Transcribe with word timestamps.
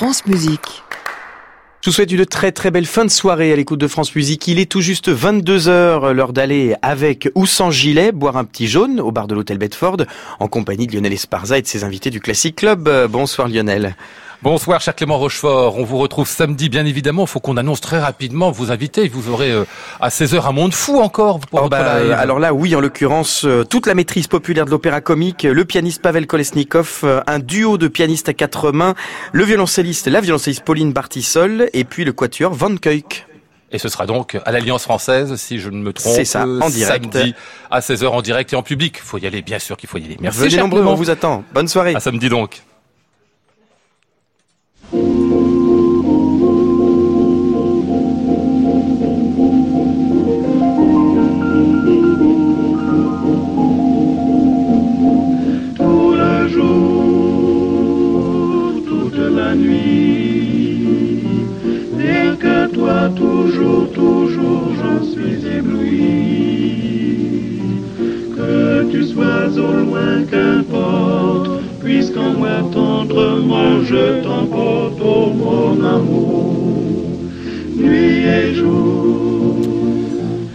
France 0.00 0.24
Musique. 0.24 0.82
Je 1.82 1.90
vous 1.90 1.92
souhaite 1.92 2.10
une 2.10 2.24
très 2.24 2.52
très 2.52 2.70
belle 2.70 2.86
fin 2.86 3.04
de 3.04 3.10
soirée 3.10 3.52
à 3.52 3.56
l'écoute 3.56 3.78
de 3.78 3.86
France 3.86 4.14
Musique. 4.14 4.48
Il 4.48 4.58
est 4.58 4.64
tout 4.64 4.80
juste 4.80 5.10
22h, 5.10 6.12
l'heure 6.12 6.32
d'aller 6.32 6.74
avec 6.80 7.28
ou 7.34 7.44
sans 7.44 7.70
gilet 7.70 8.10
boire 8.10 8.38
un 8.38 8.44
petit 8.44 8.66
jaune 8.66 8.98
au 8.98 9.12
bar 9.12 9.26
de 9.26 9.34
l'hôtel 9.34 9.58
Bedford 9.58 9.98
en 10.38 10.48
compagnie 10.48 10.86
de 10.86 10.94
Lionel 10.94 11.12
Esparza 11.12 11.58
et 11.58 11.60
de 11.60 11.66
ses 11.66 11.84
invités 11.84 12.08
du 12.08 12.18
Classic 12.18 12.56
Club. 12.56 12.88
Euh, 12.88 13.08
Bonsoir 13.08 13.46
Lionel. 13.46 13.94
Bonsoir, 14.42 14.80
cher 14.80 14.94
Clément 14.96 15.18
Rochefort. 15.18 15.76
On 15.76 15.84
vous 15.84 15.98
retrouve 15.98 16.26
samedi, 16.26 16.70
bien 16.70 16.86
évidemment. 16.86 17.24
Il 17.24 17.28
faut 17.28 17.40
qu'on 17.40 17.58
annonce 17.58 17.82
très 17.82 17.98
rapidement 17.98 18.50
vos 18.50 18.70
invités. 18.72 19.06
Vous 19.06 19.28
aurez 19.28 19.50
euh, 19.52 19.64
à 20.00 20.08
16h 20.08 20.46
un 20.48 20.52
monde 20.52 20.72
fou 20.72 20.98
encore 20.98 21.40
pour 21.40 21.58
Oh 21.58 21.62
votre 21.64 21.68
bah, 21.76 22.00
live. 22.00 22.12
alors 22.12 22.38
là, 22.38 22.54
oui, 22.54 22.74
en 22.74 22.80
l'occurrence, 22.80 23.44
euh, 23.44 23.64
toute 23.64 23.86
la 23.86 23.94
maîtrise 23.94 24.28
populaire 24.28 24.64
de 24.64 24.70
l'opéra 24.70 25.02
comique, 25.02 25.42
le 25.42 25.64
pianiste 25.66 26.00
Pavel 26.00 26.26
Kolesnikov, 26.26 27.00
euh, 27.04 27.20
un 27.26 27.38
duo 27.38 27.76
de 27.76 27.86
pianistes 27.86 28.30
à 28.30 28.32
quatre 28.32 28.72
mains, 28.72 28.94
le 29.32 29.44
violoncelliste, 29.44 30.06
la 30.06 30.22
violoncelliste 30.22 30.64
Pauline 30.64 30.94
Bartissol, 30.94 31.68
et 31.74 31.84
puis 31.84 32.06
le 32.06 32.14
quatuor 32.14 32.54
Van 32.54 32.74
Kuyk. 32.76 33.26
Et 33.72 33.78
ce 33.78 33.90
sera 33.90 34.06
donc 34.06 34.38
à 34.46 34.52
l'Alliance 34.52 34.84
française, 34.84 35.36
si 35.36 35.58
je 35.58 35.68
ne 35.68 35.82
me 35.82 35.92
trompe. 35.92 36.14
C'est 36.14 36.24
ça, 36.24 36.44
en 36.46 36.70
direct. 36.70 37.12
Samedi 37.12 37.34
à 37.70 37.80
16h 37.80 38.06
en 38.06 38.22
direct 38.22 38.54
et 38.54 38.56
en 38.56 38.62
public. 38.62 38.98
Faut 39.02 39.18
y 39.18 39.26
aller, 39.26 39.42
bien 39.42 39.58
sûr 39.58 39.76
qu'il 39.76 39.88
faut 39.88 39.98
y 39.98 40.04
aller. 40.06 40.16
Merci, 40.18 40.40
Venez 40.40 40.56
nombreux, 40.56 40.82
on 40.82 40.94
vous 40.94 41.10
attend. 41.10 41.44
Bonne 41.52 41.68
soirée. 41.68 41.94
À 41.94 42.00
samedi 42.00 42.30
donc. 42.30 42.62
Que 68.36 68.90
tu 68.90 69.04
sois 69.04 69.48
au 69.56 69.72
loin, 69.72 70.24
qu'importe, 70.30 71.62
puisqu'en 71.80 72.32
moi 72.32 72.62
tendrement 72.72 73.82
je 73.84 74.22
t'emporte, 74.22 75.00
oh 75.04 75.30
mon 75.34 75.84
amour, 75.84 76.84
nuit 77.76 78.24
et 78.26 78.54
jour. 78.54 79.39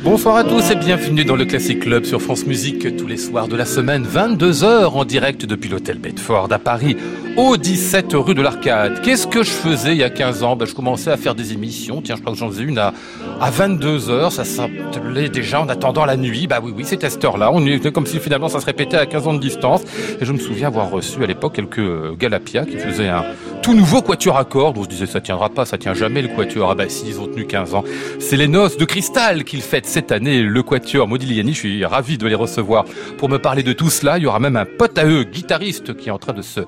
Bonsoir 0.05 0.35
à 0.35 0.43
tous 0.43 0.69
et 0.69 0.75
bienvenue 0.75 1.25
dans 1.25 1.35
le 1.35 1.45
Classic 1.45 1.79
Club 1.79 2.05
sur 2.05 2.21
France 2.21 2.45
Musique 2.45 2.95
tous 2.95 3.07
les 3.07 3.17
soirs 3.17 3.47
de 3.47 3.55
la 3.55 3.65
semaine, 3.65 4.05
22h 4.05 4.85
en 4.89 5.03
direct 5.03 5.47
depuis 5.47 5.67
l'hôtel 5.67 5.97
Bedford 5.97 6.47
à 6.51 6.59
Paris, 6.59 6.95
au 7.37 7.57
17 7.57 8.13
rue 8.13 8.35
de 8.35 8.43
l'Arcade. 8.43 9.01
Qu'est-ce 9.01 9.25
que 9.25 9.41
je 9.41 9.49
faisais 9.49 9.93
il 9.93 9.97
y 9.97 10.03
a 10.03 10.11
15 10.11 10.43
ans? 10.43 10.55
Ben, 10.55 10.67
Je 10.67 10.75
commençais 10.75 11.09
à 11.09 11.17
faire 11.17 11.33
des 11.33 11.53
émissions, 11.53 12.03
tiens 12.03 12.17
je 12.17 12.21
crois 12.21 12.33
que 12.33 12.37
j'en 12.37 12.51
faisais 12.51 12.61
une 12.61 12.77
à, 12.77 12.93
à 13.41 13.49
22h, 13.49 14.29
ça 14.29 14.43
s'appelait 14.43 15.29
déjà 15.29 15.59
en 15.59 15.69
attendant 15.69 16.05
la 16.05 16.17
nuit, 16.17 16.45
bah 16.45 16.59
oui 16.61 16.71
oui 16.77 16.85
c'était 16.85 17.07
à 17.07 17.09
cette 17.09 17.25
heure-là, 17.25 17.49
on 17.51 17.65
était 17.65 17.91
comme 17.91 18.05
si 18.05 18.19
finalement 18.19 18.47
ça 18.47 18.59
se 18.59 18.65
répétait 18.67 18.97
à 18.97 19.07
15 19.07 19.27
ans 19.27 19.33
de 19.33 19.39
distance, 19.39 19.81
et 20.21 20.23
je 20.23 20.31
me 20.31 20.37
souviens 20.37 20.67
avoir 20.67 20.91
reçu 20.91 21.23
à 21.23 21.25
l'époque 21.25 21.53
quelques 21.53 21.79
euh, 21.79 22.13
Galapia 22.15 22.63
qui 22.63 22.77
faisaient 22.77 23.09
un 23.09 23.23
tout 23.65 23.73
nouveau 23.73 24.03
quatuor 24.03 24.37
à 24.37 24.45
cordes, 24.45 24.77
on 24.77 24.83
se 24.83 24.89
disait 24.89 25.07
ça 25.07 25.21
tiendra 25.21 25.49
pas, 25.49 25.65
ça 25.65 25.79
tient 25.79 25.95
jamais 25.95 26.21
le 26.21 26.27
quatuor, 26.27 26.69
ah 26.69 26.75
bah 26.75 26.87
si 26.87 27.07
ils 27.07 27.19
ont 27.19 27.25
tenu 27.25 27.47
15 27.47 27.73
ans, 27.73 27.83
c'est 28.19 28.37
les 28.37 28.47
noces 28.47 28.77
de 28.77 28.85
cristal 28.85 29.43
qu'ils 29.43 29.63
fêtent 29.63 29.87
cette 29.87 30.11
année, 30.11 30.43
le 30.43 30.61
Quatuor 30.61 31.07
Modigliani. 31.07 31.51
Je 31.51 31.57
suis 31.57 31.83
ravi 31.83 32.19
de 32.19 32.27
les 32.27 32.35
recevoir 32.35 32.85
pour 33.17 33.27
me 33.27 33.39
parler 33.39 33.63
de 33.63 33.73
tout 33.73 33.89
cela. 33.89 34.19
Il 34.19 34.23
y 34.23 34.27
aura 34.27 34.39
même 34.39 34.55
un 34.55 34.65
pote 34.65 34.99
à 34.99 35.05
eux, 35.07 35.23
guitariste, 35.23 35.97
qui 35.97 36.09
est 36.09 36.11
en 36.11 36.19
train 36.19 36.33
de 36.33 36.43
se 36.43 36.59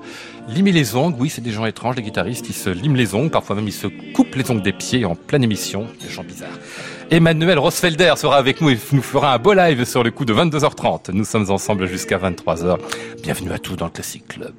limer 0.48 0.72
les 0.72 0.96
ongles. 0.96 1.14
Oui, 1.20 1.28
c'est 1.28 1.40
des 1.40 1.52
gens 1.52 1.66
étranges, 1.66 1.94
les 1.94 2.02
guitaristes. 2.02 2.48
Ils 2.48 2.54
se 2.54 2.68
liment 2.68 2.96
les 2.96 3.14
ongles. 3.14 3.30
Parfois 3.30 3.54
même, 3.54 3.68
ils 3.68 3.72
se 3.72 3.86
coupent 4.12 4.34
les 4.34 4.50
ongles 4.50 4.62
des 4.62 4.72
pieds 4.72 5.04
en 5.04 5.14
pleine 5.14 5.44
émission. 5.44 5.86
Des 6.02 6.10
gens 6.10 6.24
bizarres. 6.24 6.58
Emmanuel 7.12 7.60
Rosfelder 7.60 8.14
sera 8.16 8.38
avec 8.38 8.60
nous 8.60 8.70
et 8.70 8.78
nous 8.90 9.02
fera 9.02 9.34
un 9.34 9.38
beau 9.38 9.52
live 9.52 9.84
sur 9.84 10.02
le 10.02 10.10
coup 10.10 10.24
de 10.24 10.34
22h30. 10.34 11.12
Nous 11.12 11.24
sommes 11.24 11.48
ensemble 11.48 11.86
jusqu'à 11.86 12.18
23h. 12.18 12.76
Bienvenue 13.22 13.52
à 13.52 13.60
tous 13.60 13.76
dans 13.76 13.86
le 13.86 13.92
Classic 13.92 14.26
Club. 14.26 14.54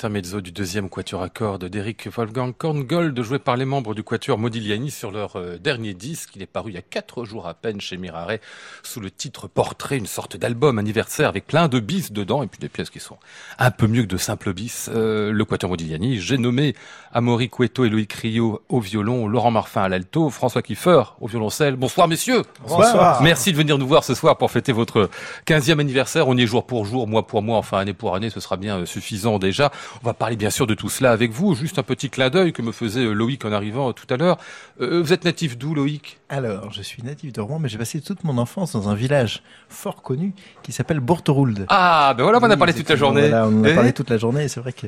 Intermezzo 0.00 0.40
du 0.40 0.50
deuxième 0.50 0.88
quatuor 0.88 1.20
à 1.20 1.28
cordes 1.28 1.66
d'Eric 1.66 2.08
Wolfgang 2.08 2.56
Korngold, 2.56 3.20
joué 3.20 3.38
par 3.38 3.58
les 3.58 3.66
membres 3.66 3.94
du 3.94 4.02
quatuor 4.02 4.38
Modigliani 4.38 4.90
sur 4.90 5.10
leur 5.10 5.36
euh, 5.36 5.58
dernier 5.58 5.92
disque. 5.92 6.30
Il 6.36 6.40
est 6.40 6.46
paru 6.46 6.70
il 6.70 6.74
y 6.76 6.78
a 6.78 6.82
quatre 6.82 7.26
jours 7.26 7.46
à 7.46 7.52
peine 7.52 7.82
chez 7.82 7.98
Mirare, 7.98 8.38
sous 8.82 9.00
le 9.00 9.10
titre 9.10 9.46
Portrait, 9.46 9.98
une 9.98 10.06
sorte 10.06 10.38
d'album 10.38 10.78
anniversaire 10.78 11.28
avec 11.28 11.46
plein 11.46 11.68
de 11.68 11.80
bis 11.80 12.12
dedans, 12.12 12.42
et 12.42 12.46
puis 12.46 12.58
des 12.58 12.70
pièces 12.70 12.88
qui 12.88 12.98
sont 12.98 13.18
un 13.58 13.70
peu 13.70 13.88
mieux 13.88 14.04
que 14.04 14.06
de 14.06 14.16
simples 14.16 14.54
bis. 14.54 14.88
Euh, 14.90 15.32
le 15.32 15.44
quatuor 15.44 15.68
Modigliani, 15.68 16.18
j'ai 16.18 16.38
nommé 16.38 16.74
Amaury 17.12 17.50
Cueto 17.50 17.84
et 17.84 17.90
Loïc 17.90 18.10
Rio 18.14 18.62
au 18.70 18.80
violon, 18.80 19.28
Laurent 19.28 19.50
Marfin 19.50 19.82
à 19.82 19.90
l'alto, 19.90 20.30
François 20.30 20.62
Kiefer 20.62 21.02
au 21.20 21.26
violoncelle. 21.26 21.76
Bonsoir 21.76 22.08
messieurs 22.08 22.44
Bonsoir 22.66 23.20
Merci 23.20 23.52
de 23.52 23.58
venir 23.58 23.76
nous 23.76 23.86
voir 23.86 24.04
ce 24.04 24.14
soir 24.14 24.38
pour 24.38 24.50
fêter 24.50 24.72
votre 24.72 25.10
15e 25.46 25.78
anniversaire. 25.78 26.26
On 26.26 26.38
y 26.38 26.42
est 26.44 26.46
jour 26.46 26.66
pour 26.66 26.86
jour, 26.86 27.06
mois 27.06 27.26
pour 27.26 27.42
mois, 27.42 27.58
enfin 27.58 27.76
année 27.76 27.92
pour 27.92 28.14
année, 28.14 28.30
ce 28.30 28.40
sera 28.40 28.56
bien 28.56 28.78
euh, 28.78 28.86
suffisant 28.86 29.38
déjà. 29.38 29.70
On 30.02 30.06
va 30.06 30.14
parler 30.14 30.36
bien 30.36 30.50
sûr 30.50 30.66
de 30.66 30.74
tout 30.74 30.88
cela 30.88 31.12
avec 31.12 31.32
vous. 31.32 31.54
Juste 31.54 31.78
un 31.78 31.82
petit 31.82 32.10
clin 32.10 32.30
d'œil 32.30 32.52
que 32.52 32.62
me 32.62 32.72
faisait 32.72 33.04
euh, 33.04 33.12
Loïc 33.12 33.44
en 33.44 33.52
arrivant 33.52 33.88
euh, 33.90 33.92
tout 33.92 34.06
à 34.12 34.16
l'heure. 34.16 34.38
Euh, 34.80 35.00
vous 35.02 35.12
êtes 35.12 35.24
natif 35.24 35.58
d'où, 35.58 35.74
Loïc? 35.74 36.18
Alors, 36.28 36.72
je 36.72 36.82
suis 36.82 37.02
natif 37.02 37.32
de 37.32 37.40
Rouen, 37.40 37.58
mais 37.58 37.68
j'ai 37.68 37.78
passé 37.78 38.00
toute 38.00 38.22
mon 38.24 38.38
enfance 38.38 38.72
dans 38.72 38.88
un 38.88 38.94
village 38.94 39.42
fort 39.68 40.02
connu 40.02 40.32
qui 40.62 40.72
s'appelle 40.72 41.00
Bourteroulde. 41.00 41.66
Ah, 41.68 42.14
ben 42.16 42.22
voilà, 42.22 42.38
on 42.38 42.42
en 42.42 42.50
a 42.50 42.52
Oui, 42.54 42.58
parlé 42.58 42.72
toute 42.74 42.88
la 42.88 42.96
journée. 42.96 43.28
Voilà, 43.28 43.46
on 43.48 43.60
en 43.60 43.64
a 43.64 43.70
Eh 43.70 43.74
parlé 43.74 43.92
toute 43.92 44.10
la 44.10 44.16
journée 44.16 44.44
et 44.44 44.48
c'est 44.48 44.60
vrai 44.60 44.72
que 44.72 44.86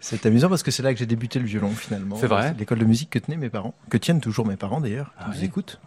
c'est 0.00 0.26
amusant 0.26 0.48
parce 0.48 0.62
que 0.62 0.70
c'est 0.70 0.82
là 0.82 0.92
que 0.92 0.98
j'ai 0.98 1.06
débuté 1.06 1.38
le 1.38 1.44
violon 1.46 1.70
finalement. 1.70 2.16
C'est 2.20 2.26
vrai 2.26 2.54
L'école 2.58 2.78
de 2.80 2.84
musique 2.84 3.10
que 3.10 3.18
tenaient 3.18 3.36
mes 3.36 3.50
parents, 3.50 3.74
que 3.88 3.96
tiennent 3.98 4.20
toujours 4.20 4.46
mes 4.46 4.56
parents 4.56 4.80
d'ailleurs, 4.80 5.06
qui 5.06 5.12
Ah 5.20 5.26
nous 5.32 5.38
oui. 5.38 5.44
écoutent. 5.44 5.80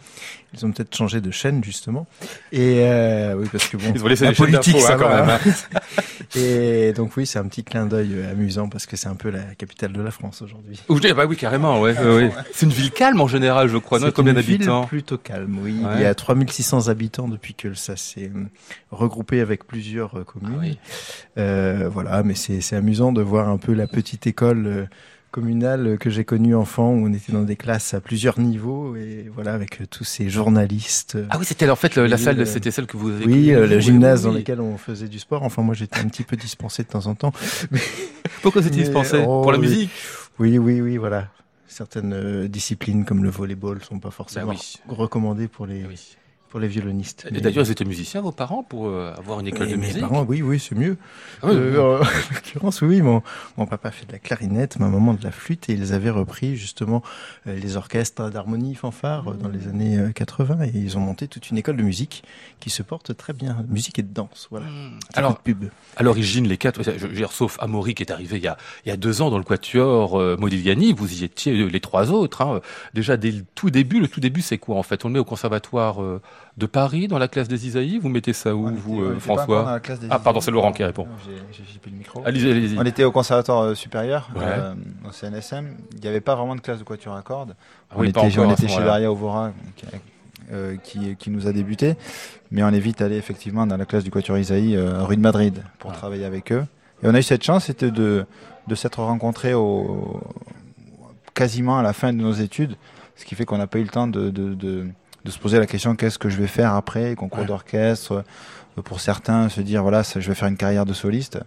Ils 0.54 0.66
ont 0.66 0.72
peut-être 0.72 0.96
changé 0.96 1.20
de 1.22 1.32
chaîne 1.32 1.64
justement. 1.64 2.06
Et 2.52 2.82
euh, 2.82 3.36
oui, 3.36 3.48
parce 3.52 3.68
que 3.68 3.78
bon, 3.78 3.92
Ils 3.96 4.04
ont 4.04 4.08
laissé 4.08 4.26
la 4.26 4.34
politique, 4.34 4.80
ça 4.80 4.94
hein, 4.94 4.98
quand 5.00 5.10
va. 5.10 5.26
même, 5.26 5.40
Et 6.36 6.94
donc 6.94 7.16
oui, 7.18 7.26
c'est 7.26 7.40
un 7.40 7.46
petit 7.46 7.64
clin 7.64 7.86
d'œil 7.86 8.24
amusant 8.32 8.70
parce 8.70 8.86
que 8.86 8.96
c'est 8.96 9.08
un 9.08 9.16
peu 9.16 9.30
la 9.30 9.42
capitale 9.58 9.94
de 9.94 10.02
la 10.02 10.12
France 10.12 10.42
aujourd'hui. 10.42 10.80
Ou 10.90 10.98
je 10.98 11.02
dis, 11.02 11.14
bah 11.14 11.26
oui, 11.26 11.36
carrément, 11.38 11.80
ouais. 11.82 11.98
ouais, 11.98 12.16
ouais. 12.16 12.32
C'est 12.54 12.66
une 12.66 12.72
ville 12.72 12.92
calme 12.92 13.20
en 13.22 13.28
général, 13.28 13.68
je 13.68 13.78
crois, 13.78 14.00
C'est 14.00 14.14
Combien 14.14 14.34
une 14.34 14.40
ville 14.40 14.58
d'habitants? 14.60 14.86
plutôt 14.86 15.18
calme, 15.18 15.58
oui. 15.62 15.80
Ouais. 15.84 15.92
Il 15.98 16.02
y 16.02 16.06
a 16.06 16.16
3600 16.16 16.88
habitants 16.88 17.28
depuis 17.28 17.54
que 17.54 17.74
ça 17.74 17.96
s'est 17.96 18.32
euh, 18.36 18.44
regroupé 18.92 19.42
avec 19.42 19.66
plusieurs 19.66 20.18
euh, 20.20 20.24
communes. 20.24 20.54
Ah 20.56 20.60
oui. 20.62 20.78
Euh, 21.38 21.90
voilà, 21.92 22.24
mais 22.24 22.36
c'est 22.36 22.62
c'est 22.62 22.76
amusant 22.76 23.12
de 23.12 23.22
voir 23.22 23.50
un 23.50 23.58
peu 23.58 23.74
la 23.74 23.88
petite 23.88 24.28
école 24.28 24.68
euh, 24.68 24.86
communale 25.34 25.98
que 25.98 26.12
j'ai 26.12 26.24
connue 26.24 26.54
enfant 26.56 26.92
où 26.92 27.08
on 27.08 27.12
était 27.14 27.32
dans 27.34 27.42
des 27.42 27.56
classes 27.56 27.96
à 27.96 28.00
plusieurs 28.00 28.40
niveaux 28.40 28.96
et 28.96 29.32
voilà 29.34 29.54
avec 29.54 29.82
euh, 29.82 29.86
tous 29.90 30.04
ces 30.04 30.30
journalistes. 30.30 31.18
Ah 31.32 31.38
oui, 31.40 31.46
c'était 31.46 31.68
en 31.70 31.76
fait 31.76 31.96
le- 31.96 32.06
la 32.06 32.18
salle, 32.18 32.38
le- 32.38 32.46
c'était 32.46 32.70
celle 32.70 32.86
que 32.86 32.96
vous 32.98 33.10
avez 33.10 33.26
oui, 33.26 33.52
euh, 33.52 33.66
le 33.66 33.80
gymnase 33.80 34.26
oui, 34.28 34.32
dans 34.32 34.38
lequel 34.38 34.62
on 34.62 34.78
faisait 34.78 35.08
du 35.08 35.18
sport. 35.18 35.42
Enfin, 35.42 35.64
moi, 35.64 35.74
j'étais 35.74 36.00
un 36.00 36.08
petit 36.08 36.22
peu 36.24 36.36
dispensé 36.38 36.84
de 36.84 36.88
temps 36.88 37.08
en 37.08 37.16
temps. 37.16 37.34
Pourquoi 38.44 38.62
vous 38.62 38.68
étiez 38.68 38.82
Mais- 38.82 38.86
dispensé? 38.86 39.18
oh, 39.28 39.42
Pour 39.42 39.52
la 39.52 39.58
oui. 39.58 39.68
musique? 39.68 39.90
Oui, 40.38 40.58
oui, 40.60 40.82
oui, 40.82 40.98
voilà. 40.98 41.30
Certaines 41.68 42.14
euh, 42.14 42.48
disciplines 42.48 43.04
comme 43.04 43.24
le 43.24 43.32
volleyball 43.32 43.84
sont 43.84 43.98
pas 44.00 44.12
forcément 44.12 44.48
Bah 44.52 44.54
oui. 44.56 44.76
recommandées 44.88 45.48
pour 45.48 45.66
les 45.66 45.84
Oui. 45.86 46.16
Pour 46.54 46.60
les 46.60 46.68
violonistes. 46.68 47.26
Et 47.34 47.42
d'ailleurs, 47.42 47.66
ils 47.66 47.72
étaient 47.72 47.84
musiciens, 47.84 48.22
vos 48.22 48.32
parents, 48.32 48.62
pour 48.62 48.86
euh, 48.86 49.12
avoir 49.18 49.40
une 49.40 49.48
école 49.48 49.70
de 49.70 49.76
mes 49.76 49.88
musique 49.88 50.02
parents, 50.02 50.22
oui, 50.22 50.44
oui, 50.44 50.60
c'est 50.60 50.76
mieux. 50.76 50.98
Ah 51.42 51.48
oui, 51.48 51.56
Euh, 51.56 51.98
en 52.04 52.04
l'occurrence, 52.32 52.84
oui, 52.84 53.02
mon, 53.02 53.24
mon 53.58 53.66
papa 53.66 53.90
fait 53.90 54.06
de 54.06 54.12
la 54.12 54.20
clarinette, 54.20 54.78
ma 54.78 54.88
maman 54.88 55.16
de 55.16 55.24
la 55.24 55.32
flûte, 55.32 55.68
et 55.72 55.74
ils 55.74 55.94
avaient 55.94 56.12
repris 56.12 56.56
justement 56.56 57.02
euh, 57.48 57.56
les 57.56 57.76
orchestres 57.76 58.30
d'harmonie 58.30 58.76
fanfare 58.76 59.34
dans 59.34 59.50
les 59.50 59.68
années 59.68 59.98
euh, 59.98 60.12
80, 60.12 60.66
et 60.66 60.72
ils 60.76 60.96
ont 60.96 61.02
monté 61.02 61.28
toute 61.28 61.50
une 61.50 61.58
école 61.58 61.78
de 61.78 61.82
musique 61.82 62.24
qui 62.60 62.70
se 62.70 62.84
porte 62.84 63.18
très 63.18 63.34
bien, 63.34 63.66
musique 63.68 63.98
et 63.98 64.04
de 64.04 64.14
danse, 64.14 64.48
voilà. 64.52 64.68
Hmm. 64.68 65.00
Alors, 65.16 65.40
pub. 65.40 65.66
À 65.98 66.04
l'origine, 66.04 66.48
les 66.48 66.58
quatre, 66.58 66.84
je 66.84 67.08
dire, 67.08 67.32
sauf 67.32 67.58
Amaury 67.62 67.96
qui 67.96 68.04
est 68.04 68.12
arrivé 68.12 68.38
il 68.38 68.44
y 68.44 68.48
a, 68.48 68.58
il 68.86 68.90
y 68.90 68.92
a 68.92 68.98
deux 68.98 69.22
ans 69.22 69.30
dans 69.32 69.40
le 69.40 69.44
quatuor 69.44 70.20
euh, 70.20 70.38
Modigliani, 70.38 70.94
vous 70.94 71.22
y 71.22 71.24
étiez 71.24 71.68
les 71.68 71.80
trois 71.80 72.12
autres. 72.12 72.42
Hein. 72.42 72.62
Déjà 72.94 73.18
dès 73.18 73.32
le 73.32 73.44
tout 73.56 73.70
début, 73.70 74.00
le 74.00 74.08
tout 74.08 74.20
début 74.20 74.42
c'est 74.42 74.60
quoi 74.60 74.78
en 74.78 74.84
fait? 74.84 75.04
On 75.06 75.08
le 75.08 75.14
met 75.14 75.20
au 75.20 75.26
conservatoire 75.26 76.02
euh, 76.02 76.22
de 76.58 76.66
Paris, 76.66 77.08
dans 77.08 77.18
la 77.18 77.28
classe 77.28 77.48
des 77.48 77.68
Isaïe 77.68 77.98
Vous 77.98 78.10
mettez 78.10 78.34
ça 78.34 78.56
où, 78.56 78.68
On 78.68 78.72
vous, 78.72 78.96
était- 78.96 79.04
euh, 79.04 79.06
encore 79.06 79.14
dans 79.14 79.20
François 79.20 79.72
la 79.74 79.80
classe 79.80 80.00
des 80.00 80.08
Ah 80.10 80.20
pardon, 80.20 80.40
c'est 80.42 80.52
Laurent 80.52 80.72
qui 80.72 80.84
répond. 80.84 81.08
J'ai 81.26 81.34
le 81.92 81.98
micro. 81.98 82.22
Allez-y, 82.26 82.50
allez-y. 82.52 82.78
On 82.78 82.84
était 82.84 83.04
au 83.04 83.12
conservatoire 83.12 83.62
euh, 83.64 83.76
supérieur, 83.76 84.30
Ouais. 84.36 84.42
euh, 84.46 84.74
au 85.08 85.12
CNSM. 85.12 85.76
Il 85.94 86.00
n'y 86.02 86.08
avait 86.08 86.22
pas 86.22 86.36
vraiment 86.36 86.56
de 86.56 86.62
classe 86.62 86.80
de 86.80 86.84
quatuor 86.84 87.16
à 87.16 87.22
cordes. 87.22 87.56
Ah 87.90 87.96
on 87.98 88.02
oui, 88.02 88.10
était, 88.10 88.20
encore 88.20 88.48
on 88.48 88.56
chez. 88.68 88.84
Daria 88.84 89.12
Ovora, 89.12 89.52
qui, 89.76 89.86
euh, 90.52 90.76
qui, 90.84 91.16
qui 91.16 91.30
nous 91.32 91.48
a 91.48 91.52
débuté. 91.54 91.96
Mais 92.52 92.64
on 92.64 92.70
est 92.70 92.80
vite 92.80 93.02
allé 93.02 93.16
effectivement 93.18 93.66
dans 93.66 93.78
la 93.78 93.86
classe 93.86 94.04
du 94.04 94.12
quatuor 94.12 94.38
Isaïe, 94.38 94.76
euh, 94.76 95.04
rue 95.04 95.16
de 95.18 95.22
Madrid, 95.22 95.64
pour 95.80 95.92
Ah. 95.92 95.96
travailler 95.96 96.26
avec 96.26 96.52
eux. 96.52 96.66
Et 97.02 97.08
on 97.08 97.16
a 97.16 97.20
eu 97.20 97.24
cette 97.24 97.44
chance, 97.44 97.66
c'était 97.66 97.92
de, 97.92 98.26
de 98.68 98.76
s'être 98.76 99.02
rencontrés 99.02 99.54
au, 99.56 100.22
quasiment 101.34 101.78
à 101.80 101.84
la 101.84 101.94
fin 101.94 102.14
de 102.14 102.18
nos 102.20 102.32
études, 102.34 102.76
ce 103.16 103.26
qui 103.26 103.36
fait 103.36 103.46
qu'on 103.46 103.58
n'a 103.58 103.68
pas 103.68 103.80
eu 103.80 103.84
le 103.84 103.90
temps 103.90 104.08
de, 104.08 104.30
de, 104.30 104.54
de, 104.54 104.86
de 105.26 105.32
se 105.32 105.40
poser 105.40 105.60
la 105.60 105.66
question 105.66 105.96
qu'est-ce 105.96 106.20
que 106.20 106.30
je 106.30 106.38
vais 106.38 106.48
faire 106.48 106.74
après, 106.74 107.16
concours 107.16 107.40
Ouais. 107.42 107.46
d'orchestre, 107.46 108.24
euh, 108.78 108.82
pour 108.82 109.00
certains 109.00 109.50
se 109.50 109.62
dire 109.62 109.82
voilà, 109.84 110.04
ça, 110.04 110.20
je 110.20 110.28
vais 110.28 110.36
faire 110.36 110.48
une 110.50 110.58
carrière 110.58 110.86
de 110.86 110.94
soliste. 110.94 111.40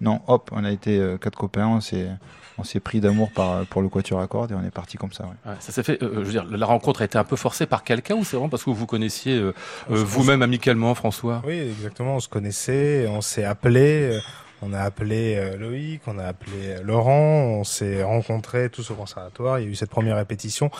Non, 0.00 0.20
hop, 0.26 0.50
on 0.52 0.64
a 0.64 0.70
été 0.70 0.98
euh, 0.98 1.16
quatre 1.18 1.36
copains, 1.38 1.66
on 1.66 1.80
s'est 1.80 2.08
on 2.56 2.62
s'est 2.62 2.78
pris 2.78 3.00
d'amour 3.00 3.32
par 3.32 3.66
pour 3.66 3.82
le 3.82 3.88
quatuor 3.88 4.20
à 4.20 4.28
cordes 4.28 4.52
et 4.52 4.54
on 4.54 4.62
est 4.64 4.70
parti 4.70 4.96
comme 4.96 5.12
ça. 5.12 5.24
ouais. 5.24 5.50
Ouais, 5.50 5.56
ça 5.58 5.72
s'est 5.72 5.82
fait. 5.82 6.00
euh, 6.04 6.10
je 6.16 6.20
veux 6.20 6.30
dire, 6.30 6.44
la 6.48 6.66
rencontre 6.66 7.02
a 7.02 7.04
été 7.04 7.18
un 7.18 7.24
peu 7.24 7.34
forcée 7.34 7.66
par 7.66 7.82
quelqu'un 7.82 8.14
ou 8.14 8.22
c'est 8.24 8.36
vraiment 8.36 8.48
parce 8.48 8.62
que 8.62 8.70
vous 8.70 8.76
vous 8.76 8.86
connaissiez 8.86 9.34
euh, 9.36 9.52
euh, 9.90 9.94
vous-même 9.96 10.40
amicalement, 10.42 10.94
François? 10.94 11.42
Oui, 11.44 11.58
exactement. 11.58 12.14
On 12.16 12.20
se 12.20 12.28
connaissait, 12.28 13.06
on 13.08 13.20
s'est 13.22 13.42
appelé, 13.44 14.12
euh, 14.12 14.20
on 14.66 14.72
a 14.72 14.80
appelé 14.80 15.34
euh, 15.36 15.56
Loïc, 15.56 16.02
on 16.06 16.18
a 16.18 16.24
appelé 16.24 16.52
euh, 16.68 16.82
Laurent, 16.82 17.44
on 17.60 17.64
s'est 17.64 18.02
rencontrés 18.02 18.70
tous 18.70 18.90
au 18.90 18.94
conservatoire. 18.94 19.58
Il 19.58 19.64
y 19.64 19.68
a 19.68 19.70
eu 19.70 19.74
cette 19.74 19.90
première 19.90 20.16
répétition 20.16 20.70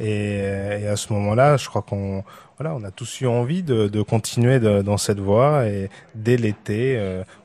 et, 0.00 0.38
euh, 0.42 0.78
et 0.80 0.86
à 0.88 0.96
ce 0.96 1.12
moment-là, 1.12 1.56
je 1.56 1.68
crois 1.68 1.82
qu'on 1.82 2.24
voilà, 2.58 2.76
on 2.76 2.84
a 2.84 2.90
tous 2.92 3.20
eu 3.20 3.26
envie 3.26 3.62
de, 3.62 3.88
de 3.88 4.02
continuer 4.02 4.60
dans 4.60 4.96
cette 4.98 5.18
voie 5.18 5.66
et 5.66 5.88
dès 6.14 6.36
l'été, 6.36 7.00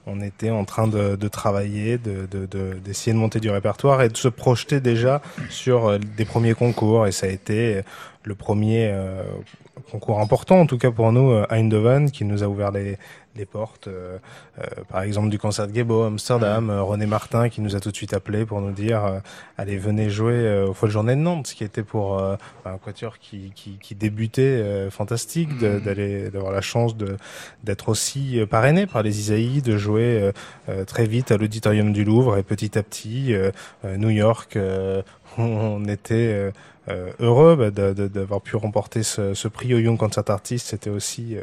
on 0.06 0.22
était 0.22 0.52
en 0.52 0.64
train 0.64 0.88
de, 0.88 1.16
de 1.16 1.28
travailler, 1.28 1.98
de, 1.98 2.28
de, 2.30 2.46
de- 2.46 2.74
d'essayer 2.84 3.14
de 3.14 3.18
monter 3.18 3.40
du 3.40 3.50
répertoire 3.50 4.04
et 4.04 4.10
de 4.10 4.18
se 4.18 4.28
projeter 4.28 4.80
déjà 4.80 5.22
sur 5.50 5.98
des 5.98 6.26
premiers 6.26 6.54
concours 6.54 7.08
et 7.08 7.12
ça 7.12 7.26
a 7.26 7.30
été 7.30 7.82
le 8.24 8.36
premier 8.36 8.94
concours 9.90 10.20
important, 10.20 10.60
en 10.60 10.66
tout 10.68 10.78
cas 10.78 10.92
pour 10.92 11.12
nous, 11.12 11.32
Eindhoven, 11.50 12.12
qui 12.12 12.24
nous 12.26 12.44
a 12.44 12.48
ouvert 12.48 12.72
les, 12.72 12.98
les 13.38 13.46
portes, 13.46 13.88
euh, 13.88 14.18
euh, 14.60 14.64
par 14.90 15.02
exemple 15.04 15.30
du 15.30 15.40
concert 15.40 15.68
de 15.68 15.74
Gebo 15.74 16.04
à 16.04 16.08
Amsterdam, 16.08 16.70
euh, 16.70 16.82
René 16.82 17.06
Martin 17.06 17.50
qui 17.50 17.62
nous 17.62 17.76
a 17.76 17.80
tout 17.80 17.92
de 17.92 17.96
suite 17.96 18.14
appelé 18.14 18.46
pour 18.46 18.60
nous 18.62 18.72
dire 18.72 19.06
euh, 19.06 19.20
allez 19.58 19.78
venez 19.78 20.10
jouer 20.10 20.34
euh, 20.34 20.68
aux 20.68 20.74
Folles 20.74 20.90
Journées 20.90 21.16
de 21.16 21.22
Nantes, 21.22 21.48
ce 21.48 21.56
qui 21.56 21.64
était 21.64 21.84
pour 21.84 22.20
euh, 22.20 22.36
un 22.66 22.78
quatuor 22.78 23.20
qui, 23.20 23.52
qui, 23.56 23.78
qui 23.82 23.96
débutait 23.96 24.42
euh, 24.42 24.90
fantastique, 24.90 25.58
de- 25.60 25.80
d'aller 25.80 26.30
d'avoir 26.30 26.52
la 26.52 26.62
chance 26.62 26.98
de 26.98 27.16
d'être 27.64 27.90
aussi 27.90 28.40
euh, 28.40 28.46
parrainé 28.46 28.88
par 28.88 29.04
les 29.04 29.20
Isaïe, 29.20 29.62
de 29.62 29.78
jouer 29.78 30.20
euh, 30.22 30.32
euh, 30.70 30.84
très 30.86 31.06
vite 31.06 31.32
à 31.32 31.38
l'auditorium 31.38 31.94
du 31.94 32.04
Louvre 32.04 32.38
et 32.38 32.44
petit 32.44 32.78
à 32.78 32.84
petit 32.84 33.34
New 33.98 34.10
York, 34.10 34.56
euh, 34.56 35.02
on 35.38 35.86
était 35.86 36.14
euh, 36.16 36.52
euh, 36.90 37.10
heureux 37.20 37.56
bah, 37.56 37.70
d'avoir 38.08 38.42
pu 38.42 38.56
remporter 38.56 39.04
ce, 39.04 39.34
ce 39.34 39.48
prix 39.48 39.74
au 39.74 39.80
Young 39.80 39.98
Concert 39.98 40.24
Artist. 40.30 40.68
C'était 40.68 40.90
aussi 40.90 41.36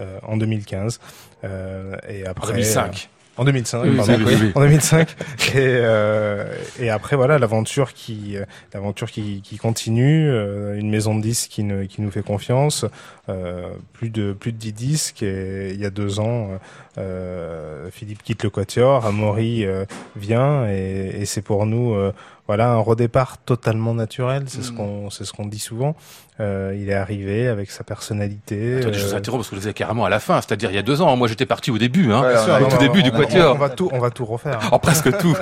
euh, 0.00 0.18
en 0.22 0.36
2015 0.36 1.00
euh, 1.44 1.96
et 2.08 2.26
En 2.26 2.30
après 2.30 2.52
2005. 2.54 3.08
en 3.36 3.44
2005, 3.44 3.82
Oui, 3.84 3.96
pardon. 3.96 4.12
oui, 4.16 4.24
oui, 4.26 4.34
oui. 4.44 4.52
En 4.54 4.60
2005. 4.60 5.14
Et, 5.54 5.58
euh, 5.58 6.44
et 6.80 6.90
après, 6.90 7.16
voilà, 7.16 7.38
l'aventure 7.38 7.92
qui, 7.94 8.36
l'aventure 8.74 9.10
qui, 9.10 9.40
qui 9.42 9.56
continue, 9.58 10.28
euh, 10.28 10.76
une 10.78 10.90
maison 10.90 11.14
de 11.14 11.22
disques 11.22 11.50
qui, 11.50 11.62
ne- 11.62 11.84
qui 11.84 12.02
nous 12.02 12.10
fait 12.10 12.22
confiance, 12.24 12.84
euh, 13.28 13.68
plus 13.92 14.10
de 14.10 14.32
plus 14.32 14.52
de 14.52 14.58
10 14.58 14.72
disques. 14.72 15.22
Et 15.22 15.70
il 15.72 15.80
y 15.80 15.86
a 15.86 15.90
deux 15.90 16.18
ans, 16.20 16.50
euh, 16.98 17.88
Philippe 17.90 18.22
quitte 18.22 18.42
le 18.44 18.50
Quatuor, 18.50 19.06
Amaury 19.06 19.64
euh, 19.64 19.84
vient, 20.16 20.66
et, 20.68 21.16
et 21.20 21.24
c'est 21.26 21.42
pour 21.42 21.64
nous, 21.66 21.94
euh, 21.94 22.12
voilà, 22.46 22.70
un 22.70 22.78
redépart 22.78 23.38
totalement 23.38 23.94
naturel. 23.94 24.44
C'est 24.48 24.62
ce 24.62 24.72
Mm. 24.72 24.76
qu'on, 24.76 25.10
c'est 25.10 25.24
ce 25.24 25.32
qu'on 25.32 25.46
dit 25.46 25.58
souvent. 25.58 25.96
Euh, 26.38 26.76
il 26.78 26.90
est 26.90 26.94
arrivé 26.94 27.48
avec 27.48 27.70
sa 27.70 27.82
personnalité. 27.82 28.78
Attendez, 28.80 28.98
je 28.98 29.06
vous 29.06 29.14
euh, 29.14 29.16
interromps 29.16 29.42
parce 29.44 29.50
que 29.50 29.56
vous 29.56 29.68
êtes 29.68 29.74
carrément 29.76 30.04
à 30.04 30.10
la 30.10 30.20
fin, 30.20 30.36
c'est-à-dire 30.42 30.70
il 30.70 30.74
y 30.74 30.78
a 30.78 30.82
deux 30.82 31.00
ans. 31.00 31.16
Moi, 31.16 31.28
j'étais 31.28 31.46
parti 31.46 31.70
au 31.70 31.78
début, 31.78 32.12
hein, 32.12 32.20
Ouais, 32.22 32.32
Bien 32.32 32.44
sûr, 32.44 32.54
au 32.54 32.60
non, 32.60 32.68
tout 32.68 32.74
non, 32.74 32.80
début 32.80 33.00
on- 33.00 33.02
du 33.04 33.10
on- 33.10 33.16
quatuor. 33.18 33.54
On 33.54 33.58
va 33.58 33.68
tout, 33.70 33.88
on 33.92 33.98
va 33.98 34.10
tout 34.10 34.24
refaire. 34.26 34.68
En 34.72 34.78
presque 34.78 35.16
tout. 35.18 35.34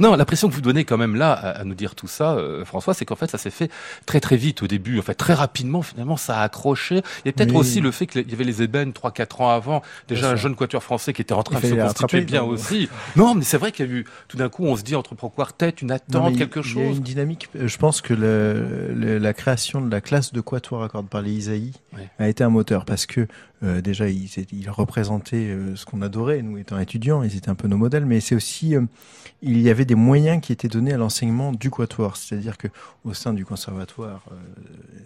Non, 0.00 0.16
l'impression 0.16 0.48
que 0.48 0.54
vous 0.54 0.60
donnez 0.60 0.84
quand 0.84 0.98
même 0.98 1.16
là 1.16 1.32
à, 1.32 1.48
à 1.60 1.64
nous 1.64 1.74
dire 1.74 1.94
tout 1.94 2.06
ça, 2.08 2.34
euh, 2.34 2.64
François, 2.64 2.92
c'est 2.94 3.04
qu'en 3.06 3.16
fait 3.16 3.30
ça 3.30 3.38
s'est 3.38 3.50
fait 3.50 3.70
très 4.06 4.20
très 4.20 4.36
vite 4.36 4.62
au 4.62 4.66
début. 4.66 4.98
En 4.98 5.02
fait, 5.02 5.14
très 5.14 5.32
rapidement, 5.34 5.80
finalement, 5.82 6.16
ça 6.18 6.38
a 6.38 6.42
accroché. 6.42 6.96
Il 7.24 7.26
y 7.26 7.28
a 7.30 7.32
peut-être 7.32 7.52
Oui. 7.52 7.56
aussi 7.60 7.80
le 7.80 7.90
fait 7.90 8.06
qu'il 8.06 8.28
y 8.30 8.34
avait 8.34 8.44
les 8.44 8.62
ébènes 8.62 8.92
3-4 8.92 9.40
ans 9.42 9.48
avant, 9.50 9.80
déjà 10.08 10.30
un 10.30 10.36
jeune 10.36 10.54
quatuor 10.56 10.82
français 10.82 11.12
qui 11.14 11.22
était 11.22 11.32
en 11.32 11.42
train 11.42 11.58
de 11.58 11.66
se 11.66 11.74
rattrapé, 11.74 12.20
bien 12.20 12.42
aussi. 12.42 12.88
Non, 13.16 13.34
mais 13.34 13.44
c'est 13.44 13.56
vrai 13.58 13.72
qu'il 13.72 13.86
y 13.86 13.88
a 13.88 13.92
eu, 13.92 14.04
tout 14.28 14.36
d'un 14.36 14.48
coup, 14.50 14.64
on 14.66 14.76
se 14.76 14.82
dit 14.82 14.94
entre 14.94 15.14
pro 15.14 15.30
quartet, 15.30 15.70
une 15.80 15.88
Non, 15.88 15.94
attente, 15.94 16.36
quelque 16.36 16.60
il 16.60 16.66
y 16.66 16.68
a 16.82 16.86
chose. 16.88 16.96
une 16.98 17.02
dynamique. 17.02 17.48
euh, 17.56 17.66
Je 17.66 17.78
pense 17.78 18.00
que 18.02 18.12
le, 18.12 18.92
le- 18.94 19.18
la 19.18 19.32
création 19.32 19.80
de 19.80 19.90
la 19.90 20.00
classe 20.00 20.32
de 20.34 20.40
quatuor 20.42 20.82
à 20.82 20.88
cordes 20.90 21.08
par 21.08 21.22
les 21.22 21.32
Isaïe 21.32 21.72
Ouais. 21.96 22.10
a 22.18 22.28
été 22.28 22.44
un 22.44 22.50
moteur 22.50 22.84
parce 22.84 23.06
que 23.06 23.26
euh, 23.62 23.80
déjà 23.80 24.08
ils, 24.10 24.28
ils 24.52 24.68
représentaient 24.68 25.46
euh, 25.48 25.74
ce 25.76 25.86
qu'on 25.86 26.02
adorait 26.02 26.42
nous 26.42 26.58
étant 26.58 26.78
étudiants, 26.78 27.22
ils 27.22 27.34
étaient 27.36 27.48
un 27.48 27.54
peu 27.54 27.68
nos 27.68 27.78
modèles, 27.78 28.04
mais 28.04 28.20
c'est 28.20 28.34
aussi 28.34 28.76
euh, 28.76 28.82
il 29.40 29.60
y 29.62 29.70
avait 29.70 29.84
des 29.86 29.94
moyens 29.94 30.40
qui 30.42 30.52
étaient 30.52 30.68
donnés 30.68 30.92
à 30.92 30.96
l'enseignement 30.98 31.52
du 31.52 31.70
quatuor, 31.70 32.16
c'est-à-dire 32.18 32.58
que 32.58 32.68
au 33.04 33.14
sein 33.14 33.32
du 33.32 33.44
conservatoire 33.46 34.24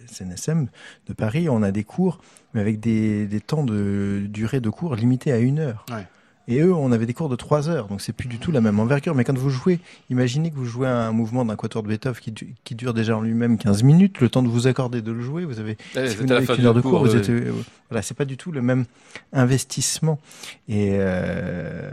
CNSM 0.07 0.67
de 1.07 1.13
Paris, 1.13 1.49
on 1.49 1.63
a 1.63 1.71
des 1.71 1.83
cours 1.83 2.19
mais 2.53 2.61
avec 2.61 2.79
des, 2.79 3.27
des 3.27 3.41
temps 3.41 3.63
de 3.63 4.23
durée 4.27 4.59
de 4.59 4.69
cours 4.69 4.95
limités 4.95 5.31
à 5.31 5.37
une 5.37 5.59
heure. 5.59 5.85
Ouais. 5.91 6.07
Et 6.51 6.59
eux, 6.61 6.73
on 6.73 6.91
avait 6.91 7.05
des 7.05 7.13
cours 7.13 7.29
de 7.29 7.35
trois 7.35 7.69
heures, 7.69 7.87
donc 7.87 8.01
c'est 8.01 8.11
plus 8.11 8.27
du 8.27 8.39
tout 8.39 8.51
la 8.51 8.59
même 8.59 8.79
envergure. 8.79 9.13
Mais 9.15 9.23
quand 9.23 9.37
vous 9.37 9.49
jouez, 9.51 9.79
imaginez 10.09 10.49
que 10.49 10.55
vous 10.55 10.65
jouez 10.65 10.87
un 10.87 11.11
mouvement 11.11 11.45
d'un 11.45 11.55
quatuor 11.55 11.83
de 11.83 11.87
Beethoven 11.87 12.19
qui, 12.19 12.31
du- 12.31 12.55
qui 12.63 12.73
dure 12.75 12.93
déjà 12.95 13.15
en 13.15 13.21
lui-même 13.21 13.57
15 13.59 13.83
minutes, 13.83 14.19
le 14.19 14.29
temps 14.29 14.41
de 14.41 14.47
vous 14.49 14.65
accorder 14.67 15.01
de 15.03 15.11
le 15.11 15.21
jouer, 15.21 15.45
vous 15.45 15.59
avez 15.59 15.77
Eh, 15.95 16.09
si 16.09 16.15
vous 16.17 16.23
n'avez 16.25 16.45
qu'une 16.55 16.63
du 16.63 16.67
heure 16.67 16.73
de 16.73 16.81
cours, 16.81 16.91
cours, 16.91 16.99
vous 17.05 17.15
êtes, 17.15 17.29
euh, 17.29 17.53
voilà, 17.91 18.01
c'est 18.01 18.15
pas 18.17 18.25
du 18.25 18.35
tout 18.35 18.51
le 18.51 18.61
même 18.63 18.85
investissement. 19.33 20.19
Et, 20.67 20.97
euh, 20.99 21.91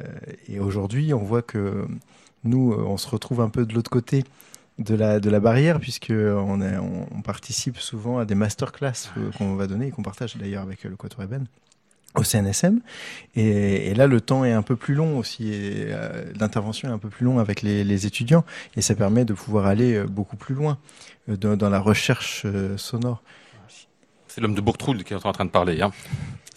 et 0.49 0.59
aujourd'hui, 0.61 1.13
on 1.15 1.23
voit 1.23 1.43
que 1.43 1.87
nous, 2.45 2.73
euh, 2.73 2.85
on 2.87 2.97
se 2.97 3.09
retrouve 3.09 3.41
un 3.41 3.49
peu 3.49 3.67
de 3.67 3.75
l'autre 3.75 3.91
côté 3.91 4.25
de 4.79 4.95
la, 4.95 5.21
de 5.21 5.31
la 5.31 5.41
barrière, 5.41 5.81
puisque 5.81 6.11
on, 6.13 6.61
est- 6.61 6.77
on, 6.79 7.07
on 7.15 7.23
participe 7.23 7.79
souvent 7.79 8.19
à 8.19 8.25
des 8.25 8.35
masterclass 8.35 9.11
euh, 9.19 9.31
qu'on 9.39 9.55
va 9.55 9.67
donner 9.67 9.89
et 9.89 9.91
qu'on 9.91 10.03
partage 10.03 10.37
d'ailleurs 10.37 10.63
avec 10.63 10.85
euh, 10.85 10.89
le 10.91 10.97
Quatuor 10.97 11.23
Eben 11.25 11.47
au 12.17 12.25
CNSM. 12.25 12.81
Et, 13.35 13.95
là, 13.95 14.07
le 14.07 14.21
temps 14.21 14.45
est 14.45 14.53
un 14.53 14.63
peu 14.63 14.77
plus 14.77 14.95
long 14.95 15.19
aussi. 15.19 15.51
euh, 15.53 16.25
L'intervention 16.39 16.89
est 16.89 16.93
un 16.93 16.99
peu 16.99 17.09
plus 17.09 17.25
long 17.25 17.39
avec 17.39 17.63
les, 17.63 18.07
étudiants. 18.07 18.45
Et 18.77 18.83
ça 18.83 18.95
permet 18.95 19.25
de 19.25 19.35
pouvoir 19.35 19.67
aller 19.67 19.95
euh, 19.95 20.07
beaucoup 20.07 20.37
plus 20.37 20.55
loin 20.55 20.79
euh, 21.29 21.37
dans, 21.37 21.71
la 21.71 21.81
recherche 21.81 22.47
sonore. 22.77 23.23
C'est 24.29 24.41
l'homme 24.41 24.55
de 24.55 24.61
Bourgtrude 24.61 25.03
qui 25.05 25.15
est 25.15 25.27
en 25.27 25.33
train 25.33 25.45
de 25.45 25.51
parler. 25.51 25.81
Hein. 25.81 25.93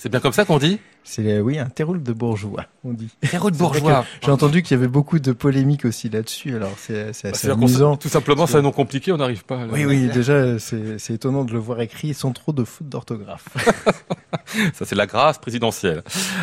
C'est 0.02 0.08
bien 0.08 0.22
comme 0.22 0.32
ça 0.32 0.46
qu'on 0.46 0.60
dit 0.60 0.80
C'est 1.04 1.42
oui 1.42 1.60
un 1.60 1.66
terroul 1.66 2.02
de 2.02 2.14
bourgeois, 2.14 2.66
on 2.86 2.94
dit. 2.94 3.10
Héros 3.34 3.52
de 3.52 3.58
bourgeois. 3.58 4.06
J'ai 4.24 4.32
entendu 4.32 4.64
qu'il 4.64 4.78
y 4.78 4.80
avait 4.80 4.88
beaucoup 4.88 5.20
de 5.20 5.34
polémiques 5.34 5.84
aussi 5.84 6.08
là-dessus. 6.10 6.56
Alors 6.56 6.72
c'est 6.78 7.10
assez 7.10 7.50
amusant. 7.50 7.94
s- 7.94 8.00
Tout 8.00 8.08
simplement, 8.08 8.48
c'est 8.48 8.56
un 8.56 8.62
nom 8.62 8.72
compliqué, 8.72 9.12
on 9.12 9.18
n'arrive 9.18 9.44
pas. 9.44 9.62
à 9.62 9.66
Oui, 9.66 9.84
oui, 9.84 10.08
déjà, 10.08 10.58
c'est 10.58 11.10
étonnant 11.14 11.44
de 11.44 11.52
le 11.52 11.60
voir 11.60 11.82
écrit 11.82 12.14
sans 12.14 12.32
trop 12.32 12.54
de 12.54 12.64
fautes 12.64 12.88
d'orthographe. 12.88 13.50
Ça, 14.74 14.86
c'est 14.86 14.96
la 14.96 15.06
grâce 15.06 15.38
présidentielle. 15.38 16.02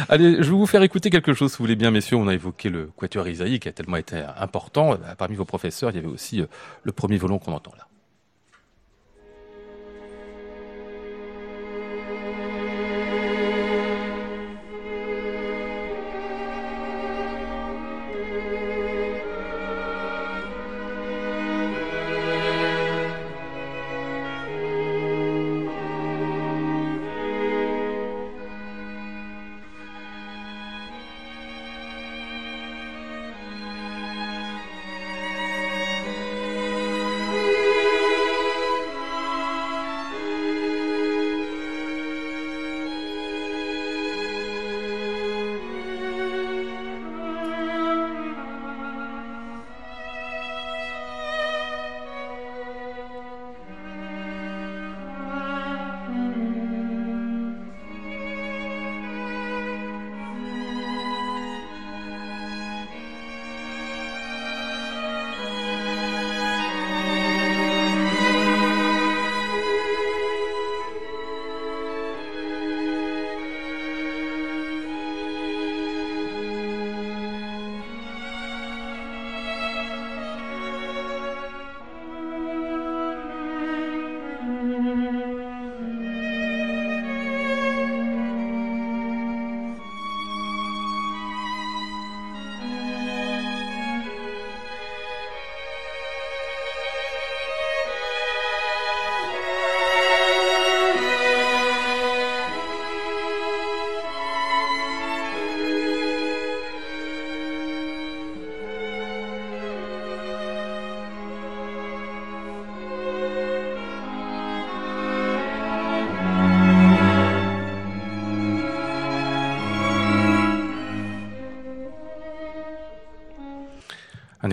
Allez, 0.08 0.36
je 0.36 0.42
vais 0.50 0.56
vous 0.56 0.66
faire 0.66 0.82
écouter 0.82 1.10
quelque 1.10 1.32
chose, 1.32 1.50
si 1.52 1.58
vous 1.58 1.64
voulez 1.64 1.76
bien, 1.76 1.90
messieurs. 1.90 2.16
On 2.16 2.28
a 2.28 2.34
évoqué 2.34 2.68
le 2.68 2.90
quatuor 2.96 3.26
Isaïe, 3.26 3.58
qui 3.58 3.68
a 3.68 3.72
tellement 3.72 3.96
été 3.96 4.22
important. 4.38 4.96
Parmi 5.18 5.34
vos 5.34 5.44
professeurs, 5.44 5.90
il 5.90 5.96
y 5.96 5.98
avait 5.98 6.06
aussi 6.06 6.40
euh, 6.40 6.46
le 6.84 6.92
premier 6.92 7.16
violon 7.16 7.38
qu'on 7.38 7.52
entend 7.52 7.72
là. 7.76 7.85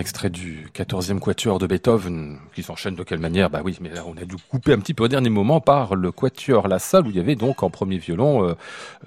Extrait 0.04 0.28
du 0.28 0.68
14e 0.74 1.18
quatuor 1.18 1.58
de 1.58 1.66
Beethoven, 1.66 2.36
qui 2.54 2.62
s'enchaîne 2.62 2.94
de 2.94 3.02
quelle 3.04 3.20
manière? 3.20 3.48
Bah 3.48 3.62
oui, 3.64 3.78
mais 3.80 3.88
là, 3.88 4.02
on 4.06 4.12
a 4.20 4.26
dû 4.26 4.36
couper 4.50 4.74
un 4.74 4.78
petit 4.78 4.92
peu 4.92 5.04
au 5.04 5.08
dernier 5.08 5.30
moment 5.30 5.62
par 5.62 5.94
le 5.96 6.12
quatuor 6.12 6.68
La 6.68 6.78
Salle, 6.78 7.06
où 7.06 7.10
il 7.10 7.16
y 7.16 7.20
avait 7.20 7.36
donc 7.36 7.62
en 7.62 7.70
premier 7.70 7.96
violon 7.96 8.44
euh, 8.46 8.52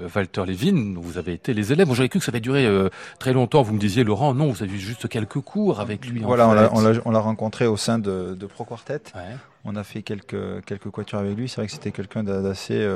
euh, 0.02 0.08
Walter 0.16 0.44
Levin, 0.48 0.96
dont 0.96 1.02
vous 1.02 1.20
avez 1.20 1.34
été 1.34 1.54
les 1.54 1.72
élèves. 1.72 1.86
Moi, 1.86 1.96
j'aurais 1.96 2.10
cru 2.10 2.18
que 2.18 2.26
ça 2.26 2.32
avait 2.32 2.40
duré 2.40 2.66
euh, 2.66 2.90
très 3.20 3.32
longtemps. 3.32 3.62
Vous 3.62 3.74
me 3.76 3.80
disiez, 3.80 4.04
Laurent, 4.04 4.34
non, 4.34 4.52
vous 4.52 4.64
avez 4.64 4.74
eu 4.74 4.80
juste 4.80 5.08
quelques 5.08 5.40
cours 5.42 5.80
avec 5.80 6.08
lui. 6.08 6.20
Voilà, 6.22 6.48
on 6.50 6.54
fait. 6.54 6.56
l'a- 6.62 6.70
on 6.74 6.82
l'a 6.82 7.00
on 7.06 7.12
l'a 7.12 7.20
rencontré 7.20 7.68
au 7.68 7.78
sein 7.78 8.00
de, 8.00 8.34
de 8.34 8.46
Pro 8.48 8.66
Quartet. 8.66 9.02
Ouais. 9.16 9.22
On 9.66 9.76
a 9.76 9.84
fait 9.84 10.02
quelques, 10.02 10.64
quelques 10.66 10.90
quatuors 10.90 11.22
avec 11.22 11.38
lui. 11.38 11.48
C'est 11.48 11.58
vrai 11.62 11.68
que 11.68 11.74
c'était 11.74 11.92
quelqu'un 11.92 12.24
d'a- 12.24 12.42
d'assez 12.42 12.88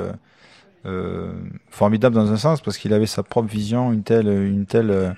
euh, 0.84 1.32
formidable 1.70 2.14
dans 2.16 2.32
un 2.32 2.36
sens 2.36 2.60
parce 2.60 2.78
qu'il 2.78 2.92
avait 2.92 3.06
sa 3.06 3.22
propre 3.22 3.48
vision, 3.48 3.92
une 3.92 4.02
telle, 4.02 4.26
une 4.28 4.66
telle, 4.66 5.14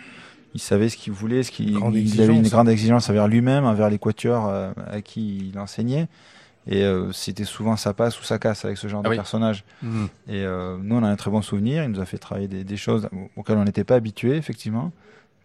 il 0.54 0.61
savait 0.61 0.88
ce 0.88 0.96
qu'il 0.96 1.12
voulait, 1.12 1.42
ce 1.42 1.50
qu'il, 1.50 1.70
il 1.70 1.76
avait 1.76 1.87
une 1.88 1.96
exigence. 1.96 2.50
grande 2.50 2.68
exigence 2.68 3.11
envers 3.11 3.28
lui-même, 3.28 3.64
envers 3.64 3.90
les 3.90 3.99
quatuors 3.99 4.49
euh, 4.49 4.73
à 4.90 5.00
qui 5.00 5.50
il 5.52 5.58
enseignait. 5.58 6.06
Et 6.66 6.82
euh, 6.84 7.12
c'était 7.12 7.44
souvent 7.44 7.76
sa 7.76 7.92
passe 7.92 8.18
ou 8.20 8.25
sa 8.25 8.38
casse 8.38 8.64
avec 8.64 8.78
ce 8.78 8.88
genre 8.88 9.00
Ah 9.04 9.08
de 9.08 9.11
oui. 9.11 9.16
personnage. 9.16 9.64
Mhm. 9.82 10.08
Et 10.28 10.44
euh, 10.44 10.78
nous, 10.80 10.96
on 10.96 11.02
a 11.02 11.08
un 11.08 11.16
très 11.16 11.30
bon 11.30 11.42
souvenir. 11.42 11.84
Il 11.84 11.90
nous 11.90 12.00
a 12.00 12.06
fait 12.06 12.16
travailler 12.18 12.49
des, 12.49 12.64
des 12.64 12.76
choses 12.78 13.08
auxquelles 13.37 13.58
on 13.58 13.64
n'était 13.64 13.84
pas 13.84 13.96
habitué, 13.96 14.37
effectivement. 14.37 14.90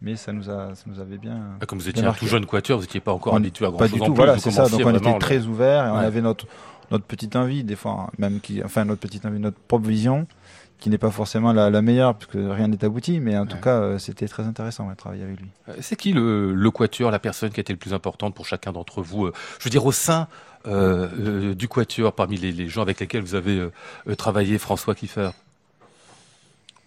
Mais 0.02 0.16
ça 0.16 0.32
nous, 0.32 0.50
a, 0.50 0.76
ça 0.76 0.84
nous 0.88 1.02
avait 1.02 1.18
bien. 1.18 1.36
Bah, 1.60 1.66
Comme 1.66 1.78
vous 1.80 1.90
étiez 1.90 2.06
un 2.06 2.14
tout 2.14 2.26
jeune 2.28 2.46
quatuor, 2.46 2.78
vous 2.78 2.84
n'étiez 2.86 3.02
pas 3.02 3.12
encore 3.12 3.34
On- 3.34 3.38
habitué 3.38 3.66
à 3.66 3.70
grand 3.70 3.80
Pas 3.80 3.88
chose 3.88 3.96
du 3.96 4.02
en 4.02 4.06
tout, 4.06 4.14
plus. 4.14 4.18
voilà, 4.18 4.38
c'est 4.38 4.52
ça. 4.52 4.70
Donc 4.70 4.80
on 4.86 4.96
était 4.96 5.12
le- 5.12 5.20
très 5.20 5.46
ouvert 5.46 5.88
et 5.88 5.90
on 5.90 5.96
avait 5.96 6.22
notre, 6.22 6.46
notre 6.90 7.04
petite 7.04 7.36
envie, 7.36 7.66
des 7.66 7.76
fois, 7.76 8.10
même 8.18 8.40
qui, 8.40 8.64
enfin 8.64 8.86
notre 8.86 9.02
petite 9.02 9.26
envie, 9.26 9.40
notre 9.40 9.58
propre 9.60 9.90
vision, 9.90 10.26
qui 10.80 10.90
n'est 10.90 10.98
pas 10.98 11.12
forcément 11.12 11.52
la, 11.52 11.70
la 11.70 11.82
meilleure, 11.82 12.16
puisque 12.16 12.36
rien 12.36 12.68
n'est 12.68 12.84
abouti, 12.84 13.20
mais 13.20 13.38
en 13.38 13.46
tout 13.46 13.58
cas, 13.58 13.80
euh, 13.82 14.00
c'était 14.00 14.28
très 14.28 14.44
intéressant 14.44 14.86
ouais, 14.86 14.94
de 14.94 14.98
travailler 14.98 15.24
avec 15.24 15.40
lui. 15.40 15.50
Euh, 15.68 15.74
C'est 15.82 15.98
qui 15.98 16.14
le, 16.14 16.54
le 16.54 16.72
quatuor, 16.72 17.12
la 17.12 17.20
personne 17.20 17.50
qui 17.50 17.60
a 17.60 17.62
été 17.62 17.74
le 17.74 17.80
plus 17.80 17.94
importante 17.94 18.34
pour 18.34 18.46
chacun 18.46 18.72
d'entre 18.72 19.02
vous 19.02 19.26
euh, 19.26 19.34
Je 19.60 19.66
veux 19.66 19.70
dire, 19.70 19.86
au 19.86 19.92
sein 19.92 20.28
euh, 20.68 21.08
euh, 21.20 21.54
du 21.54 21.68
quatuor, 21.68 22.14
parmi 22.14 22.38
les, 22.38 22.52
les 22.52 22.70
gens 22.70 22.82
avec 22.82 23.00
lesquels 23.00 23.22
vous 23.22 23.36
avez 23.36 23.70
travaillé, 24.18 24.58
François 24.58 24.96
Kiffer 24.96 25.32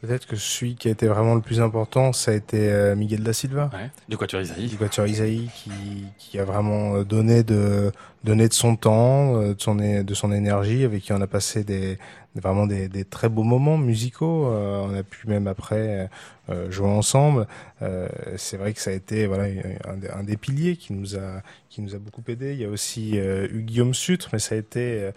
Peut-être 0.01 0.27
que 0.27 0.35
celui 0.35 0.75
qui 0.75 0.89
a 0.89 0.91
été 0.91 1.07
vraiment 1.07 1.37
le 1.37 1.43
plus 1.43 1.61
important, 1.61 2.13
ça 2.13 2.33
a 2.33 2.35
été 2.35 2.73
euh, 2.73 2.97
Miguel 2.97 3.23
da 3.23 3.33
Silva. 3.33 3.71
Ouais. 3.73 3.89
Du 4.09 4.17
Quatuor 4.17 4.43
Isaïe. 4.43 4.67
Du 4.67 4.77
Quatuor 4.77 5.07
Isaïe 5.07 5.49
qui, 5.55 5.71
qui 6.19 6.41
a 6.41 6.45
vraiment 6.45 7.03
donné 7.03 7.45
de, 7.45 7.93
donné 8.25 8.49
de 8.49 8.53
son 8.53 8.75
temps, 8.75 9.41
de 9.41 9.55
son, 9.59 9.77
de 9.77 10.15
son 10.15 10.33
énergie, 10.33 10.83
avec 10.83 11.05
qui 11.05 11.13
on 11.13 11.21
a 11.21 11.29
passé 11.29 11.63
des, 11.63 11.99
vraiment 12.35 12.67
des, 12.67 12.89
des 12.89 13.05
très 13.05 13.29
beaux 13.29 13.43
moments 13.43 13.77
musicaux. 13.79 14.47
Euh, 14.47 14.87
on 14.89 14.95
a 14.95 15.03
pu 15.03 15.27
même 15.29 15.47
après 15.47 16.09
euh, 16.49 16.71
jouer 16.71 16.89
ensemble. 16.89 17.47
Euh, 17.83 18.09
c'est 18.37 18.57
vrai 18.57 18.73
que 18.73 18.81
ça 18.81 18.91
a 18.91 18.95
été 18.95 19.27
voilà 19.27 19.45
un, 19.85 19.97
des- 19.97 20.09
un 20.11 20.23
des 20.25 20.37
piliers 20.37 20.77
qui 20.77 20.93
nous 20.95 21.17
a 21.17 21.43
qui 21.69 21.83
nous 21.83 21.95
a 21.95 21.99
beaucoup 21.99 22.23
aidé. 22.29 22.53
Il 22.55 22.61
y 22.61 22.65
a 22.65 22.69
aussi 22.71 23.19
euh, 23.19 23.47
eu 23.53 23.62
Guillaume 23.62 23.95
Sutre, 23.95 24.31
mais 24.33 24.39
ça 24.39 24.55
a 24.55 24.59
été 24.59 24.81
euh, 25.03 25.12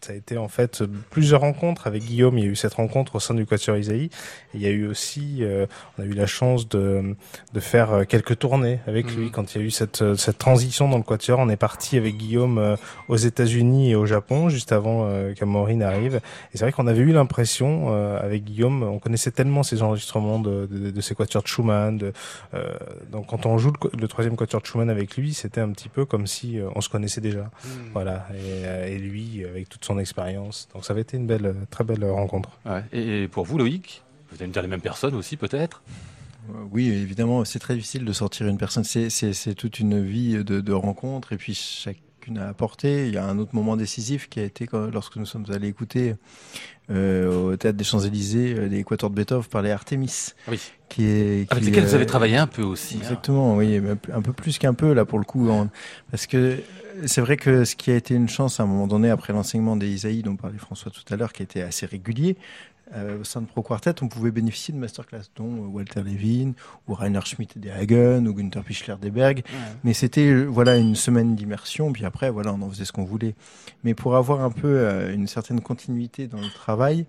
ça 0.00 0.12
a 0.12 0.16
été 0.16 0.38
en 0.38 0.48
fait 0.48 0.82
plusieurs 1.10 1.40
rencontres 1.40 1.86
avec 1.86 2.04
Guillaume. 2.04 2.38
Il 2.38 2.44
y 2.44 2.46
a 2.48 2.50
eu 2.50 2.56
cette 2.56 2.74
rencontre 2.74 3.16
au 3.16 3.20
sein 3.20 3.34
du 3.34 3.46
Quatuor 3.46 3.76
Isaïe. 3.76 4.10
Et 4.54 4.56
il 4.56 4.62
y 4.62 4.66
a 4.66 4.70
eu 4.70 4.86
aussi, 4.86 5.38
euh, 5.40 5.66
on 5.98 6.02
a 6.02 6.06
eu 6.06 6.12
la 6.12 6.26
chance 6.26 6.68
de, 6.68 7.16
de 7.52 7.60
faire 7.60 7.92
euh, 7.92 8.04
quelques 8.04 8.38
tournées 8.38 8.80
avec 8.86 9.14
lui. 9.14 9.26
Mhm. 9.26 9.30
Quand 9.30 9.54
il 9.54 9.60
y 9.60 9.64
a 9.64 9.66
eu 9.66 9.70
cette, 9.70 10.02
euh, 10.02 10.16
cette 10.16 10.38
transition 10.38 10.88
dans 10.88 10.96
le 10.96 11.02
Quatuor, 11.02 11.38
on 11.38 11.48
est 11.48 11.56
parti 11.56 11.96
avec 11.96 12.16
Guillaume 12.16 12.58
euh, 12.58 12.76
aux 13.08 13.16
États-Unis 13.16 13.90
et 13.90 13.94
au 13.94 14.06
Japon 14.06 14.48
juste 14.48 14.72
avant 14.72 15.06
euh, 15.06 15.34
qu'Amaury 15.34 15.82
arrive. 15.82 16.16
Et 16.52 16.58
c'est 16.58 16.64
vrai 16.64 16.72
qu'on 16.72 16.86
avait 16.86 17.00
eu 17.00 17.12
l'impression 17.12 17.88
euh, 17.90 18.18
avec 18.20 18.44
Guillaume, 18.44 18.82
on 18.82 18.98
connaissait 18.98 19.30
tellement 19.30 19.62
ces 19.62 19.82
enregistrements 19.82 20.38
de, 20.38 20.66
de, 20.70 20.90
de 20.90 21.00
ces 21.00 21.14
Quatuors 21.14 21.42
de 21.42 21.48
Schumann. 21.48 21.98
De, 21.98 22.12
euh, 22.54 22.72
donc 23.10 23.28
quand 23.28 23.46
on 23.46 23.58
joue 23.58 23.72
le, 23.98 24.08
troisième 24.08 24.36
Quatuor 24.36 24.60
de 24.60 24.66
Schumann 24.66 24.90
avec 24.90 25.16
lui, 25.16 25.34
c'était 25.34 25.60
un 25.60 25.70
petit 25.70 25.88
peu 25.88 26.04
comme 26.04 26.26
si 26.26 26.58
on 26.74 26.80
se 26.80 26.88
connaissait 26.88 27.20
déjà. 27.20 27.50
Voilà, 27.92 28.26
et, 28.34 28.64
euh, 28.64 28.86
et 28.86 28.98
lui 28.98 29.44
avec 29.44 29.68
toute 29.68 29.84
son 29.84 29.89
expérience. 29.98 30.68
Donc 30.74 30.84
ça 30.84 30.92
avait 30.92 31.02
été 31.02 31.16
une 31.16 31.26
belle, 31.26 31.54
très 31.70 31.84
belle 31.84 32.04
rencontre. 32.04 32.50
Ouais. 32.66 32.82
Et 32.92 33.28
pour 33.28 33.44
vous, 33.44 33.58
Loïc, 33.58 34.02
vous 34.30 34.36
allez 34.38 34.46
me 34.46 34.52
dire 34.52 34.62
les 34.62 34.68
mêmes 34.68 34.80
personnes 34.80 35.14
aussi, 35.14 35.36
peut-être? 35.36 35.82
Euh, 36.50 36.52
Oui, 36.70 36.88
évidemment, 36.88 37.44
c'est 37.44 37.58
très 37.58 37.74
difficile 37.74 38.04
de 38.04 38.12
sortir 38.12 38.46
une 38.48 38.58
personne. 38.58 38.84
C'est- 38.84 39.54
toute 39.54 39.80
une 39.80 40.02
vie 40.04 40.42
de, 40.44 40.60
de 40.60 40.72
rencontres 40.72 41.32
et 41.32 41.36
puis 41.36 41.54
chacune 41.54 42.38
a 42.38 42.48
apporté. 42.48 43.08
Il 43.08 43.14
y 43.14 43.18
a 43.18 43.24
un 43.26 43.38
autre 43.38 43.54
moment 43.54 43.76
décisif 43.76 44.28
qui 44.28 44.40
a 44.40 44.44
été 44.44 44.66
quand, 44.66 44.86
lorsque 44.92 45.16
nous 45.16 45.26
sommes 45.26 45.46
allés 45.52 45.68
écouter 45.68 46.14
euh, 46.90 47.50
au 47.52 47.56
théâtre 47.56 47.76
des 47.78 47.84
Champs-Élysées 47.84 48.54
euh, 48.58 48.66
les 48.68 48.82
Quatuors 48.84 49.10
de 49.10 49.14
Beethoven 49.16 49.44
par 49.48 49.62
les 49.62 49.70
Artemis, 49.70 50.30
Oui. 50.48 50.58
qui 50.88 51.04
est 51.04 51.50
Avec 51.52 51.64
qui, 51.64 51.70
lesquels 51.70 51.84
vous 51.84 51.94
avez 51.94 52.06
travaillé 52.06 52.36
un 52.36 52.46
peu 52.48 52.62
aussi. 52.62 52.96
hein. 52.96 52.98
Exactement, 53.02 53.56
oui, 53.56 53.80
un 54.12 54.22
peu 54.22 54.32
plus 54.32 54.58
qu'un 54.58 54.74
peu 54.74 54.92
là 54.92 55.04
pour 55.04 55.18
le 55.18 55.24
coup, 55.24 55.48
en- 55.50 55.68
parce 56.10 56.26
que 56.26 56.58
c'est 57.06 57.20
vrai 57.20 57.36
que 57.36 57.64
ce 57.64 57.76
qui 57.76 57.90
a 57.90 57.96
été 57.96 58.14
une 58.14 58.28
chance 58.28 58.60
à 58.60 58.62
un 58.62 58.66
moment 58.66 58.86
donné 58.86 59.10
après 59.10 59.32
l'enseignement 59.32 59.76
des 59.76 59.88
Isaïe 59.88 60.22
dont 60.22 60.36
parlait 60.36 60.58
François 60.58 60.90
tout 60.90 61.02
à 61.12 61.16
l'heure, 61.16 61.32
qui 61.32 61.42
était 61.42 61.62
assez 61.62 61.86
régulier. 61.86 62.36
euh, 62.94 63.20
au 63.20 63.24
sein 63.24 63.40
de 63.40 63.46
Pro 63.46 63.62
Quartet, 63.62 64.02
on 64.02 64.08
pouvait 64.08 64.30
bénéficier 64.30 64.74
de 64.74 64.78
masterclass 64.78 65.22
dont 65.36 65.64
euh, 65.64 65.66
Walter 65.66 66.02
Levin 66.02 66.52
ou 66.88 66.94
Rainer 66.94 67.20
Schmidt 67.24 67.58
des 67.58 67.70
Hagen 67.70 68.26
ou 68.26 68.34
Günther 68.34 68.62
Pichler 68.64 68.96
des 69.00 69.10
Berg. 69.10 69.42
Mais 69.84 69.94
c'était 69.94 70.26
euh, 70.26 70.44
voilà 70.44 70.76
une 70.76 70.96
semaine 70.96 71.36
d'immersion, 71.36 71.92
puis 71.92 72.04
après 72.04 72.30
voilà 72.30 72.52
on 72.52 72.62
en 72.62 72.70
faisait 72.70 72.84
ce 72.84 72.92
qu'on 72.92 73.04
voulait. 73.04 73.34
Mais 73.84 73.94
pour 73.94 74.16
avoir 74.16 74.42
un 74.42 74.50
peu 74.50 74.68
euh, 74.68 75.14
une 75.14 75.26
certaine 75.26 75.60
continuité 75.60 76.26
dans 76.26 76.40
le 76.40 76.50
travail, 76.50 77.06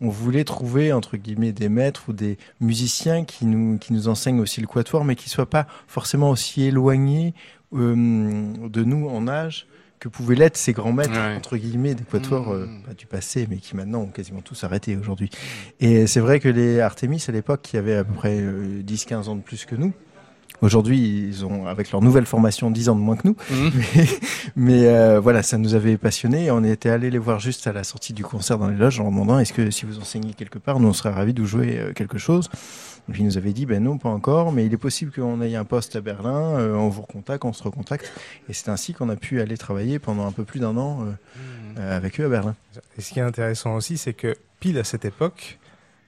on 0.00 0.08
voulait 0.08 0.44
trouver 0.44 0.92
entre 0.92 1.16
guillemets 1.16 1.52
des 1.52 1.68
maîtres 1.68 2.04
ou 2.08 2.12
des 2.12 2.38
musiciens 2.60 3.24
qui 3.24 3.46
nous 3.46 3.78
qui 3.78 3.92
nous 3.92 4.08
enseignent 4.08 4.40
aussi 4.40 4.60
le 4.60 4.66
quatuor, 4.66 5.04
mais 5.04 5.16
qui 5.16 5.28
soient 5.28 5.50
pas 5.50 5.66
forcément 5.86 6.30
aussi 6.30 6.62
éloignés 6.64 7.34
euh, 7.74 7.94
de 8.68 8.84
nous 8.84 9.08
en 9.08 9.28
âge 9.28 9.66
que 9.98 10.08
pouvaient 10.08 10.36
l'être 10.36 10.56
ces 10.56 10.72
grands 10.72 10.92
maîtres 10.92 11.10
Ouais. 11.12 11.34
entre 11.36 11.56
guillemets 11.56 11.94
des 11.94 12.04
quatuors 12.04 12.50
euh, 12.52 12.66
Mm. 12.66 12.82
bah, 12.86 12.94
du 12.94 13.06
passé, 13.06 13.48
mais 13.50 13.56
qui 13.56 13.74
maintenant 13.76 14.02
ont 14.02 14.06
quasiment 14.06 14.40
tous 14.42 14.62
arrêté 14.62 14.96
aujourd'hui. 14.96 15.28
Et 15.80 16.06
c'est 16.06 16.20
vrai 16.20 16.38
que 16.38 16.48
les 16.48 16.78
Artemis 16.80 17.24
à 17.28 17.32
l'époque, 17.32 17.62
qui 17.62 17.76
avaient 17.76 17.96
à 17.96 18.04
peu 18.04 18.12
près 18.14 18.38
euh, 18.38 18.80
10-15 18.82 19.28
ans 19.28 19.34
de 19.34 19.42
plus 19.42 19.64
que 19.64 19.74
nous. 19.74 19.92
Aujourd'hui, 20.60 20.98
ils 21.28 21.44
ont, 21.44 21.66
avec 21.66 21.92
leur 21.92 22.02
nouvelle 22.02 22.26
formation, 22.26 22.70
10 22.70 22.88
ans 22.88 22.96
de 22.96 23.00
moins 23.00 23.16
que 23.16 23.28
nous. 23.28 23.36
Mhm. 23.50 23.72
Mais, 23.96 24.06
mais, 24.56 24.86
euh, 24.86 25.20
voilà, 25.20 25.42
ça 25.42 25.58
nous 25.58 25.74
avait 25.74 25.96
passionnés. 25.96 26.50
On 26.50 26.64
était 26.64 26.90
allé 26.90 27.10
les 27.10 27.18
voir 27.18 27.38
juste 27.38 27.66
à 27.66 27.72
la 27.72 27.84
sortie 27.84 28.12
du 28.12 28.24
concert 28.24 28.58
dans 28.58 28.68
les 28.68 28.76
loges 28.76 28.98
en 29.00 29.04
leur 29.04 29.12
demandant 29.12 29.38
est-ce 29.38 29.52
que 29.52 29.70
si 29.70 29.86
vous 29.86 29.98
enseignez 29.98 30.34
quelque 30.34 30.58
part, 30.58 30.80
nous 30.80 30.88
on 30.88 30.92
serait 30.92 31.10
ravis 31.10 31.34
de 31.34 31.40
vous 31.40 31.46
jouer 31.46 31.78
euh, 31.78 31.92
quelque 31.92 32.18
chose? 32.18 32.50
Et 33.08 33.12
puis 33.12 33.22
ils 33.22 33.26
nous 33.26 33.38
avaient 33.38 33.52
dit 33.52 33.64
ben 33.64 33.82
non, 33.82 33.96
pas 33.96 34.10
encore, 34.10 34.52
mais 34.52 34.66
il 34.66 34.72
est 34.72 34.78
possible 34.78 35.10
qu'on 35.12 35.40
ait 35.40 35.56
un 35.56 35.64
poste 35.64 35.96
à 35.96 36.00
Berlin, 36.00 36.58
euh, 36.58 36.74
on 36.74 36.88
vous 36.88 37.02
recontacte, 37.02 37.44
on 37.44 37.52
se 37.52 37.62
recontacte. 37.62 38.12
Et 38.48 38.52
c'est 38.52 38.68
ainsi 38.68 38.92
qu'on 38.92 39.08
a 39.08 39.16
pu 39.16 39.40
aller 39.40 39.56
travailler 39.56 39.98
pendant 39.98 40.26
un 40.26 40.32
peu 40.32 40.44
plus 40.44 40.60
d'un 40.60 40.76
an 40.76 41.00
euh, 41.00 41.12
euh, 41.78 41.96
avec 41.96 42.20
eux 42.20 42.26
à 42.26 42.28
Berlin. 42.28 42.54
Et 42.98 43.00
ce 43.00 43.12
qui 43.12 43.18
est 43.18 43.22
intéressant 43.22 43.76
aussi, 43.76 43.96
c'est 43.96 44.12
que 44.12 44.36
pile 44.60 44.78
à 44.78 44.84
cette 44.84 45.06
époque, 45.06 45.58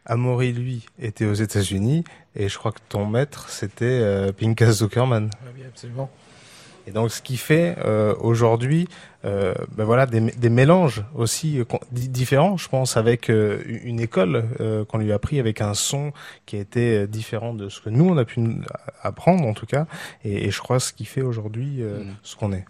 Amaury, 0.06 0.52
lui, 0.52 0.86
était 1.00 1.26
aux 1.26 1.34
États-Unis, 1.34 2.04
et 2.36 2.48
je 2.48 2.58
crois 2.58 2.72
que 2.72 2.80
ton 2.88 3.06
maître, 3.06 3.48
c'était 3.48 3.84
euh, 3.84 4.32
Pinkas 4.32 4.72
Zuckerman. 4.72 5.30
Oui, 5.56 5.62
absolument. 5.68 6.10
Et 6.86 6.92
donc, 6.92 7.10
ce 7.10 7.20
qui 7.20 7.36
fait 7.36 7.76
euh, 7.84 8.14
aujourd'hui, 8.20 8.88
euh, 9.26 9.54
ben 9.76 9.84
voilà, 9.84 10.06
des, 10.06 10.20
des 10.20 10.48
mélanges 10.48 11.04
aussi 11.14 11.60
euh, 11.60 11.64
différents, 11.92 12.56
je 12.56 12.68
pense, 12.68 12.96
avec 12.96 13.28
euh, 13.28 13.62
une 13.84 14.00
école 14.00 14.44
euh, 14.60 14.84
qu'on 14.86 14.96
lui 14.98 15.12
a 15.12 15.16
appris 15.16 15.38
avec 15.38 15.60
un 15.60 15.74
son 15.74 16.12
qui 16.46 16.56
a 16.56 16.60
été 16.60 17.06
différent 17.06 17.52
de 17.52 17.68
ce 17.68 17.80
que 17.82 17.90
nous 17.90 18.08
on 18.08 18.16
a 18.16 18.24
pu 18.24 18.40
apprendre 19.02 19.46
en 19.46 19.52
tout 19.52 19.66
cas. 19.66 19.86
Et, 20.24 20.46
et 20.46 20.50
je 20.50 20.58
crois 20.58 20.80
ce 20.80 20.92
qui 20.94 21.04
fait 21.04 21.22
aujourd'hui 21.22 21.82
euh, 21.82 22.02
Mhm. 22.02 22.14
ce 22.22 22.34
qu'on 22.34 22.52
est. 22.52 22.64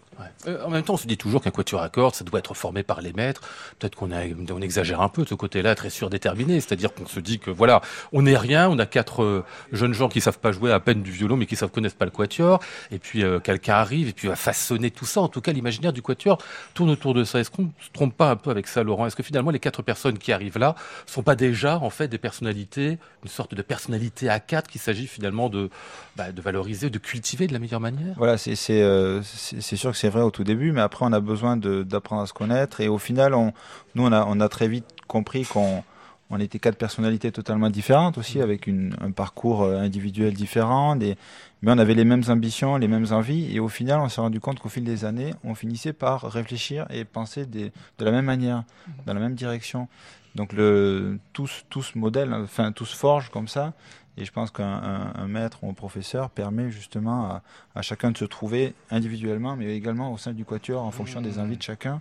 Euh, 0.46 0.64
en 0.64 0.70
même 0.70 0.82
temps, 0.82 0.94
on 0.94 0.98
se 0.98 1.06
dit 1.06 1.16
toujours 1.16 1.42
qu'un 1.42 1.50
quatuor 1.50 1.82
à 1.82 1.88
cordes, 1.88 2.14
ça 2.14 2.24
doit 2.24 2.38
être 2.38 2.54
formé 2.54 2.82
par 2.82 3.00
les 3.00 3.12
maîtres. 3.12 3.40
Peut-être 3.78 3.94
qu'on 3.94 4.10
on 4.12 4.60
exagère 4.60 5.00
un 5.00 5.08
peu 5.08 5.24
de 5.24 5.28
ce 5.28 5.34
côté-là, 5.34 5.74
très 5.74 5.90
surdéterminé. 5.90 6.60
C'est-à-dire 6.60 6.92
qu'on 6.92 7.06
se 7.06 7.20
dit 7.20 7.38
que 7.38 7.50
voilà, 7.50 7.80
on 8.12 8.22
n'est 8.22 8.36
rien. 8.36 8.68
On 8.68 8.78
a 8.78 8.86
quatre 8.86 9.22
euh, 9.22 9.44
jeunes 9.72 9.94
gens 9.94 10.08
qui 10.08 10.20
savent 10.20 10.38
pas 10.38 10.52
jouer 10.52 10.72
à 10.72 10.80
peine 10.80 11.02
du 11.02 11.10
violon, 11.10 11.36
mais 11.36 11.46
qui 11.46 11.56
savent 11.56 11.70
connaissent 11.70 11.94
pas 11.94 12.04
le 12.04 12.10
quatuor. 12.10 12.60
Et 12.90 12.98
puis 12.98 13.22
euh, 13.22 13.40
quelqu'un 13.40 13.74
arrive 13.74 14.08
et 14.08 14.12
puis 14.12 14.28
va 14.28 14.36
façonner 14.36 14.90
tout 14.90 15.06
ça. 15.06 15.20
En 15.20 15.28
tout 15.28 15.40
cas, 15.40 15.52
l'imaginaire 15.52 15.92
du 15.92 16.02
quatuor 16.02 16.38
tourne 16.74 16.90
autour 16.90 17.14
de 17.14 17.24
ça. 17.24 17.40
Est-ce 17.40 17.50
qu'on 17.50 17.70
se 17.80 17.90
trompe 17.92 18.16
pas 18.16 18.30
un 18.30 18.36
peu 18.36 18.50
avec 18.50 18.66
ça, 18.66 18.82
Laurent? 18.82 19.06
Est-ce 19.06 19.16
que 19.16 19.22
finalement 19.22 19.50
les 19.50 19.60
quatre 19.60 19.82
personnes 19.82 20.18
qui 20.18 20.32
arrivent 20.32 20.58
là 20.58 20.74
sont 21.06 21.22
pas 21.22 21.36
déjà 21.36 21.78
en 21.78 21.90
fait 21.90 22.08
des 22.08 22.18
personnalités, 22.18 22.98
une 23.22 23.30
sorte 23.30 23.54
de 23.54 23.62
personnalité 23.62 24.28
à 24.28 24.40
quatre 24.40 24.68
qu'il 24.68 24.80
s'agit 24.80 25.06
finalement 25.06 25.48
de, 25.48 25.70
bah, 26.16 26.26
valoriser, 26.36 26.90
de 26.90 26.98
cultiver 26.98 27.46
de 27.46 27.52
la 27.52 27.58
meilleure 27.58 27.80
manière? 27.80 28.14
Voilà, 28.16 28.36
c'est 28.36 28.54
sûr 28.56 29.92
que 29.92 29.96
c'est 29.96 30.09
vrai 30.10 30.22
au 30.22 30.30
tout 30.30 30.44
début, 30.44 30.72
mais 30.72 30.82
après 30.82 31.06
on 31.06 31.12
a 31.12 31.20
besoin 31.20 31.56
d'apprendre 31.56 32.22
à 32.22 32.26
se 32.26 32.34
connaître. 32.34 32.80
Et 32.80 32.88
au 32.88 32.98
final, 32.98 33.34
on, 33.34 33.52
nous 33.94 34.04
on 34.06 34.12
a, 34.12 34.24
on 34.28 34.40
a 34.40 34.48
très 34.48 34.68
vite 34.68 34.86
compris 35.06 35.44
qu'on 35.44 35.82
on 36.30 36.38
était 36.38 36.60
quatre 36.60 36.78
personnalités 36.78 37.32
totalement 37.32 37.70
différentes 37.70 38.16
aussi, 38.16 38.40
avec 38.40 38.68
une, 38.68 38.94
un 39.00 39.10
parcours 39.10 39.62
euh, 39.62 39.78
individuel 39.80 40.32
différent, 40.32 40.94
des, 40.94 41.16
mais 41.60 41.72
on 41.72 41.78
avait 41.78 41.94
les 41.94 42.04
mêmes 42.04 42.22
ambitions, 42.28 42.76
les 42.76 42.86
mêmes 42.86 43.06
envies, 43.10 43.52
et 43.54 43.58
au 43.58 43.68
final, 43.68 43.98
on 43.98 44.08
s'est 44.08 44.20
rendu 44.20 44.38
compte 44.38 44.60
qu'au 44.60 44.68
fil 44.68 44.84
des 44.84 45.04
années, 45.04 45.34
on 45.42 45.56
finissait 45.56 45.92
par 45.92 46.22
réfléchir 46.22 46.86
et 46.90 47.04
penser 47.04 47.46
des, 47.46 47.72
de 47.98 48.04
la 48.04 48.12
même 48.12 48.26
manière, 48.26 48.62
dans 49.06 49.14
la 49.14 49.20
même 49.20 49.34
direction. 49.34 49.88
Donc 50.36 50.52
le, 50.52 51.18
tous, 51.32 51.64
tous 51.68 51.96
modèles, 51.96 52.32
enfin 52.32 52.70
tous 52.70 52.94
forgent 52.94 53.30
comme 53.30 53.48
ça, 53.48 53.72
et 54.16 54.24
je 54.24 54.32
pense 54.32 54.50
qu'un 54.50 54.64
un- 54.66 55.12
un 55.14 55.26
maître 55.28 55.62
ou 55.62 55.70
un 55.70 55.74
professeur 55.74 56.30
permet 56.30 56.70
justement 56.70 57.24
à, 57.26 57.42
à 57.74 57.82
chacun 57.82 58.10
de 58.10 58.18
se 58.18 58.24
trouver 58.24 58.74
individuellement, 58.90 59.56
mais 59.56 59.74
également 59.76 60.12
au 60.12 60.18
sein 60.18 60.32
du 60.32 60.44
quatuor 60.44 60.82
en 60.82 60.90
fonction 60.90 61.20
des 61.20 61.38
envies 61.38 61.56
de 61.56 61.62
chacun. 61.62 62.00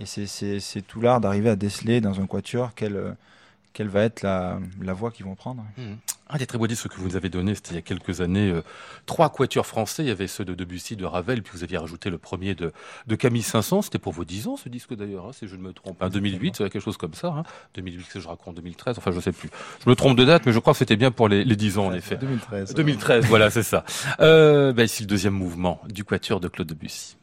Et 0.00 0.06
c'est 0.06 0.82
tout 0.86 1.00
l'art 1.00 1.20
d'arriver 1.20 1.50
à 1.50 1.56
déceler 1.56 2.00
dans 2.00 2.20
un 2.20 2.26
quatuor 2.26 2.74
quelle, 2.74 2.96
euh, 2.96 3.12
quelle 3.74 3.88
va 3.88 4.02
être 4.02 4.22
la, 4.22 4.58
la 4.80 4.92
voie 4.94 5.10
qu'ils 5.10 5.26
vont 5.26 5.34
prendre. 5.34 5.64
Mhm. 5.76 5.98
Un 6.30 6.38
des 6.38 6.46
très 6.46 6.56
beaux 6.56 6.66
disques 6.66 6.88
que 6.88 6.96
vous 6.96 7.08
nous 7.08 7.16
avez 7.16 7.28
donné, 7.28 7.54
c'était 7.54 7.72
il 7.72 7.74
y 7.74 7.78
a 7.78 7.82
quelques 7.82 8.22
années, 8.22 8.50
euh, 8.50 8.62
trois 9.04 9.30
quatuors 9.30 9.66
français. 9.66 10.04
Il 10.04 10.08
y 10.08 10.10
avait 10.10 10.26
ceux 10.26 10.44
de 10.44 10.54
Debussy, 10.54 10.96
de 10.96 11.04
Ravel, 11.04 11.42
puis 11.42 11.52
vous 11.54 11.64
aviez 11.64 11.76
rajouté 11.76 12.08
le 12.08 12.16
premier 12.16 12.54
de, 12.54 12.72
de 13.06 13.14
Camille 13.14 13.42
Saint-Saëns. 13.42 13.82
C'était 13.82 13.98
pour 13.98 14.14
vos 14.14 14.24
10 14.24 14.48
ans, 14.48 14.56
ce 14.56 14.70
disque 14.70 14.94
d'ailleurs, 14.94 15.26
hein, 15.26 15.32
si 15.32 15.46
je 15.48 15.56
ne 15.56 15.60
me 15.60 15.72
trompe 15.72 15.98
pas. 15.98 16.08
2008, 16.08 16.58
quelque 16.70 16.80
chose 16.80 16.96
comme 16.96 17.12
ça. 17.12 17.28
Hein. 17.28 17.42
2008, 17.74 18.08
que 18.08 18.20
je 18.20 18.28
raconte, 18.28 18.54
2013, 18.56 18.96
enfin 18.96 19.10
je 19.10 19.20
sais 19.20 19.32
plus. 19.32 19.50
Je 19.84 19.90
me 19.90 19.94
trompe 19.94 20.16
de 20.16 20.24
date, 20.24 20.46
mais 20.46 20.52
je 20.52 20.60
crois 20.60 20.72
que 20.72 20.78
c'était 20.78 20.96
bien 20.96 21.10
pour 21.10 21.28
les, 21.28 21.44
les 21.44 21.56
10 21.56 21.78
ans, 21.78 21.86
en 21.88 21.92
effet. 21.92 22.16
2013. 22.16 22.74
2013, 22.74 23.26
voilà, 23.26 23.50
c'est 23.50 23.62
ça. 23.64 23.84
Euh, 24.20 24.72
bah, 24.72 24.84
ici, 24.84 25.02
le 25.02 25.08
deuxième 25.08 25.34
mouvement 25.34 25.80
du 25.88 26.04
quatuor 26.04 26.40
de 26.40 26.48
Claude 26.48 26.68
Debussy. 26.68 27.16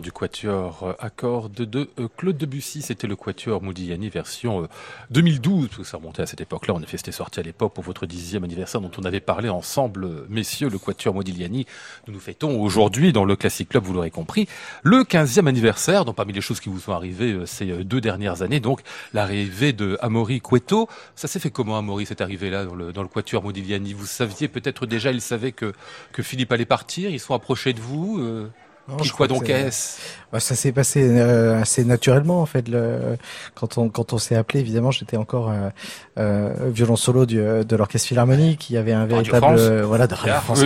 Du 0.00 0.10
quatuor 0.10 0.84
euh, 0.84 0.92
accord 1.00 1.50
de, 1.50 1.88
euh, 1.98 2.08
Claude 2.16 2.38
Debussy, 2.38 2.80
c'était 2.80 3.06
le 3.06 3.14
quatuor 3.14 3.62
Modigliani 3.62 4.08
version 4.08 4.66
2012, 5.10 5.68
euh, 5.80 5.84
ça 5.84 5.98
remontait 5.98 6.22
à 6.22 6.26
cette 6.26 6.40
époque-là, 6.40 6.72
en 6.72 6.82
effet 6.82 6.96
c'était 6.96 7.12
sorti 7.12 7.40
à 7.40 7.42
l'époque 7.42 7.74
pour 7.74 7.84
votre 7.84 8.06
dixième 8.06 8.42
anniversaire 8.42 8.80
dont 8.80 8.90
on 8.96 9.04
avait 9.04 9.20
parlé 9.20 9.50
ensemble, 9.50 10.26
messieurs, 10.30 10.70
le 10.70 10.78
quatuor 10.78 11.14
Modigliani. 11.14 11.66
Nous 12.06 12.14
nous 12.14 12.20
fêtons 12.20 12.58
aujourd'hui 12.62 13.12
dans 13.12 13.26
le 13.26 13.36
Classic 13.36 13.68
Club, 13.68 13.84
vous 13.84 13.92
l'aurez 13.92 14.10
compris, 14.10 14.48
le 14.82 15.04
quinzième 15.04 15.46
anniversaire, 15.46 16.06
donc 16.06 16.16
parmi 16.16 16.32
les 16.32 16.40
choses 16.40 16.60
qui 16.60 16.70
vous 16.70 16.80
sont 16.80 16.92
arrivées 16.92 17.44
ces 17.44 17.84
deux 17.84 18.00
dernières 18.00 18.40
années, 18.40 18.60
donc 18.60 18.80
l'arrivée 19.12 19.74
de 19.74 19.98
Amaury 20.00 20.40
Cueto. 20.40 20.88
Ça 21.16 21.28
s'est 21.28 21.38
fait 21.38 21.50
comment 21.50 21.76
Amaury, 21.76 22.06
cette 22.06 22.22
arrivée-là 22.22 22.64
dans 22.64 22.74
le, 22.74 22.92
dans 22.92 23.02
le 23.02 23.08
quatuor 23.08 23.42
Modigliani 23.42 23.92
Vous 23.92 24.06
saviez 24.06 24.48
peut-être 24.48 24.86
déjà, 24.86 25.10
il 25.10 25.20
savait 25.20 25.52
que, 25.52 25.74
que 26.12 26.22
Philippe 26.22 26.52
allait 26.52 26.64
partir, 26.64 27.10
ils 27.10 27.20
sont 27.20 27.34
approchés 27.34 27.74
de 27.74 27.80
vous 27.80 28.48
non, 28.88 28.96
quoi 29.16 29.28
donc 29.28 29.48
est-ce 29.48 29.98
Bah, 30.32 30.40
ça 30.40 30.54
s'est 30.54 30.72
passé 30.72 31.02
euh, 31.02 31.60
assez 31.60 31.84
naturellement 31.84 32.40
en 32.42 32.46
fait. 32.46 32.68
Le, 32.68 33.16
quand 33.54 33.78
on 33.78 33.88
quand 33.88 34.12
on 34.12 34.18
s'est 34.18 34.34
appelé, 34.34 34.60
évidemment, 34.60 34.90
j'étais 34.90 35.16
encore 35.16 35.50
euh, 35.50 35.68
euh, 36.18 36.52
violon 36.72 36.96
solo 36.96 37.24
du, 37.24 37.36
de 37.36 37.76
l'orchestre 37.76 38.08
philharmonique. 38.08 38.68
Il 38.70 38.74
y 38.74 38.76
avait 38.76 38.92
un 38.92 39.06
véritable 39.06 39.44
euh, 39.58 39.84
voilà 39.86 40.06
de 40.06 40.14
Radio 40.14 40.34
Ah, 40.36 40.40
France. 40.40 40.58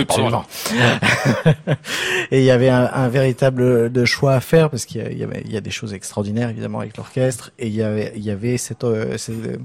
Et 2.31 2.39
il 2.39 2.45
y 2.45 2.51
avait 2.51 2.69
un, 2.69 2.89
un 2.91 3.07
véritable 3.07 3.91
de 3.91 4.05
choix 4.05 4.33
à 4.33 4.39
faire 4.39 4.69
parce 4.69 4.85
qu'il 4.85 5.17
y 5.17 5.23
avait 5.23 5.43
il 5.45 5.51
y 5.51 5.57
a 5.57 5.61
des 5.61 5.71
choses 5.71 5.93
extraordinaires 5.93 6.49
évidemment 6.49 6.79
avec 6.79 6.97
l'orchestre 6.97 7.51
et 7.59 7.67
il 7.67 7.73
y 7.75 7.83
avait 7.83 8.13
il 8.15 8.23
y 8.23 8.31
avait 8.31 8.57
cette, 8.57 8.83
euh, 8.83 9.17
cette- 9.17 9.59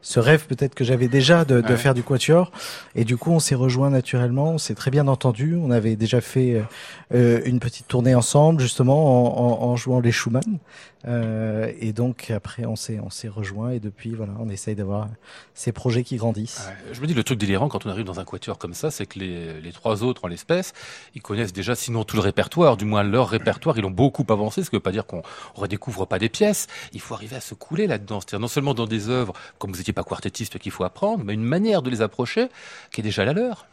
ce 0.00 0.20
rêve 0.20 0.46
peut-être 0.46 0.74
que 0.74 0.84
j'avais 0.84 1.08
déjà 1.08 1.44
de, 1.44 1.60
de 1.60 1.68
Ouais. 1.68 1.76
faire 1.76 1.94
du 1.94 2.02
quatuor. 2.02 2.52
Et 2.94 3.04
du 3.04 3.16
coup 3.16 3.32
on 3.32 3.40
s'est 3.40 3.54
rejoint 3.56 3.90
naturellement 3.90 4.52
on 4.52 4.58
s'est 4.58 4.74
très 4.74 4.90
bien 4.90 5.08
entendu. 5.08 5.56
On 5.60 5.70
avait 5.70 5.96
déjà 5.96 6.20
fait 6.20 6.62
euh, 7.14 7.40
une 7.44 7.58
petite 7.60 7.88
tournée 7.88 8.14
ensemble 8.14 8.60
justement 8.60 9.60
en, 9.60 9.64
en, 9.64 9.70
en 9.70 9.76
jouant 9.76 10.00
les 10.00 10.12
Schumann 10.12 10.58
Euh, 11.06 11.72
et 11.78 11.92
donc 11.92 12.32
après 12.32 12.66
on 12.66 12.74
s'est 12.74 12.98
on 12.98 13.08
s'est 13.08 13.28
rejoint 13.28 13.70
et 13.70 13.78
depuis 13.78 14.16
voilà 14.16 14.32
on 14.40 14.48
essaye 14.48 14.74
d'avoir 14.74 15.06
ces 15.54 15.70
projets 15.70 16.02
qui 16.02 16.16
grandissent 16.16 16.68
Je 16.92 17.00
me 17.00 17.06
dis, 17.06 17.14
le 17.14 17.22
truc 17.22 17.38
délirant 17.38 17.68
quand 17.68 17.86
on 17.86 17.90
arrive 17.90 18.04
dans 18.04 18.18
un 18.18 18.24
quatuor 18.24 18.58
comme 18.58 18.74
ça, 18.74 18.90
c'est 18.90 19.06
que 19.06 19.18
les, 19.20 19.60
les 19.60 19.72
trois 19.72 20.02
autres, 20.02 20.24
en 20.24 20.28
l'espèce, 20.28 20.72
ils 21.14 21.22
connaissent 21.22 21.52
déjà 21.52 21.74
sinon 21.74 22.04
tout 22.04 22.16
le 22.16 22.22
répertoire, 22.22 22.76
du 22.76 22.84
moins 22.84 23.02
leur 23.02 23.28
répertoire, 23.28 23.78
ils 23.78 23.84
ont 23.84 23.90
beaucoup 23.90 24.24
avancé, 24.28 24.64
ce 24.64 24.70
qui 24.70 24.76
veut 24.76 24.80
pas 24.80 24.92
dire 24.92 25.06
qu'on 25.06 25.22
on 25.56 25.60
redécouvre 25.60 26.06
pas 26.06 26.18
des 26.18 26.28
pièces. 26.28 26.66
Il 26.92 27.00
faut 27.00 27.14
arriver 27.14 27.36
à 27.36 27.40
se 27.40 27.54
couler 27.54 27.86
là-dedans. 27.86 28.20
C'est-à-dire 28.20 28.40
non 28.40 28.48
seulement 28.48 28.74
dans 28.74 28.86
des 28.86 29.08
œuvres, 29.08 29.34
comme 29.58 29.70
vous 29.70 29.78
n'étiez 29.78 29.92
pas 29.92 30.04
quartettiste, 30.04 30.58
qu'il 30.58 30.72
faut 30.72 30.84
apprendre, 30.84 31.24
mais 31.24 31.34
une 31.34 31.44
manière 31.44 31.82
de 31.82 31.90
les 31.90 32.02
approcher 32.02 32.48
qui 32.92 33.00
est 33.00 33.04
déjà 33.04 33.24
la 33.24 33.32
leur. 33.32 33.66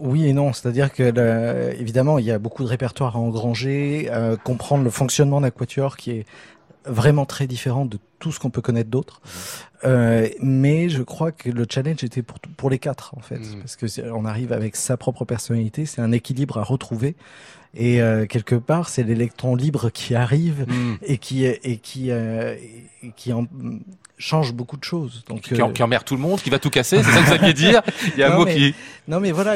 Oui 0.00 0.26
et 0.26 0.32
non, 0.32 0.52
c'est-à-dire 0.52 0.92
que 0.92 1.02
le- 1.02 1.74
évidemment 1.80 2.18
il 2.18 2.24
y 2.24 2.30
a 2.30 2.38
beaucoup 2.38 2.62
de 2.64 2.68
répertoire 2.68 3.16
à 3.16 3.18
engranger, 3.18 4.08
euh, 4.10 4.36
comprendre 4.36 4.84
le 4.84 4.90
fonctionnement 4.90 5.40
d'un 5.40 5.50
quatuor 5.50 5.96
qui 5.96 6.10
est 6.12 6.26
vraiment 6.84 7.26
très 7.26 7.46
différent 7.46 7.84
de 7.84 7.98
tout 8.18 8.32
ce 8.32 8.40
qu'on 8.40 8.50
peut 8.50 8.62
connaître 8.62 8.90
d'autre. 8.90 9.20
Euh, 9.84 10.28
mais 10.40 10.88
je 10.88 11.02
crois 11.02 11.30
que 11.30 11.50
le 11.50 11.66
challenge 11.68 12.02
était 12.02 12.22
pour 12.22 12.38
pour 12.56 12.70
les 12.70 12.78
quatre 12.78 13.14
en 13.16 13.20
fait, 13.20 13.38
Mhm. 13.38 13.60
parce 13.60 13.76
que 13.76 13.86
on 14.12 14.24
arrive 14.24 14.52
avec 14.52 14.76
sa 14.76 14.96
propre 14.96 15.24
personnalité, 15.24 15.86
c'est 15.86 16.00
un 16.00 16.10
équilibre 16.12 16.58
à 16.58 16.64
retrouver 16.64 17.14
et 17.74 18.00
euh, 18.02 18.26
quelque 18.26 18.54
part 18.54 18.88
c'est 18.88 19.02
l'électron 19.02 19.54
libre 19.56 19.90
qui 19.90 20.14
arrive 20.14 20.66
et 21.02 21.18
qui 21.18 21.44
et 21.44 21.76
qui 21.78 22.10
euh, 22.10 22.54
et 23.02 23.10
qui 23.16 23.32
en, 23.32 23.46
change 24.22 24.52
beaucoup 24.52 24.76
de 24.76 24.84
choses. 24.84 25.24
Donc 25.28 25.40
Qui, 25.42 25.60
en- 25.60 25.68
euh, 25.70 25.72
qui 25.72 25.82
emmerde 25.82 26.04
tout 26.04 26.14
le 26.16 26.22
monde, 26.22 26.40
qui 26.40 26.48
va 26.50 26.58
tout 26.58 26.70
casser, 26.70 27.02
c'est 27.02 27.10
ça 27.10 27.20
que 27.20 27.26
vous 27.26 27.32
alliez 27.32 27.52
dire 27.54 27.82
Il 28.14 28.20
y 28.20 28.22
a 28.22 28.28
un 28.28 28.30
Non, 28.30 28.38
mot 28.38 28.44
mais- 28.44 28.54
qui... 28.54 28.74
non 29.08 29.20
mais 29.20 29.32
voilà, 29.32 29.54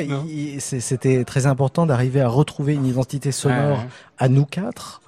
c'était 0.59 1.24
très 1.24 1.46
important 1.46 1.87
d'arriver 1.87 2.20
à 2.20 2.29
retrouver 2.29 2.74
une 2.74 2.87
identité 2.87 3.33
sonore 3.33 3.85
à 4.18 4.29
nous 4.29 4.44
quatre 4.44 5.00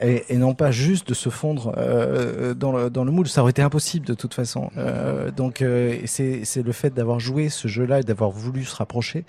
et, 0.00 0.24
et 0.28 0.36
non 0.36 0.54
pas 0.54 0.70
juste 0.70 1.08
de 1.08 1.14
se 1.14 1.28
fondre 1.30 1.74
euh, 1.76 2.54
dans, 2.54 2.72
le, 2.72 2.90
dans 2.90 3.04
le 3.04 3.10
moule. 3.10 3.26
Ça 3.28 3.40
aurait 3.42 3.50
été 3.50 3.62
impossible 3.62 4.06
de 4.06 4.14
toute 4.14 4.32
façon. 4.34 4.70
Euh, 4.76 5.30
donc 5.30 5.62
euh, 5.62 5.98
c'est 6.06 6.44
le 6.62 6.72
fait 6.72 6.92
d'avoir 6.94 7.18
joué 7.20 7.48
ce 7.48 7.66
jeu-là 7.68 8.00
et 8.00 8.02
d'avoir 8.04 8.30
voulu 8.30 8.64
se 8.64 8.76
rapprocher 8.76 9.24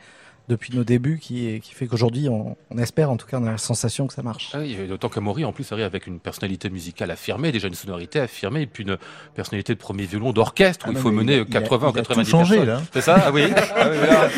depuis 0.47 0.75
nos 0.75 0.84
débuts 0.84 1.17
qui, 1.19 1.60
qui 1.62 1.73
fait 1.73 1.88
qu'aujourd'hui, 1.88 2.29
on, 2.29 2.55
on 2.69 2.77
espère, 2.77 3.10
en 3.10 3.17
tout 3.17 3.25
cas, 3.25 3.38
on 3.39 3.47
a 3.47 3.51
la 3.51 3.58
sensation 3.58 4.05
que 4.08 4.13
ça 4.13 4.21
marche. 4.21 4.51
Ah 4.53 4.60
oui, 4.60 4.77
d'autant 4.88 5.10
qu'Amaury, 5.10 5.43
en 5.45 5.51
plus, 5.51 5.71
arrive 5.71 5.86
avec 5.86 6.05
une 6.08 6.19
personnalité 6.19 6.69
musicale 6.69 7.10
affirmée, 7.12 7.51
déjà 7.51 7.67
une 7.67 7.73
sonorité 7.73 8.19
affirmée, 8.19 8.62
et 8.62 8.67
puis 8.67 8.84
une 8.84 8.97
personnalité 9.34 9.73
de 9.73 9.79
premier 9.79 10.05
violon 10.05 10.31
d'orchestre 10.34 10.86
où 10.86 10.89
Ah 10.89 10.93
il 10.95 10.99
faut 11.01 11.12
mener 11.12 11.36
il 11.38 11.41
a- 11.41 11.45
80 11.62 11.88
ou 11.88 11.91
il 11.95 11.99
a 11.99 12.01
tout 12.03 12.08
90 12.10 12.29
changé, 12.29 12.55
personnes. 12.58 12.75
là. 12.75 12.81
C'est 12.93 13.01
ça 13.01 13.15
Ah 13.25 13.31
oui 13.31 13.45
Ah 13.75 13.88
oui, 13.89 13.97
là, 14.08 14.29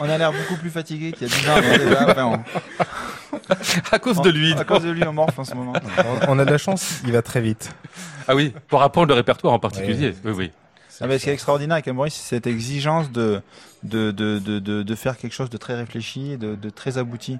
on 0.00 0.08
a 0.08 0.18
l'air 0.18 0.32
beaucoup 0.32 0.56
plus 0.60 0.70
fatigué 0.70 1.12
qu'il 1.12 1.26
y 1.28 1.30
a 1.30 1.34
10 1.34 1.48
ans. 1.50 1.84
déjà, 1.84 2.10
enfin, 2.10 2.24
on- 2.26 2.38
À 3.92 3.98
cause 3.98 4.20
de 4.22 4.30
lui. 4.30 4.52
À 4.54 4.64
cause 4.64 4.82
de 4.82 4.90
lui, 4.90 5.02
on 5.06 5.12
morphe 5.12 5.38
en 5.38 5.44
ce 5.44 5.54
moment. 5.54 5.72
On, 6.28 6.32
on 6.34 6.38
a 6.38 6.44
de 6.44 6.50
la 6.50 6.58
chance, 6.58 7.00
il 7.04 7.12
va 7.12 7.22
très 7.22 7.40
vite. 7.40 7.70
Ah 8.26 8.34
oui, 8.34 8.52
pour 8.68 8.82
apprendre 8.82 9.08
le 9.08 9.14
répertoire 9.14 9.52
en 9.54 9.58
particulier. 9.58 10.14
Oui, 10.24 10.32
oui. 10.36 10.50
Ah, 11.00 11.06
mais 11.06 11.18
ce 11.18 11.24
qui 11.24 11.30
est 11.30 11.34
extraordinaire 11.34 11.74
avec 11.74 11.88
Amaury, 11.88 12.10
c'est 12.10 12.22
cette 12.22 12.46
exigence 12.46 13.12
de, 13.12 13.40
de, 13.84 14.10
de, 14.10 14.38
de, 14.38 14.58
de, 14.58 14.94
faire 14.94 15.16
quelque 15.16 15.32
chose 15.32 15.50
de 15.50 15.56
très 15.56 15.74
réfléchi, 15.76 16.36
de, 16.36 16.54
de 16.56 16.70
très 16.70 16.98
abouti. 16.98 17.38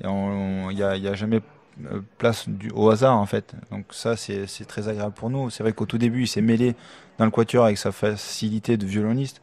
Il 0.00 0.08
n'y 0.08 0.82
a, 0.82 0.96
y 0.96 1.08
a 1.08 1.14
jamais 1.14 1.40
euh, 1.86 2.00
place 2.18 2.46
au 2.74 2.90
hasard, 2.90 3.16
en 3.16 3.26
fait. 3.26 3.54
Donc 3.70 3.86
ça, 3.90 4.16
c'est 4.16 4.46
très 4.66 4.88
agréable 4.88 5.14
pour 5.14 5.30
nous. 5.30 5.50
C'est 5.50 5.62
vrai 5.62 5.72
qu'au 5.72 5.86
tout 5.86 5.98
début, 5.98 6.22
il 6.22 6.28
s'est 6.28 6.42
mêlé 6.42 6.74
dans 7.18 7.24
le 7.24 7.30
quatuor 7.30 7.64
avec 7.64 7.78
sa 7.78 7.92
facilité 7.92 8.76
de 8.76 8.86
violoniste. 8.86 9.40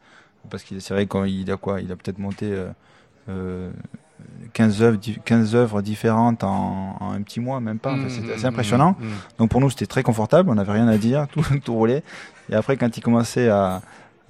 Parce 0.48 0.62
que 0.62 0.78
c'est 0.80 0.94
vrai 0.94 1.06
qu'il 1.06 1.50
a 1.50 1.56
quoi 1.56 1.80
Il 1.80 1.92
a 1.92 1.96
peut-être 1.96 2.18
monté 2.18 2.46
euh, 2.46 2.70
euh, 3.28 3.70
15, 4.52 4.82
œuvres, 4.82 4.96
di- 4.98 5.18
15 5.24 5.54
œuvres 5.54 5.80
différentes 5.82 6.42
en, 6.44 6.96
en 7.00 7.12
un 7.12 7.22
petit 7.22 7.40
mois, 7.40 7.60
même 7.60 7.78
pas. 7.78 7.92
Enfin, 7.94 8.08
C'était 8.08 8.32
assez 8.32 8.44
Mmh, 8.44 8.46
impressionnant. 8.48 8.96
mmh, 8.98 9.04
mmh. 9.04 9.10
Donc 9.38 9.50
pour 9.50 9.60
nous, 9.60 9.70
c'était 9.70 9.86
très 9.86 10.02
confortable, 10.02 10.50
on 10.50 10.54
n'avait 10.56 10.72
rien 10.72 10.88
à 10.88 10.98
dire, 10.98 11.26
tout, 11.32 11.44
tout 11.64 11.74
roulait. 11.74 12.02
Et 12.50 12.54
après, 12.54 12.76
quand 12.76 12.96
il 12.96 13.00
commençait 13.00 13.48
à, 13.48 13.80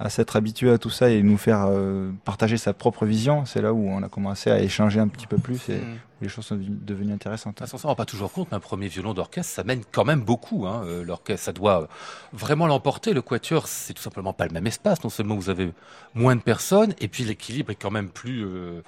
à 0.03 0.09
s'être 0.09 0.35
habitué 0.35 0.71
à 0.71 0.79
tout 0.79 0.89
ça 0.89 1.09
et 1.11 1.21
nous 1.21 1.37
faire 1.37 1.65
euh, 1.69 2.11
partager 2.25 2.57
sa 2.57 2.73
propre 2.73 3.05
vision, 3.05 3.45
c'est 3.45 3.61
là 3.61 3.71
où 3.71 3.87
on 3.87 4.01
a 4.01 4.09
commencé 4.09 4.49
à 4.49 4.59
échanger 4.59 4.99
un 4.99 5.07
petit 5.07 5.27
peu 5.27 5.37
plus 5.37 5.69
et 5.69 5.77
Mmh. 5.77 5.93
où 6.19 6.23
les 6.23 6.29
choses 6.29 6.45
sont 6.45 6.55
devenues- 6.59 7.13
intéressantes. 7.13 7.59
Ça, 7.65 7.75
on 7.75 7.77
ne 7.77 7.83
rend 7.83 7.95
pas 7.95 8.05
toujours 8.05 8.31
compte, 8.31 8.47
mais 8.51 8.57
un 8.57 8.61
premier 8.61 8.87
violon 8.87 9.13
d'orchestre, 9.13 9.53
ça 9.53 9.63
mène 9.63 9.81
quand 9.91 10.03
même 10.03 10.21
beaucoup. 10.21 10.65
Hein. 10.65 10.81
Euh, 10.85 11.03
L'orchestre, 11.03 11.45
ça 11.45 11.53
doit 11.53 11.87
vraiment 12.33 12.65
l'emporter. 12.65 13.13
Le 13.13 13.21
quatuor, 13.21 13.67
c'est 13.67 13.93
tout 13.93 14.01
simplement 14.01 14.33
pas 14.33 14.45
le 14.47 14.51
même 14.53 14.65
espace. 14.65 15.03
Non 15.03 15.09
seulement 15.11 15.35
vous 15.35 15.49
avez 15.51 15.71
moins 16.15 16.35
de 16.35 16.41
personnes, 16.41 16.93
et 16.99 17.07
puis 17.07 17.23
l'équilibre 17.23 17.69
est 17.71 17.75
quand 17.75 17.91
même 17.91 18.09
plus, 18.09 18.43
euh, 18.43 18.81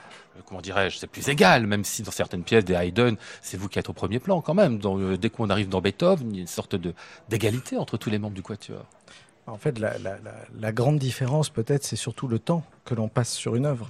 comment 0.47 0.61
dirais-je, 0.61 0.97
c'est 0.97 1.05
plus 1.07 1.27
égal, 1.29 1.67
même 1.67 1.83
si 1.83 2.01
dans 2.01 2.11
certaines 2.11 2.43
pièces 2.43 2.65
des 2.65 2.73
Haydn, 2.73 3.15
c'est 3.43 3.57
vous 3.57 3.69
qui 3.69 3.77
êtes 3.77 3.89
au 3.89 3.93
premier 3.93 4.17
plan 4.19 4.41
quand 4.41 4.55
même. 4.55 4.79
Dans, 4.79 4.97
euh, 4.99 5.15
dès 5.17 5.29
qu'on 5.29 5.49
arrive 5.51 5.69
dans 5.69 5.81
Beethoven, 5.81 6.27
il 6.31 6.35
y 6.35 6.39
a 6.39 6.41
une 6.41 6.47
sorte 6.47 6.75
de 6.75 6.93
d'égalité 7.29 7.77
entre 7.77 7.97
tous 7.97 8.09
les 8.09 8.17
membres 8.19 8.35
du 8.35 8.41
quatuor. 8.41 8.85
En 9.45 9.57
fait, 9.57 9.77
la, 9.77 9.97
la, 9.97 10.11
la, 10.23 10.33
la 10.57 10.71
grande 10.71 10.99
différence, 10.99 11.49
peut-être, 11.49 11.83
c'est 11.83 11.97
surtout 11.97 12.29
le 12.29 12.39
temps 12.39 12.63
que 12.85 12.95
l'on 12.95 13.09
passe 13.09 13.31
sur 13.33 13.55
une 13.55 13.65
œuvre. 13.65 13.87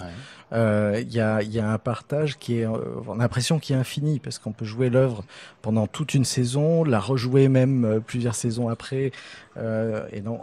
Euh, 0.51 0.99
Il 0.99 1.13
y, 1.13 1.19
a, 1.19 1.43
il 1.43 1.51
y 1.53 1.59
a 1.59 1.69
un 1.69 1.77
partage 1.77 2.39
qui 2.39 2.59
est, 2.59 2.65
euh, 2.65 2.77
on 3.07 3.19
a 3.19 3.23
l'impression 3.23 3.59
qu'il 3.59 3.75
est 3.75 3.79
infini, 3.79 4.19
parce 4.19 4.39
qu'on 4.39 4.51
peut 4.51 4.65
jouer 4.65 4.89
l'œuvre 4.89 5.23
pendant 5.61 5.85
toute 5.85 6.15
une 6.15 6.25
saison, 6.25 6.83
la 6.83 6.99
rejouer 6.99 7.49
même 7.49 7.85
euh, 7.85 7.99
plusieurs 7.99 8.33
saisons 8.33 8.67
après, 8.67 9.11
euh, 9.57 10.07
et 10.11 10.21
non, 10.21 10.39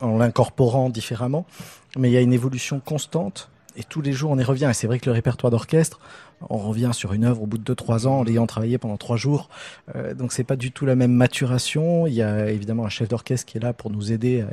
en 0.00 0.18
l'incorporant 0.18 0.90
différemment. 0.90 1.46
Mais 1.96 2.10
il 2.10 2.12
y 2.12 2.18
a 2.18 2.20
une 2.20 2.34
évolution 2.34 2.80
constante, 2.80 3.48
et 3.76 3.84
tous 3.84 4.02
les 4.02 4.12
jours 4.12 4.30
on 4.30 4.38
y 4.38 4.44
revient. 4.44 4.68
Et 4.70 4.74
c'est 4.74 4.86
vrai 4.86 4.98
que 4.98 5.06
le 5.06 5.12
répertoire 5.14 5.50
d'orchestre, 5.50 6.00
on 6.48 6.56
revient 6.58 6.90
sur 6.94 7.12
une 7.12 7.24
œuvre 7.24 7.42
au 7.42 7.46
bout 7.46 7.58
de 7.58 7.74
2-3 7.74 8.06
ans 8.06 8.20
en 8.20 8.22
l'ayant 8.24 8.46
travaillé 8.46 8.78
pendant 8.78 8.96
3 8.96 9.16
jours. 9.16 9.50
Euh, 9.94 10.14
donc 10.14 10.32
c'est 10.32 10.44
pas 10.44 10.56
du 10.56 10.72
tout 10.72 10.86
la 10.86 10.96
même 10.96 11.12
maturation. 11.12 12.06
Il 12.06 12.14
y 12.14 12.22
a 12.22 12.50
évidemment 12.50 12.86
un 12.86 12.88
chef 12.88 13.08
d'orchestre 13.08 13.44
qui 13.46 13.58
est 13.58 13.60
là 13.60 13.72
pour 13.72 13.90
nous 13.90 14.10
aider 14.12 14.44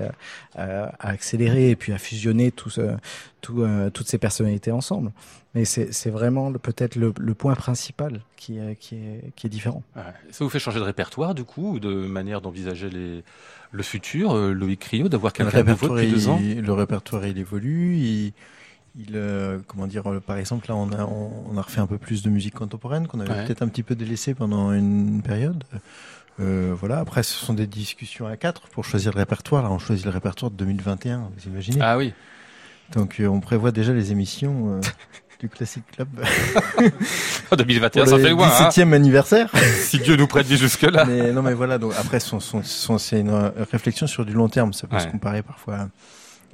à, 0.55 0.61
à- 0.61 0.85
à 0.99 1.09
accélérer 1.11 1.69
et 1.69 1.75
puis 1.75 1.93
à 1.93 1.97
fusionner 1.97 2.51
tout 2.51 2.69
ce- 2.69 2.95
tout, 3.41 3.61
euh, 3.61 3.89
toutes 3.89 4.07
ces 4.09 4.17
personnalités 4.17 4.71
ensemble. 4.71 5.11
Mais 5.55 5.63
c'est 5.65 6.09
vraiment 6.11 6.51
peut-être 6.53 6.95
le, 6.97 7.13
le 7.17 7.33
point 7.33 7.55
principal 7.55 8.19
qui 8.35 8.57
est, 8.59 8.75
qui 8.75 8.95
est, 8.95 9.31
qui 9.35 9.47
est 9.47 9.49
différent. 9.49 9.81
Ouais. 9.95 10.03
Ça 10.29 10.43
vous 10.43 10.49
fait 10.51 10.59
changer 10.59 10.79
de 10.79 10.83
répertoire, 10.83 11.33
du 11.33 11.45
coup, 11.45 11.73
ou 11.75 11.79
de 11.79 11.89
manière 11.89 12.41
d'envisager 12.41 12.89
les... 12.91 13.23
le 13.71 13.83
futur, 13.83 14.33
euh, 14.35 14.51
Loïc 14.53 14.83
Rio, 14.83 15.09
d'avoir 15.09 15.31
Le 15.33 15.45
quelqu'un 15.45 15.63
de 15.63 15.69
nouveau 15.71 15.93
répertoire, 15.93 15.99
depuis 15.99 16.11
deux 16.11 16.29
ans? 16.29 16.39
il, 16.43 16.61
le 16.61 16.73
répertoire, 16.73 17.25
il 17.25 17.37
évolue. 17.39 17.95
Il, 17.97 18.33
il, 18.97 19.11
euh, 19.15 19.59
comment 19.67 19.85
dire, 19.87 20.09
euh, 20.11 20.19
par 20.19 20.37
exemple, 20.37 20.67
là, 20.69 20.75
on 20.75 20.91
a, 20.91 21.03
on, 21.05 21.57
a 21.57 21.61
refait 21.61 21.79
un 21.81 21.87
peu 21.87 21.97
plus 21.97 22.23
de 22.23 22.29
musique 22.29 22.55
contemporaine 22.55 23.07
qu'on 23.07 23.19
avait 23.19 23.29
Ouais. 23.31 23.45
peut-être 23.45 23.61
un 23.61 23.67
petit 23.67 23.83
peu 23.83 23.95
délaissé 23.95 24.33
pendant 24.33 24.71
une 24.73 25.21
période. 25.21 25.63
Euh, 26.39 26.73
voilà. 26.79 26.99
Après, 26.99 27.23
ce 27.23 27.33
sont 27.33 27.53
des 27.53 27.67
discussions 27.67 28.27
à 28.27 28.37
quatre 28.37 28.67
pour 28.69 28.85
choisir 28.85 29.11
le 29.13 29.17
répertoire. 29.19 29.63
Là, 29.63 29.69
on 29.71 29.79
choisit 29.79 30.05
le 30.05 30.11
répertoire 30.11 30.51
de 30.51 30.55
2021. 30.57 31.29
Vous 31.37 31.49
imaginez 31.51 31.79
Ah 31.81 31.97
oui. 31.97 32.13
Donc, 32.93 33.19
euh, 33.19 33.27
on 33.27 33.39
prévoit 33.39 33.71
déjà 33.71 33.93
les 33.93 34.11
émissions 34.11 34.79
du 35.39 35.49
Classic 35.49 35.83
Club. 35.91 36.07
2021, 37.57 38.03
pour 38.03 38.11
ça 38.11 38.19
fait 38.19 38.29
loin. 38.31 38.47
hein. 38.47 38.69
17e 38.69 38.93
anniversaire. 38.93 39.51
si 39.81 39.99
Dieu 39.99 40.15
nous 40.15 40.27
prête 40.27 40.47
jusque-là. 40.51 41.05
mais 41.05 41.31
non, 41.33 41.41
mais 41.41 41.53
voilà. 41.53 41.77
Donc 41.77 41.93
après, 41.99 42.19
son, 42.19 42.39
son, 42.39 42.63
son- 42.63 42.97
c'est 42.97 43.19
une 43.19 43.51
réflexion 43.71 44.07
sur 44.07 44.25
du 44.25 44.33
long 44.33 44.49
terme. 44.49 44.73
Ça 44.73 44.87
peut 44.87 44.99
se 44.99 45.07
comparer 45.07 45.41
parfois 45.43 45.87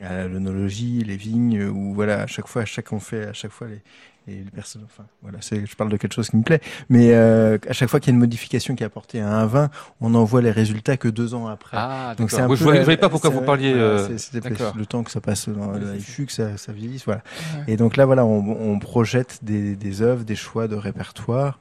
à 0.02 0.16
la 0.16 0.28
l'œnologie, 0.28 1.04
les 1.04 1.18
vignes, 1.18 1.64
ou 1.66 1.94
voilà, 1.94 2.22
à 2.22 2.28
chaque 2.28 2.48
fois, 2.48 2.64
à 2.64 2.66
chaque 2.66 2.92
on 2.92 3.00
fait, 3.00 3.28
à 3.28 3.34
chaque 3.34 3.52
fois 3.52 3.68
les, 3.68 3.82
les, 4.28 4.42
personnes. 4.44 4.84
Enfin, 4.86 5.04
voilà, 5.22 5.38
c'est, 5.42 5.66
je 5.66 5.76
parle 5.76 5.90
de 5.90 5.98
quelque 5.98 6.14
chose 6.14 6.30
qui 6.30 6.38
me 6.38 6.44
plaît. 6.44 6.62
Mais 6.90 7.14
euh, 7.14 7.58
à 7.70 7.74
chaque 7.74 7.90
fois 7.90 8.00
qu'il 8.00 8.08
y 8.10 8.14
a 8.14 8.16
une 8.16 8.20
modification 8.20 8.76
qui 8.76 8.84
est 8.84 8.86
apportée 8.86 9.20
à 9.22 9.30
un 9.30 9.46
vin, 9.46 9.70
on 10.02 10.16
en 10.16 10.24
voit 10.24 10.42
les 10.42 10.52
résultats 10.52 10.98
que 10.98 11.08
deux 11.08 11.34
ans 11.34 11.48
après. 11.48 11.78
Ah, 11.80 12.16
Donc 12.18 12.32
c'est 12.32 12.38
un 12.38 12.48
Moi, 12.48 12.56
peu 12.58 12.64
je 12.66 12.76
je 12.76 12.82
voyais 12.84 12.98
pas 12.98 13.10
pourquoi 13.10 13.30
vous 13.30 13.42
parliez. 13.42 13.74
euh, 13.74 14.18
C'était 14.18 14.50
le 14.50 14.86
temps 14.86 15.04
que 15.04 15.12
ça 15.12 15.22
passe 15.22 15.50
dans 15.50 15.74
Oui, 15.74 15.80
la 15.86 15.96
IFU, 15.96 16.26
que 16.26 16.32
ça, 16.32 16.58
ça 16.58 16.72
vieillisse, 16.72 17.06
voilà. 17.06 17.22
Et 17.68 17.78
donc 17.78 17.98
là, 17.98 18.06
voilà, 18.06 18.26
on, 18.26 18.72
on 18.74 18.80
projette 18.80 19.40
des, 19.44 19.76
des 19.76 20.02
œuvres, 20.02 20.24
des 20.24 20.36
choix 20.36 20.68
de 20.68 20.76
répertoire. 20.76 21.60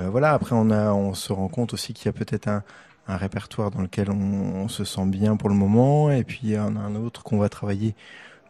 Euh, 0.00 0.08
voilà. 0.10 0.32
Après, 0.32 0.54
on 0.54 0.70
a, 0.70 0.92
on 0.92 1.14
se 1.14 1.32
rend 1.32 1.48
compte 1.48 1.72
aussi 1.72 1.92
qu'il 1.94 2.06
y 2.06 2.08
a 2.08 2.12
peut-être 2.12 2.48
un, 2.48 2.62
un 3.08 3.16
répertoire 3.16 3.70
dans 3.70 3.82
lequel 3.82 4.10
on, 4.10 4.14
on 4.14 4.68
se 4.68 4.84
sent 4.84 5.06
bien 5.06 5.36
pour 5.36 5.48
le 5.48 5.54
moment, 5.54 6.10
et 6.10 6.24
puis 6.24 6.40
il 6.42 6.50
y 6.50 6.58
en 6.58 6.76
a 6.76 6.80
un 6.80 6.94
autre 6.94 7.22
qu'on 7.22 7.38
va 7.38 7.48
travailler 7.48 7.94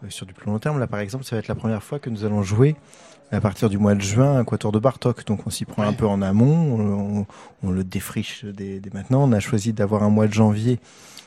euh, 0.04 0.10
sur 0.10 0.26
du 0.26 0.32
plus 0.32 0.46
long 0.50 0.58
terme. 0.58 0.78
Là, 0.78 0.86
par 0.86 1.00
exemple, 1.00 1.24
ça 1.24 1.36
va 1.36 1.40
être 1.40 1.48
la 1.48 1.54
première 1.54 1.82
fois 1.82 1.98
que 1.98 2.10
nous 2.10 2.24
allons 2.24 2.42
jouer 2.42 2.76
à 3.32 3.40
partir 3.40 3.68
du 3.68 3.78
mois 3.78 3.94
de 3.94 4.00
juin 4.00 4.36
un 4.36 4.44
quatuor 4.44 4.70
de 4.70 4.78
Bartok. 4.78 5.24
Donc, 5.26 5.46
on 5.46 5.50
s'y 5.50 5.64
prend 5.64 5.82
un 5.82 5.92
peu 5.92 6.06
en 6.06 6.22
amont, 6.22 6.76
on, 6.78 7.20
on- 7.20 7.26
on 7.64 7.70
le 7.70 7.82
défriche 7.82 8.44
dès, 8.44 8.78
dès 8.80 8.90
maintenant. 8.92 9.24
On 9.24 9.32
a 9.32 9.40
choisi 9.40 9.72
d'avoir 9.72 10.02
un 10.04 10.10
mois 10.10 10.28
de 10.28 10.32
janvier 10.34 10.78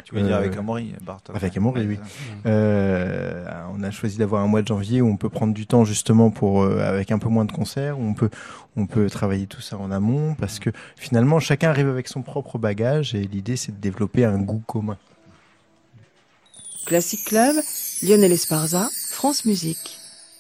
Tu 0.08 0.16
veux 0.16 0.22
dire 0.22 0.36
Euh, 0.38 0.40
avec 0.40 0.56
Amaury, 0.56 0.94
Bartok 1.02 1.36
avec 1.36 1.58
Amaury, 1.58 1.86
oui. 1.86 1.98
ça. 1.98 2.50
euh, 2.50 3.46
on 3.74 3.84
a 3.84 3.92
choisi 3.92 4.18
d'avoir 4.18 4.42
un 4.42 4.48
mois 4.48 4.62
de 4.62 4.68
janvier 4.68 5.02
où 5.02 5.08
on 5.10 5.18
peut 5.18 5.28
prendre 5.28 5.54
du 5.54 5.68
temps 5.68 5.84
justement 5.84 6.30
pour 6.30 6.64
euh, 6.64 6.80
avec 6.80 7.12
un 7.12 7.20
peu 7.20 7.28
moins 7.28 7.44
de 7.44 7.52
concerts, 7.52 8.00
où 8.00 8.04
on 8.04 8.14
peut 8.14 8.30
on 8.78 8.86
peut 8.86 9.10
travailler 9.10 9.48
tout 9.48 9.60
ça 9.60 9.78
en 9.78 9.92
amont 9.92 10.34
parce 10.36 10.60
que 10.60 10.70
finalement 10.96 11.42
chacun 11.42 11.72
arrive 11.72 11.90
avec 11.90 12.08
son 12.08 12.22
propre 12.22 12.58
bagage 12.58 13.16
et 13.16 13.24
l'idée 13.24 13.58
c'est 13.58 13.74
de 13.74 13.82
développer 13.82 14.24
un 14.24 14.38
goût 14.38 14.64
commun. 14.66 14.96
Classic 16.86 17.22
Club, 17.26 17.58
Lionel 18.02 18.32
Esparza, 18.32 18.90
France 19.12 19.44
Musique. 19.44 20.00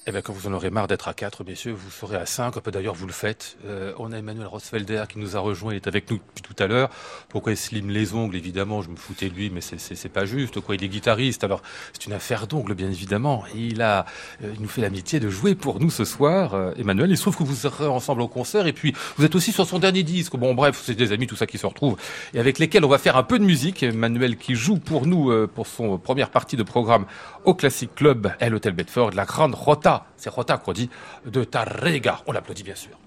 Eh 0.09 0.11
bien, 0.13 0.21
quand 0.21 0.31
vous 0.31 0.47
en 0.47 0.53
aurez 0.53 0.69
marre 0.69 0.87
d'être 0.87 1.09
à 1.09 1.13
4, 1.13 1.43
messieurs, 1.43 1.73
vous 1.73 1.91
serez 1.91 2.15
à 2.15 2.25
5. 2.25 2.55
Un 2.55 2.61
peu 2.61 2.71
d'ailleurs, 2.71 2.93
vous 2.93 3.07
le 3.07 3.11
faites. 3.11 3.57
Euh, 3.65 3.91
on 3.99 4.13
a 4.13 4.17
Emmanuel 4.17 4.47
Rosfelder 4.47 5.03
qui 5.09 5.19
nous 5.19 5.35
a 5.35 5.41
rejoint, 5.41 5.73
il 5.73 5.75
est 5.75 5.87
avec 5.87 6.09
nous 6.09 6.15
depuis 6.15 6.41
tout 6.41 6.63
à 6.63 6.67
l'heure. 6.67 6.89
Pourquoi 7.27 7.51
il 7.51 7.57
slime 7.57 7.89
les 7.89 8.13
ongles? 8.13 8.37
Évidemment, 8.37 8.81
je 8.81 8.89
me 8.89 8.95
foutais 8.95 9.27
de 9.27 9.33
lui, 9.33 9.49
mais 9.49 9.59
c'est 9.59 10.07
pas 10.07 10.25
juste. 10.25 10.61
Quoi, 10.61 10.75
il 10.75 10.83
est 10.85 10.87
guitariste, 10.87 11.43
alors 11.43 11.61
c'est 11.91 12.05
une 12.05 12.13
affaire 12.13 12.47
d'ongles, 12.47 12.73
bien 12.73 12.87
évidemment. 12.87 13.43
Et 13.53 13.59
il 13.59 13.81
a, 13.81 14.05
euh, 14.45 14.53
il 14.55 14.61
nous 14.61 14.69
fait 14.69 14.79
l'amitié 14.79 15.19
de 15.19 15.29
jouer 15.29 15.55
pour 15.55 15.81
nous 15.81 15.89
ce 15.89 16.05
soir. 16.05 16.53
Euh, 16.53 16.71
Emmanuel, 16.77 17.11
il 17.11 17.17
se 17.17 17.23
trouve 17.23 17.35
que 17.35 17.43
vous 17.43 17.55
serez 17.55 17.87
ensemble 17.87 18.21
au 18.21 18.29
concert, 18.29 18.65
et 18.65 18.71
puis 18.71 18.93
vous 19.17 19.25
êtes 19.25 19.35
aussi 19.35 19.51
sur 19.51 19.65
son 19.65 19.77
dernier 19.77 20.03
disque. 20.03 20.37
Bon, 20.37 20.53
bref, 20.53 20.81
c'est 20.85 20.95
des 20.95 21.11
amis, 21.11 21.27
tout 21.27 21.35
ça 21.35 21.47
qui 21.47 21.57
se 21.57 21.65
retrouvent, 21.65 21.97
et 22.33 22.39
avec 22.39 22.59
lesquels 22.59 22.85
on 22.85 22.89
va 22.89 22.97
faire 22.97 23.17
un 23.17 23.23
peu 23.23 23.39
de 23.39 23.43
musique. 23.43 23.83
Emmanuel 23.83 24.37
qui 24.37 24.55
joue 24.55 24.77
pour 24.77 25.05
nous, 25.05 25.31
euh, 25.31 25.51
pour 25.53 25.67
son 25.67 25.97
première 25.97 26.29
partie 26.29 26.55
de 26.55 26.63
programme 26.63 27.07
au 27.43 27.53
Classic 27.53 27.93
Club, 27.93 28.31
à 28.39 28.47
l'Hôtel 28.47 28.71
Bedford, 28.71 29.11
la 29.13 29.25
grande 29.25 29.53
Rota, 29.53 29.96
c'est 30.15 30.29
Rota 30.29 30.57
qu'on 30.57 30.73
dit, 30.73 30.89
de 31.25 31.43
Tarrega. 31.43 32.21
On 32.27 32.31
l'applaudit 32.31 32.63
bien 32.63 32.75
sûr. 32.75 32.97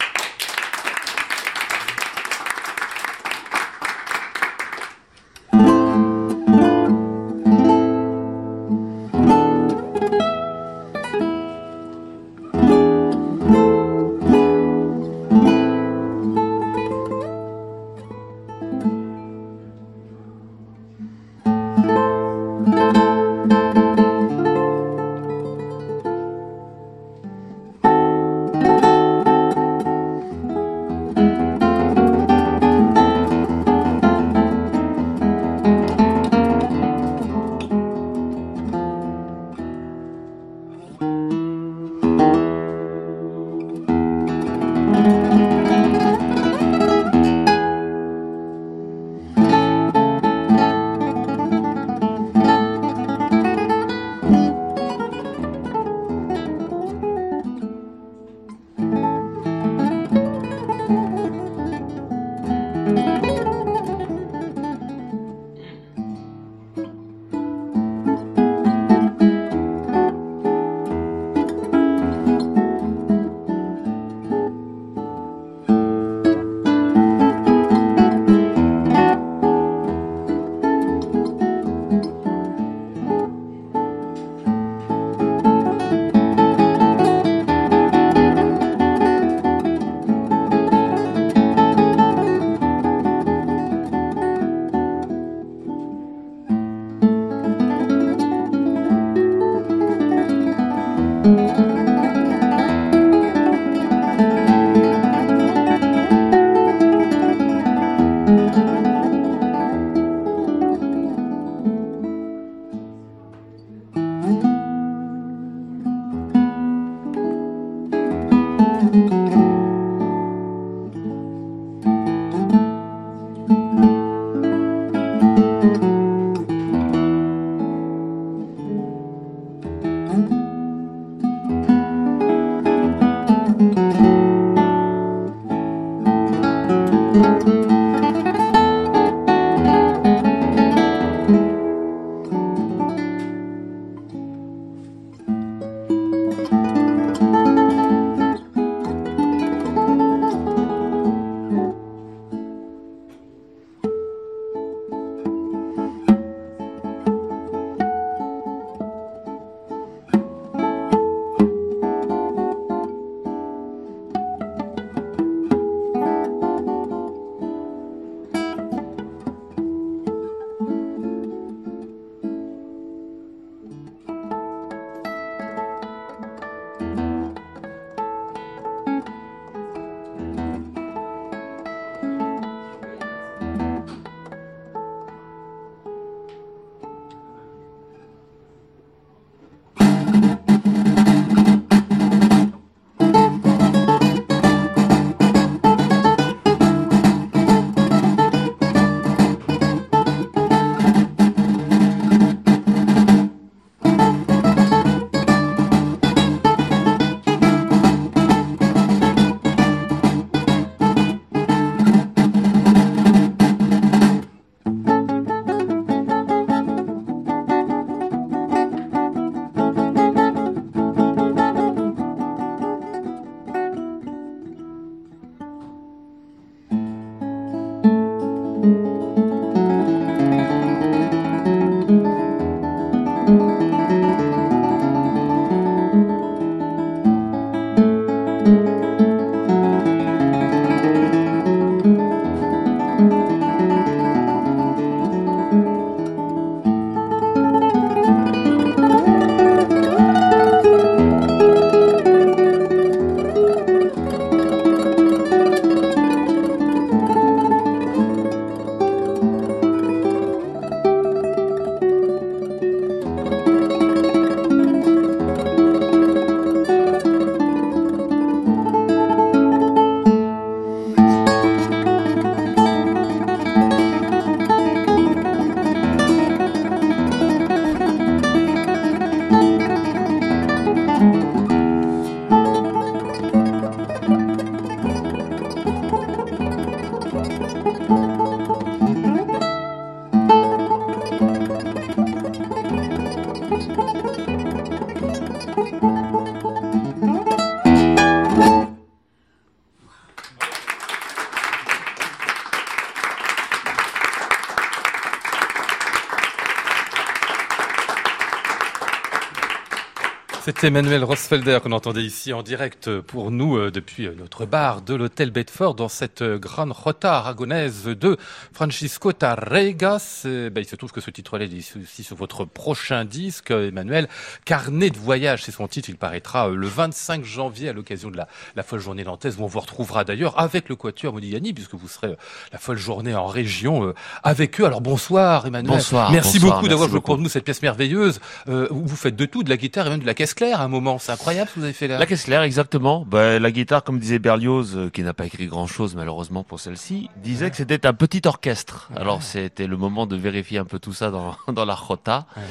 Emmanuel 310.63 311.04
Rosfelder 311.04 311.58
qu'on 311.63 311.73
entendait 311.73 312.02
ici 312.02 312.35
en 312.35 312.42
direct 312.42 313.00
pour 313.00 313.31
nous 313.31 313.56
euh, 313.56 313.71
depuis 313.71 314.06
euh, 314.06 314.15
notre 314.19 314.44
bar 314.44 314.83
de 314.83 314.94
l'hôtel 314.94 315.31
Bedford 315.31 315.75
dans 315.75 315.88
cette 315.88 316.21
euh, 316.21 316.38
grande 316.38 316.73
rota 316.73 317.17
aragonaise 317.17 317.85
de 317.85 318.19
Francisco 318.52 319.13
Tarregas. 319.13 320.23
Ben, 320.25 320.52
il 320.56 320.67
se 320.67 320.77
trouve 320.77 320.92
que 320.92 321.00
ce 321.00 321.11
titre-là 321.11 321.46
est 321.46 321.77
aussi 321.77 322.04
sur 322.04 322.17
votre 322.17 322.44
prochain 322.44 323.06
disque, 323.06 323.50
Emmanuel. 323.50 324.06
Carnet 324.44 324.90
de 324.90 324.98
voyage, 324.98 325.44
c'est 325.44 325.52
son 325.52 325.67
titre. 325.67 325.88
Il 325.88 325.96
paraîtra 325.96 326.48
le 326.48 326.67
25 326.67 327.25
janvier 327.25 327.71
à 327.71 327.73
l'occasion 327.73 328.11
de 328.11 328.19
la, 328.19 328.29
la 328.54 328.63
folle 328.63 328.81
journée 328.81 329.04
nantaise 329.04 329.37
où 329.38 329.44
on 329.44 329.46
vous 329.46 329.61
retrouvera 329.61 330.04
d'ailleurs 330.04 330.38
avec 330.38 330.69
le 330.69 330.77
Quatuor 330.77 331.15
Modigliani 331.15 331.54
puisque 331.54 331.75
vous 331.75 331.88
serez 331.88 332.15
la 332.52 332.58
folle 332.58 332.79
journée 332.79 333.15
en 333.15 333.27
région 333.27 333.94
avec 334.23 334.61
eux. 334.61 334.67
Alors 334.67 334.83
bonsoir 334.83 335.46
Emmanuel. 335.46 335.77
Bonsoir. 335.77 336.13
Merci 336.13 336.38
bonsoir, 336.38 336.56
beaucoup 336.56 336.69
d'avoir 336.69 336.88
joué 336.90 337.00
pour 337.00 337.17
nous 337.17 337.29
cette 337.29 337.44
pièce 337.44 337.63
merveilleuse. 337.63 338.21
Euh, 338.48 338.69
vous 338.71 338.96
faites 338.96 339.17
de 339.17 339.25
tout, 339.25 339.42
de 339.42 339.48
la 339.48 339.56
guitare 339.56 339.87
et 339.87 339.90
même 339.90 340.00
de 340.00 340.06
la 340.06 340.15
caisse 340.15 340.35
claire 340.35 340.50
à 340.53 340.61
un 340.61 340.69
moment. 340.69 340.98
C'est 340.98 341.13
incroyable 341.13 341.48
ce 341.48 341.55
que 341.55 341.61
vous 341.61 341.65
avez 341.65 341.73
fait 341.75 341.88
là. 341.88 341.98
La 341.98 342.07
claire, 342.07 342.42
exactement. 342.42 343.05
Bah, 343.07 343.38
la 343.38 343.51
guitare, 343.51 343.83
comme 343.85 343.98
disait 343.98 344.19
Berlioz, 344.19 344.77
euh, 344.77 344.90
qui 344.90 345.03
n'a 345.03 345.15
pas 345.15 345.27
écrit 345.27 345.46
grand-chose 345.46 345.94
malheureusement 345.94 346.42
pour 346.44 346.61
celle-ci, 346.61 347.09
disait 347.17 347.51
que 347.51 347.57
c'était 347.57 347.87
un 347.87 347.92
petit 347.92 348.23
orchestre. 348.27 348.90
Alors 348.96 349.23
c'était 349.23 349.67
le 349.67 349.77
moment 349.77 350.07
de 350.07 350.17
vérifier 350.17 350.59
un 350.59 350.65
peu 350.65 350.79
tout 350.79 350.92
ça 350.92 351.11
dans, 351.11 351.37
dans 351.53 351.65
la 351.65 351.75
rota. 351.75 352.27
Ouais. 352.37 352.42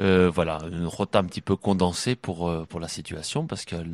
Euh, 0.00 0.30
voilà, 0.32 0.58
une 0.70 0.86
rota 0.86 1.18
un 1.18 1.24
petit 1.24 1.40
peu 1.40 1.56
condensée 1.56 2.14
pour 2.14 2.48
euh, 2.48 2.64
pour 2.68 2.78
la 2.78 2.86
situation 2.88 3.46
parce 3.46 3.64
qu'elle 3.64 3.90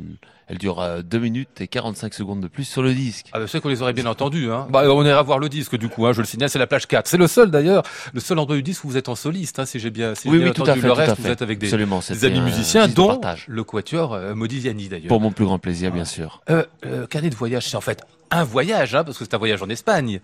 elle 0.47 0.59
dure 0.59 0.79
euh, 0.79 1.01
2 1.01 1.17
minutes 1.17 1.61
et 1.61 1.67
45 1.67 2.13
secondes 2.13 2.41
de 2.41 2.47
plus 2.47 2.65
sur 2.65 2.83
le 2.83 2.93
disque. 2.93 3.27
Ah, 3.33 3.39
ben, 3.39 3.47
c'est 3.47 3.59
qu'on 3.59 3.69
les 3.69 3.81
aurait 3.81 3.93
bien 3.93 4.05
entendus. 4.05 4.51
Hein. 4.51 4.67
Bah, 4.69 4.83
on 4.87 5.03
ira 5.03 5.23
voir 5.23 5.39
le 5.39 5.49
disque 5.49 5.75
du 5.77 5.89
coup. 5.89 6.05
Hein, 6.05 6.13
je 6.13 6.21
le 6.21 6.27
signale, 6.27 6.49
c'est 6.49 6.59
la 6.59 6.67
plage 6.67 6.87
4. 6.87 7.07
C'est 7.07 7.17
le 7.17 7.27
seul 7.27 7.49
d'ailleurs, 7.49 7.83
le 8.13 8.19
seul 8.19 8.37
endroit 8.37 8.55
du 8.55 8.61
disque 8.61 8.83
où 8.83 8.89
vous 8.89 8.97
êtes 8.97 9.09
en 9.09 9.15
soliste. 9.15 9.57
Hein, 9.57 9.65
si 9.65 9.79
j'ai 9.79 9.89
bien, 9.89 10.13
si 10.13 10.23
j'ai 10.23 10.29
oui, 10.29 10.37
bien 10.37 10.47
oui, 10.47 10.53
tout 10.53 10.61
entendu 10.61 10.79
à 10.79 10.81
fait, 10.81 10.87
le 10.87 10.93
tout 10.93 10.99
reste, 10.99 11.17
vous 11.17 11.23
fait. 11.23 11.31
êtes 11.31 11.41
avec 11.41 11.57
des, 11.57 11.67
Absolument, 11.67 11.97
des 11.97 12.03
c'était 12.03 12.27
amis 12.27 12.39
un 12.39 12.43
musiciens, 12.43 12.87
dont 12.87 13.19
le 13.47 13.63
quatuor 13.63 14.13
euh, 14.13 14.35
Modigliani 14.35 14.89
d'ailleurs. 14.89 15.07
Pour 15.07 15.21
mon 15.21 15.31
plus 15.31 15.45
grand 15.45 15.57
plaisir, 15.57 15.91
bien 15.91 16.05
sûr. 16.05 16.41
Euh, 16.51 16.63
euh, 16.85 17.07
carnet 17.07 17.31
de 17.31 17.35
voyage, 17.35 17.67
c'est 17.67 17.77
en 17.77 17.81
fait 17.81 18.03
un 18.29 18.43
voyage, 18.43 18.93
hein, 18.93 19.03
parce 19.03 19.17
que 19.17 19.25
c'est 19.25 19.33
un 19.33 19.39
voyage 19.39 19.63
en 19.63 19.69
Espagne. 19.69 20.21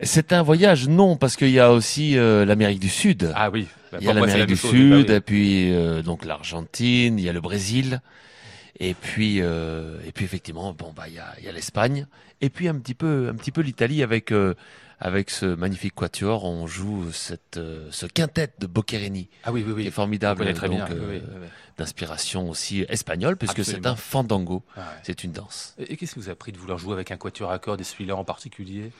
C'est 0.00 0.32
un 0.32 0.42
voyage, 0.42 0.88
non, 0.88 1.16
parce 1.16 1.36
qu'il 1.36 1.50
y 1.50 1.60
a 1.60 1.72
aussi 1.72 2.16
euh, 2.18 2.44
l'Amérique 2.44 2.80
du 2.80 2.88
Sud. 2.88 3.30
Ah 3.34 3.50
oui. 3.50 3.68
Bah, 3.92 3.98
Il 4.00 4.06
y 4.06 4.10
a 4.10 4.14
l'Amérique 4.14 4.46
du 4.46 4.56
chose, 4.56 4.70
Sud, 4.70 5.06
bah 5.06 5.12
oui. 5.12 5.16
et 5.16 5.20
puis 5.20 5.72
euh, 5.72 6.02
donc 6.02 6.24
l'Argentine, 6.24 7.18
il 7.18 7.24
y 7.24 7.28
a 7.28 7.32
le 7.32 7.40
Brésil, 7.40 8.00
et 8.80 8.94
puis 8.94 9.38
euh, 9.40 9.98
et 10.06 10.12
puis 10.12 10.24
effectivement, 10.24 10.72
bon 10.72 10.92
bah 10.96 11.04
il 11.08 11.14
y 11.14 11.18
a, 11.18 11.26
il 11.38 11.44
y 11.44 11.48
a 11.48 11.52
l'Espagne, 11.52 12.06
et 12.40 12.48
puis 12.50 12.68
un 12.68 12.74
petit 12.78 12.94
peu 12.94 13.28
un 13.30 13.34
petit 13.36 13.52
peu 13.52 13.60
l'Italie 13.60 14.02
avec 14.02 14.32
avec 14.98 15.30
ce 15.30 15.46
magnifique 15.46 15.94
quatuor, 15.94 16.44
on 16.44 16.66
joue 16.66 17.12
cette 17.12 17.60
ce 17.90 18.06
quintet 18.06 18.50
de 18.58 18.66
Boccherini, 18.66 19.28
Ah 19.44 19.52
oui, 19.52 19.62
oui, 19.66 19.74
qui 19.74 19.80
est 19.82 19.84
oui. 19.86 19.90
Formidable, 19.90 20.52
très 20.54 20.68
donc, 20.68 20.76
bien. 20.76 20.86
oui, 20.90 20.96
oui, 21.10 21.20
oui. 21.42 21.48
d'inspiration 21.76 22.48
aussi 22.48 22.86
espagnole, 22.88 23.36
puisque 23.36 23.64
c'est 23.64 23.86
un 23.86 23.94
fandango, 23.96 24.62
Ah 24.74 24.80
ouais. 24.80 24.84
c'est 25.02 25.22
une 25.22 25.32
danse. 25.32 25.74
Et 25.78 25.92
et 25.92 25.96
qu'est-ce 25.96 26.14
qui 26.14 26.20
vous 26.20 26.30
a 26.30 26.34
pris 26.34 26.50
de 26.52 26.56
vouloir 26.58 26.78
jouer 26.78 26.94
avec 26.94 27.10
un 27.10 27.16
quatuor 27.18 27.50
à 27.52 27.58
cordes 27.58 27.80
et 27.80 27.84
celui-là 27.84 28.16
en 28.16 28.24
particulier? 28.24 28.90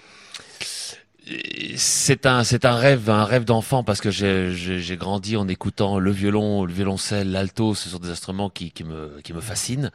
C'est 1.77 2.27
un, 2.27 2.43
c'est 2.43 2.65
un 2.65 2.75
rêve, 2.75 3.09
un 3.09 3.25
rêve 3.25 3.45
d'enfant 3.45 3.85
parce 3.85 4.01
que 4.01 4.11
j'ai, 4.11 4.97
grandi 4.97 5.37
en 5.37 5.47
écoutant 5.47 5.99
le 5.99 6.11
violon, 6.11 6.65
le 6.65 6.73
violoncelle, 6.73 7.31
l'alto. 7.31 7.75
Ce 7.75 7.89
sont 7.89 7.99
des 7.99 8.11
instruments 8.11 8.51
qui 8.51 8.73
me, 8.85 9.21
qui 9.23 9.33
me 9.33 9.41
fascinent. 9.41 9.91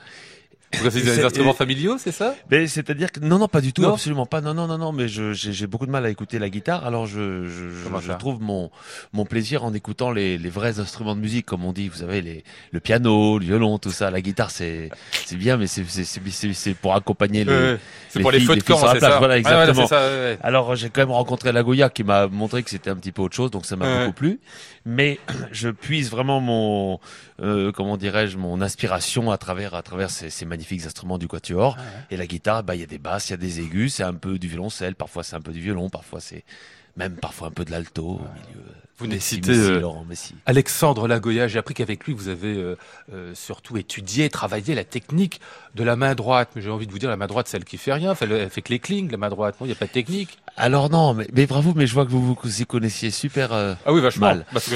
C'est 0.73 1.01
des 1.01 1.23
instruments 1.23 1.53
familiaux, 1.53 1.95
c'est 1.97 2.11
ça? 2.11 2.35
Mais 2.51 2.67
c'est-à-dire 2.67 3.11
que 3.11 3.21
non, 3.21 3.39
non, 3.39 3.47
pas 3.47 3.61
du 3.61 3.71
tout, 3.71 3.83
Non? 3.83 3.93
absolument 3.93 4.25
pas. 4.25 4.41
Non, 4.41 4.53
non, 4.53 4.67
non, 4.67 4.77
non. 4.77 4.91
Mais 4.91 5.07
je- 5.07 5.31
j'ai 5.31 5.53
j'ai 5.53 5.65
beaucoup 5.65 5.85
de 5.85 5.91
mal 5.91 6.05
à 6.05 6.09
écouter 6.09 6.39
la 6.39 6.49
guitare. 6.49 6.85
Alors 6.85 7.05
je, 7.07 7.45
je, 7.45 7.69
je, 8.01 8.11
trouve 8.13 8.41
mon 8.41 8.69
mon 9.13 9.25
plaisir 9.25 9.63
en 9.63 9.73
écoutant 9.73 10.11
les, 10.11 10.37
les 10.37 10.49
vrais 10.49 10.79
instruments 10.79 11.15
de 11.15 11.21
musique, 11.21 11.45
comme 11.45 11.63
on 11.63 11.71
dit. 11.71 11.87
Vous 11.87 11.97
savez, 11.99 12.21
les 12.21 12.43
le 12.71 12.79
piano, 12.81 13.39
le 13.39 13.45
violon, 13.45 13.77
tout 13.77 13.91
ça. 13.91 14.11
La 14.11 14.19
guitare, 14.21 14.51
c'est 14.51 14.89
c'est 15.25 15.37
bien, 15.37 15.55
mais 15.55 15.67
c'est 15.67 15.85
c'est 15.87 16.03
c'est- 16.03 16.21
c'est 16.29 16.53
c'est 16.53 16.73
pour 16.73 16.95
accompagner 16.95 17.45
les. 17.45 17.51
Ouais, 17.53 17.77
C'est 18.09 18.19
les 18.19 18.23
pour 18.23 18.31
les 18.31 18.39
filles- 18.39 18.47
feux 18.47 18.53
les 18.55 18.59
de 18.59 18.65
filles 18.65 18.75
camp, 18.75 18.87
c'est 18.93 18.99
ça 18.99 19.17
Voilà, 19.19 19.35
Ouais, 19.35 19.39
exactement. 19.39 19.87
c'est 19.87 19.95
ça, 19.95 20.01
ouais, 20.01 20.15
ouais. 20.15 20.37
Alors 20.43 20.75
j'ai 20.75 20.89
quand 20.89 21.01
même 21.01 21.11
rencontré 21.11 21.53
la 21.53 21.63
Goya 21.63 21.89
qui 21.89 22.03
m'a 22.03 22.27
montré 22.27 22.61
que 22.61 22.69
c'était 22.69 22.89
un 22.89 22.95
petit 22.97 23.13
peu 23.13 23.21
autre 23.21 23.35
chose, 23.35 23.51
donc 23.51 23.65
ça 23.65 23.77
m'a 23.77 23.85
Ouais. 23.85 23.99
beaucoup 24.01 24.13
plu. 24.17 24.39
Mais 24.85 25.19
je 25.53 25.69
puise 25.69 26.11
vraiment 26.11 26.41
mon, 26.41 26.99
euh, 27.41 27.71
comment 27.71 27.97
dirais-je, 27.97 28.37
mon 28.37 28.61
inspiration 28.61 29.31
à 29.31 29.37
travers 29.37 29.75
à 29.75 29.81
travers 29.81 30.09
ces, 30.09 30.29
ces 30.29 30.45
magnifiques 30.45 30.85
instruments 30.85 31.17
du 31.17 31.27
quatuor. 31.27 31.77
Et 32.11 32.17
la 32.17 32.25
guitare, 32.25 32.63
bah 32.63 32.75
il 32.75 32.81
y 32.81 32.83
a 32.83 32.87
des 32.87 32.97
basses, 32.97 33.29
il 33.29 33.31
y 33.31 33.33
a 33.35 33.37
des 33.37 33.59
aigus, 33.61 33.95
c'est 33.95 34.03
un 34.03 34.13
peu 34.13 34.39
du 34.39 34.47
violoncelle, 34.47 34.95
parfois 34.95 35.23
c'est 35.23 35.35
un 35.35 35.41
peu 35.41 35.51
du 35.51 35.59
violon, 35.59 35.89
parfois 35.89 36.19
c'est 36.19 36.43
même 36.95 37.15
parfois 37.15 37.49
un 37.49 37.51
peu 37.51 37.65
de 37.65 37.71
l'alto 37.71 38.05
au 38.05 38.19
milieu. 38.19 38.63
Vous 38.99 39.05
si, 39.19 39.39
euh, 39.47 39.79
Laurent. 39.79 40.05
Alexandre 40.47 41.07
Lagoya. 41.07 41.47
J'ai 41.47 41.59
appris 41.59 41.75
qu'avec 41.75 42.03
lui, 42.05 42.13
vous 42.13 42.29
avez 42.29 42.55
euh, 42.55 42.75
euh, 43.13 43.35
surtout 43.35 43.77
étudié, 43.77 44.27
travaillé 44.31 44.73
la 44.73 44.83
technique 44.83 45.39
de 45.75 45.83
la 45.83 45.95
main 45.95 46.15
droite. 46.15 46.49
Mais 46.55 46.63
j'ai 46.63 46.71
envie 46.71 46.87
de 46.87 46.91
vous 46.91 46.97
dire, 46.97 47.09
la 47.09 47.15
main 47.17 47.27
droite, 47.27 47.47
celle 47.47 47.63
qui 47.63 47.77
fait 47.77 47.93
rien, 47.93 48.15
elle, 48.19 48.31
elle 48.31 48.49
fait 48.49 48.63
que 48.63 48.69
les 48.73 48.79
clings, 48.79 49.11
la 49.11 49.17
main 49.17 49.29
droite. 49.29 49.55
Non, 49.59 49.65
il 49.67 49.69
n'y 49.69 49.73
a 49.75 49.77
pas 49.77 49.85
de 49.85 49.91
technique. 49.91 50.39
Alors 50.55 50.89
non, 50.89 51.13
mais, 51.13 51.27
mais 51.31 51.45
bravo, 51.45 51.73
mais 51.75 51.85
je 51.85 51.93
vois 51.93 52.05
que 52.05 52.09
vous 52.11 52.33
vous 52.41 52.61
y 52.61 52.65
connaissiez 52.65 53.11
super. 53.11 53.53
Ah 53.53 53.75
oui, 53.93 54.01
vachement. 54.01 54.27
Mal. 54.27 54.45
Parce 54.51 54.67
que- 54.67 54.75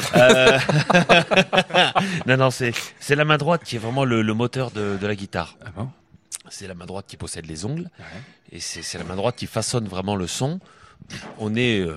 non, 2.27 2.37
non, 2.37 2.51
c'est 2.51 2.73
c'est 2.99 3.15
la 3.15 3.25
main 3.25 3.37
droite 3.37 3.63
qui 3.63 3.77
est 3.77 3.79
vraiment 3.79 4.05
le, 4.05 4.21
le 4.21 4.33
moteur 4.35 4.69
de, 4.71 4.97
de 5.01 5.07
la 5.07 5.15
guitare. 5.15 5.55
Ah 5.65 5.69
bon? 5.75 5.89
C'est 6.49 6.67
la 6.67 6.75
main 6.75 6.85
droite 6.85 7.05
qui 7.07 7.17
possède 7.17 7.47
les 7.47 7.65
ongles 7.65 7.89
et 8.51 8.59
c'est 8.59 8.81
c'est 8.83 8.97
la 8.97 9.03
main 9.05 9.15
droite 9.15 9.35
qui 9.37 9.47
façonne 9.47 9.87
vraiment 9.87 10.15
le 10.15 10.27
son. 10.27 10.59
On 11.39 11.55
est 11.55 11.79
euh, 11.79 11.95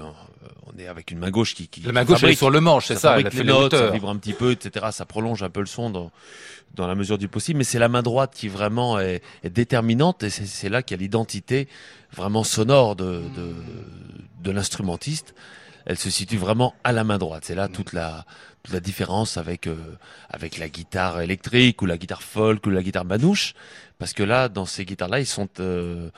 on 0.66 0.78
est 0.78 0.86
avec 0.86 1.10
une 1.10 1.18
main 1.18 1.30
gauche 1.30 1.54
qui, 1.54 1.68
qui 1.68 1.80
La 1.80 1.92
main 1.92 2.04
gauche, 2.04 2.18
elle 2.22 2.30
est 2.30 2.32
fabrique- 2.32 2.38
sur 2.38 2.50
le 2.50 2.60
manche, 2.60 2.86
c'est 2.86 2.96
ça, 2.96 3.18
elle 3.18 3.24
fabrique 3.24 3.26
a 3.26 3.30
fait 3.30 3.44
les 3.44 3.52
notes, 3.52 3.74
ça 3.76 3.90
vibre 3.90 4.08
un 4.10 4.16
petit 4.16 4.32
peu, 4.32 4.52
etc. 4.52 4.86
Ça 4.92 5.04
prolonge 5.04 5.42
un 5.42 5.50
peu 5.50 5.60
le 5.60 5.66
son 5.66 5.90
dans 5.90 6.10
dans 6.74 6.88
la 6.88 6.96
mesure 6.96 7.18
du 7.18 7.28
possible, 7.28 7.58
mais 7.58 7.64
c'est 7.64 7.78
la 7.78 7.88
main 7.88 8.02
droite 8.02 8.32
qui 8.34 8.48
vraiment 8.48 8.98
est, 8.98 9.22
est 9.44 9.50
déterminante 9.50 10.24
et 10.24 10.30
c'est 10.30 10.46
c'est 10.46 10.68
là 10.68 10.82
qu'il 10.82 10.96
y 10.96 11.00
a 11.00 11.02
l'identité 11.02 11.68
vraiment 12.12 12.42
sonore 12.44 12.96
de 12.96 13.22
de, 13.36 13.54
de 14.42 14.50
l'instrumentiste. 14.50 15.34
Elle 15.86 15.98
se 15.98 16.08
situe 16.10 16.38
vraiment 16.38 16.74
à 16.82 16.92
la 16.92 17.04
main 17.04 17.18
droite. 17.18 17.44
C'est 17.44 17.54
là 17.54 17.68
toute 17.68 17.92
la 17.92 18.24
toute 18.62 18.72
la 18.72 18.80
différence 18.80 19.36
avec 19.36 19.66
euh, 19.66 19.76
avec 20.30 20.56
la 20.58 20.68
guitare 20.70 21.20
électrique 21.20 21.82
ou 21.82 21.86
la 21.86 21.98
guitare 21.98 22.22
folk 22.22 22.64
ou 22.66 22.70
la 22.70 22.82
guitare 22.82 23.04
manouche, 23.04 23.52
parce 23.98 24.12
que 24.12 24.22
là, 24.22 24.48
dans 24.48 24.66
ces 24.66 24.84
guitares-là, 24.84 25.20
ils 25.20 25.26
sont, 25.26 25.48
euh, 25.60 26.10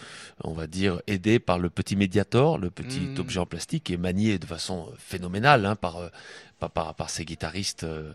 on 0.42 0.52
va 0.52 0.66
dire, 0.66 1.00
aidés 1.06 1.38
par 1.38 1.58
le 1.58 1.70
petit 1.70 1.96
médiator, 1.96 2.58
le 2.58 2.70
petit 2.70 3.00
Mm. 3.00 3.18
objet 3.20 3.40
en 3.40 3.46
plastique, 3.46 3.84
qui 3.84 3.92
est 3.94 3.98
manié 3.98 4.38
de 4.38 4.46
façon 4.46 4.90
phénoménale 4.98 5.66
hein, 5.66 5.76
par, 5.76 5.96
euh, 5.98 6.08
par 6.58 6.70
par 6.70 6.94
par 6.94 7.10
ces 7.10 7.24
guitaristes. 7.24 7.84
Euh, 7.84 8.12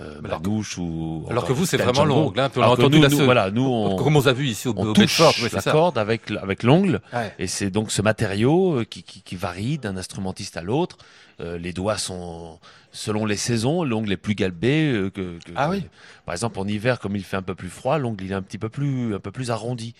euh, 0.00 0.20
Alors 0.24 0.40
que- 0.42 0.48
manouches 0.48 0.78
ou 0.78 1.26
Alors 1.28 1.44
encore 1.44 1.48
que 1.48 1.52
vous, 1.60 1.66
c'est 1.66 1.76
vraiment 1.76 2.04
l'ongle. 2.04 2.40
Hein, 2.40 2.50
on 2.56 2.62
a 2.62 2.66
entendu 2.68 2.96
nous, 2.96 3.02
la 3.02 3.08
nous, 3.08 3.16
seule- 3.16 3.24
voilà, 3.26 3.50
nous 3.50 3.64
on, 3.66 3.96
Comme 3.96 4.16
on 4.16 4.26
a 4.26 4.32
vu 4.32 4.46
ici 4.46 4.66
au, 4.68 4.74
on 4.76 4.86
au 4.88 4.92
touche 4.94 5.18
Bedford, 5.18 5.34
ouais, 5.42 5.50
la 5.52 5.60
ça. 5.60 5.70
corde 5.72 5.98
avec 5.98 6.30
l'ongle 6.62 7.00
Ouais. 7.12 7.34
et 7.38 7.46
c'est 7.46 7.70
donc 7.70 7.90
ce 7.92 8.00
matériau 8.02 8.80
euh, 8.80 8.84
qui, 8.84 9.02
qui, 9.02 9.20
qui 9.22 9.36
varie 9.36 9.78
d'un 9.78 9.96
instrumentiste 9.96 10.56
à 10.56 10.62
l'autre. 10.62 10.96
Euh, 11.40 11.58
les 11.58 11.72
doigts 11.72 11.98
sont 11.98 12.58
selon 12.92 13.24
les 13.26 13.36
saisons, 13.36 13.84
l'ongle 13.84 14.12
est 14.12 14.16
plus 14.16 14.34
galbé 14.34 14.90
euh, 14.92 15.10
que, 15.10 15.38
que- 15.44 15.52
Ah 15.56 15.68
oui. 15.70 15.84
Par 16.24 16.34
exemple 16.34 16.58
en 16.58 16.66
hiver 16.66 16.98
comme 17.00 17.16
il 17.16 17.24
fait 17.24 17.36
un 17.36 17.42
peu 17.42 17.54
plus 17.54 17.68
froid, 17.70 17.98
l'ongle 17.98 18.24
il 18.24 18.32
est 18.32 18.34
un 18.34 18.42
petit 18.42 18.58
peu 18.58 18.68
plus 18.68 19.14
un 19.14 19.18
peu 19.20 19.30
plus 19.30 19.50
arrondi. 19.50 19.94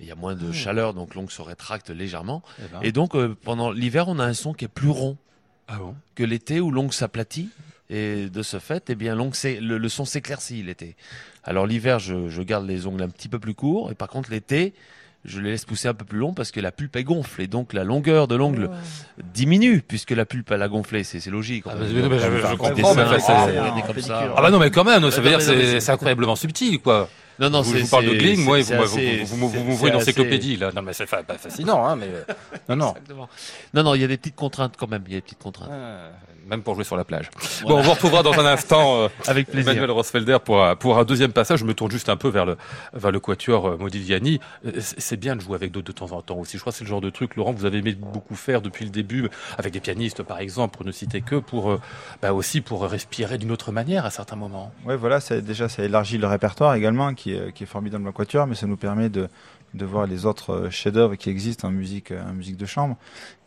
Il 0.00 0.06
y 0.06 0.10
a 0.10 0.16
moins 0.16 0.34
de 0.34 0.50
chaleur 0.52 0.94
donc 0.94 1.14
l'ongle 1.14 1.30
se 1.30 1.40
rétracte 1.42 1.90
légèrement 1.90 2.42
Eh 2.58 2.62
ben. 2.72 2.78
et 2.82 2.90
donc 2.92 3.14
euh, 3.14 3.36
pendant 3.44 3.70
l'hiver 3.70 4.06
on 4.08 4.18
a 4.18 4.24
un 4.24 4.34
son 4.34 4.52
qui 4.52 4.64
est 4.64 4.68
plus 4.68 4.90
rond 4.90 5.16
Ah 5.68 5.76
bon? 5.78 5.94
que 6.16 6.24
l'été 6.24 6.60
où 6.60 6.70
l'ongle 6.72 6.92
s'aplatit. 6.92 7.48
Et 7.90 8.28
de 8.30 8.42
ce 8.42 8.58
fait, 8.58 8.84
eh 8.88 8.94
bien, 8.94 9.14
l'ongle, 9.14 9.34
c'est- 9.34 9.60
le, 9.60 9.76
le 9.78 9.88
son 9.88 10.04
s'éclaircit 10.04 10.62
l'été. 10.62 10.96
Alors 11.44 11.66
l'hiver, 11.66 11.98
je, 11.98 12.28
je 12.28 12.42
garde 12.42 12.66
les 12.66 12.86
ongles 12.86 13.02
un 13.02 13.08
petit 13.08 13.28
peu 13.28 13.38
plus 13.38 13.54
courts. 13.54 13.90
Et 13.92 13.94
par 13.94 14.08
contre, 14.08 14.30
l'été, 14.30 14.72
je 15.26 15.40
les 15.40 15.50
laisse 15.50 15.64
pousser 15.66 15.88
un 15.88 15.94
peu 15.94 16.04
plus 16.06 16.18
long 16.18 16.32
parce 16.34 16.50
que 16.50 16.60
la 16.60 16.72
pulpe 16.72 16.96
est 16.96 17.04
gonfle. 17.04 17.42
Et 17.42 17.46
donc, 17.46 17.72
la 17.74 17.84
longueur 17.84 18.26
de 18.28 18.34
l'ongle 18.36 18.70
diminue 19.34 19.82
puisque 19.86 20.10
la 20.12 20.24
pulpe, 20.24 20.50
elle 20.50 20.62
a 20.62 20.68
gonflé. 20.68 21.04
C'est 21.04 21.20
c'est 21.20 21.30
logique. 21.30 21.64
Ah, 21.66 21.74
bah, 21.74 21.84
je- 21.88 21.94
je- 22.18 22.36
je 22.52 22.56
comprends, 22.56 22.94
mais. 22.96 23.02
Ah 24.36 24.42
bah 24.42 24.50
non, 24.50 24.58
mais 24.58 24.70
quand 24.70 24.84
même, 24.84 25.10
ça 25.10 25.20
veut 25.20 25.28
dire 25.28 25.40
c'est 25.80 25.90
incroyablement 25.92 26.36
subtil, 26.36 26.78
quoi. 26.80 27.08
Non, 27.38 27.50
non, 27.50 27.62
je 27.62 27.70
c'est- 27.70 27.80
vous 27.80 27.88
parle 27.88 28.06
de 28.06 28.14
Gling, 28.14 28.44
moi, 28.44 28.60
vous, 28.60 28.72
assez- 28.74 29.18
vous, 29.24 29.26
vous, 29.26 29.36
vous, 29.48 29.50
c'est- 29.52 29.58
vous 29.58 29.72
ouvrez 29.72 29.88
c'est 29.88 29.94
une 29.94 30.00
encyclopédie, 30.00 30.56
là. 30.56 30.70
Non, 30.74 30.82
mais 30.82 30.92
c'est 30.92 31.06
pas 31.06 31.22
fascinant, 31.38 31.84
hein, 31.86 31.96
mais... 31.96 32.08
Non, 32.68 32.76
non. 32.76 32.90
Exactement. 32.92 33.28
Non, 33.74 33.82
non, 33.82 33.94
il 33.94 34.00
y 34.00 34.04
a 34.04 34.08
des 34.08 34.16
petites 34.16 34.36
contraintes 34.36 34.74
quand 34.78 34.88
même. 34.88 35.02
Il 35.06 35.12
y 35.12 35.16
a 35.16 35.18
des 35.18 35.22
petites 35.22 35.38
contraintes. 35.42 35.70
Ah, 35.72 36.10
Même 36.48 36.62
pour 36.62 36.74
jouer 36.74 36.84
sur 36.84 36.96
la 36.96 37.04
plage. 37.04 37.30
Bon, 37.62 37.78
on 37.78 37.80
vous 37.82 37.90
retrouvera 37.92 38.22
dans 38.22 38.34
un 38.38 38.44
instant. 38.46 38.96
euh, 39.02 39.08
Avec 39.26 39.48
plaisir. 39.48 39.72
Emmanuel 39.72 39.90
Rosfelder 39.90 40.36
pour 40.44 40.62
un, 40.62 40.76
pour 40.76 40.98
un 40.98 41.04
deuxième 41.04 41.32
passage. 41.32 41.60
Je 41.60 41.64
me 41.64 41.72
tourne 41.74 41.90
juste 41.90 42.08
un 42.10 42.16
peu 42.16 42.28
vers 42.28 42.44
le, 42.46 42.56
vers 42.92 43.10
le 43.10 43.18
quatuor 43.18 43.66
euh, 43.66 43.76
Modigliani. 43.78 44.40
Euh, 44.66 44.72
C'est 44.80 45.16
bien 45.16 45.36
de 45.36 45.40
jouer 45.40 45.54
avec 45.56 45.72
d'autres 45.72 45.86
de 45.86 45.92
temps 45.92 46.12
en 46.12 46.20
temps 46.22 46.36
aussi. 46.36 46.56
Je 46.56 46.60
crois 46.60 46.72
que 46.72 46.78
c'est 46.78 46.84
le 46.84 46.90
genre 46.90 47.00
de 47.00 47.08
truc, 47.10 47.34
Laurent, 47.36 47.54
que 47.54 47.58
vous 47.58 47.64
avez 47.66 47.78
aimé 47.78 47.96
beaucoup 47.98 48.36
faire 48.36 48.60
depuis 48.62 48.84
le 48.84 48.90
début, 48.90 49.28
avec 49.58 49.72
des 49.72 49.80
pianistes 49.80 50.22
par 50.22 50.38
exemple, 50.38 50.76
pour 50.76 50.86
ne 50.86 50.92
citer 50.92 51.22
que, 51.22 51.36
pour 51.36 51.70
euh, 51.72 51.80
bah, 52.22 52.32
aussi 52.34 52.60
pour 52.60 52.82
respirer 52.84 53.38
d'une 53.38 53.50
autre 53.50 53.72
manière 53.72 54.04
à 54.04 54.10
certains 54.10 54.36
moments. 54.36 54.70
Ouais, 54.84 54.96
voilà, 54.96 55.18
déjà, 55.42 55.68
ça 55.70 55.82
élargit 55.82 56.18
le 56.18 56.26
répertoire 56.26 56.74
également, 56.74 57.14
qui 57.14 57.23
est, 57.32 57.52
qui 57.52 57.62
est 57.62 57.66
formidable 57.66 58.06
en 58.06 58.12
quatuor, 58.12 58.46
mais 58.46 58.54
ça 58.54 58.66
nous 58.66 58.76
permet 58.76 59.08
de, 59.08 59.28
de 59.74 59.84
voir 59.84 60.06
les 60.06 60.26
autres 60.26 60.50
euh, 60.50 60.70
chefs-d'œuvre 60.70 61.16
qui 61.16 61.30
existent 61.30 61.68
en 61.68 61.70
musique, 61.70 62.10
euh, 62.10 62.22
en 62.28 62.32
musique 62.32 62.56
de 62.56 62.66
chambre. 62.66 62.96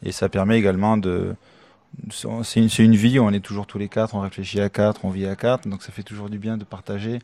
Et 0.04 0.12
ça 0.12 0.30
permet 0.30 0.58
également 0.58 0.98
de. 0.98 1.36
C'est 2.12 2.60
une, 2.60 2.70
une 2.80 2.96
vie, 2.96 3.18
on 3.18 3.32
est 3.32 3.40
toujours 3.40 3.66
tous 3.66 3.78
les 3.78 3.88
quatre, 3.88 4.14
on 4.14 4.20
réfléchit 4.20 4.60
à 4.60 4.70
quatre, 4.70 5.06
on 5.06 5.10
vit 5.10 5.26
à 5.26 5.38
quatre, 5.38 5.68
donc 5.70 5.82
ça 5.82 5.92
fait 5.94 6.04
toujours 6.04 6.30
du 6.30 6.38
bien 6.38 6.58
de 6.58 6.66
partager 6.66 7.20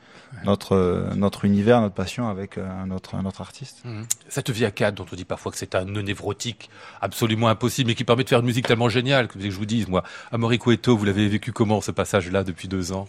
notre, 0.46 0.72
euh, 0.72 1.14
notre 1.16 1.44
univers, 1.44 1.82
notre 1.82 1.94
passion 1.94 2.30
avec 2.30 2.58
un, 2.58 2.90
autre, 2.90 3.16
un 3.16 3.26
autre 3.26 3.42
artiste. 3.42 3.84
Cette 4.30 4.50
vie 4.50 4.64
à 4.64 4.72
quatre, 4.72 4.96
dont 4.96 5.06
on 5.12 5.16
dit 5.18 5.26
parfois 5.26 5.52
que 5.52 5.58
c'est 5.58 5.76
un 5.76 5.84
nœud 5.84 6.02
névrotique 6.02 6.70
absolument 7.02 7.50
impossible, 7.50 7.90
mais 7.90 7.96
qui 7.96 8.06
permet 8.06 8.24
de 8.24 8.30
faire 8.30 8.40
une 8.40 8.46
musique 8.46 8.66
tellement 8.66 8.90
géniale 8.90 9.28
que 9.28 9.38
je 9.38 9.56
vous 9.56 9.66
dise, 9.66 9.88
moi, 9.90 10.04
Amaury 10.32 10.60
Cueto, 10.60 10.98
vous 10.98 11.06
l'avez 11.06 11.28
vécu 11.28 11.52
comment 11.52 11.82
ce 11.82 11.92
passage-là 11.92 12.44
depuis 12.46 12.70
deux 12.70 12.94
ans? 12.94 13.08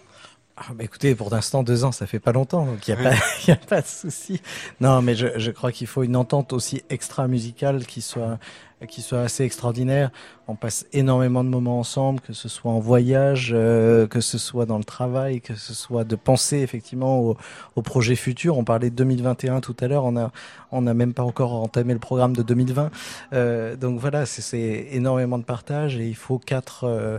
Ah, 0.56 0.66
bah 0.72 0.84
écoutez, 0.84 1.16
pour 1.16 1.30
l'instant, 1.30 1.64
deux 1.64 1.82
ans, 1.84 1.90
ça 1.90 2.06
fait 2.06 2.20
pas 2.20 2.30
longtemps, 2.30 2.64
donc 2.64 2.86
il 2.86 2.94
n'y 2.94 3.00
a, 3.06 3.10
pas- 3.10 3.16
y 3.48 3.50
a 3.50 3.56
pas 3.56 3.80
de 3.80 3.86
souci. 3.86 4.40
Non, 4.80 5.02
mais 5.02 5.16
je, 5.16 5.26
je 5.36 5.50
crois 5.50 5.72
qu'il 5.72 5.88
faut 5.88 6.04
une 6.04 6.14
entente 6.14 6.52
aussi 6.52 6.82
extra-musicale 6.90 7.84
qui 7.86 8.00
soit, 8.02 8.38
qui 8.86 9.02
soit 9.02 9.20
assez 9.20 9.44
extraordinaire. 9.44 10.10
On 10.46 10.56
passe 10.56 10.86
énormément 10.92 11.42
de 11.42 11.48
moments 11.48 11.78
ensemble, 11.78 12.20
que 12.20 12.34
ce 12.34 12.48
soit 12.48 12.70
en 12.70 12.78
voyage, 12.78 13.52
euh, 13.54 14.06
que 14.06 14.20
ce 14.20 14.36
soit 14.36 14.66
dans 14.66 14.76
le 14.78 14.84
travail, 14.84 15.40
que 15.40 15.54
ce 15.54 15.72
soit 15.72 16.04
de 16.04 16.16
penser 16.16 16.58
effectivement 16.58 17.18
au, 17.20 17.36
au 17.76 17.82
projet 17.82 18.14
futur. 18.14 18.58
On 18.58 18.64
parlait 18.64 18.90
de 18.90 18.94
2021 18.94 19.60
tout 19.60 19.76
à 19.80 19.88
l'heure, 19.88 20.04
on 20.04 20.82
n'a 20.82 20.94
même 20.94 21.14
pas 21.14 21.22
encore 21.22 21.54
entamé 21.54 21.94
le 21.94 21.98
programme 21.98 22.34
de 22.36 22.42
2020. 22.42 22.90
Euh, 23.32 23.76
donc 23.76 23.98
voilà, 23.98 24.26
c'est- 24.26 24.88
énormément 24.92 25.38
de 25.38 25.44
partage 25.44 25.96
et 25.96 26.06
il 26.06 26.14
faut 26.16 26.38
quatre, 26.38 26.84
euh, 26.84 27.18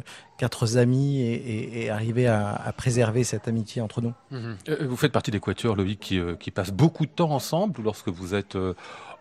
amis 0.76 1.22
et, 1.22 1.90
arriver 1.90 2.28
à, 2.28 2.74
préserver 2.78 3.24
cette 3.24 3.48
amitié 3.48 3.82
entre 3.82 4.02
nous. 4.02 4.14
Euh, 4.34 4.56
Vous 4.88 4.98
faites 4.98 5.12
partie 5.12 5.32
des 5.32 5.40
quatuors, 5.40 5.76
Loïc, 5.76 6.00
qui, 6.00 6.20
euh, 6.20 6.36
qui 6.36 6.52
passent 6.52 6.72
beaucoup 6.74 7.06
de 7.06 7.12
temps 7.12 7.32
ensemble, 7.32 7.82
lorsque 7.84 8.10
vous 8.10 8.36
êtes 8.36 8.56
euh, 8.56 8.74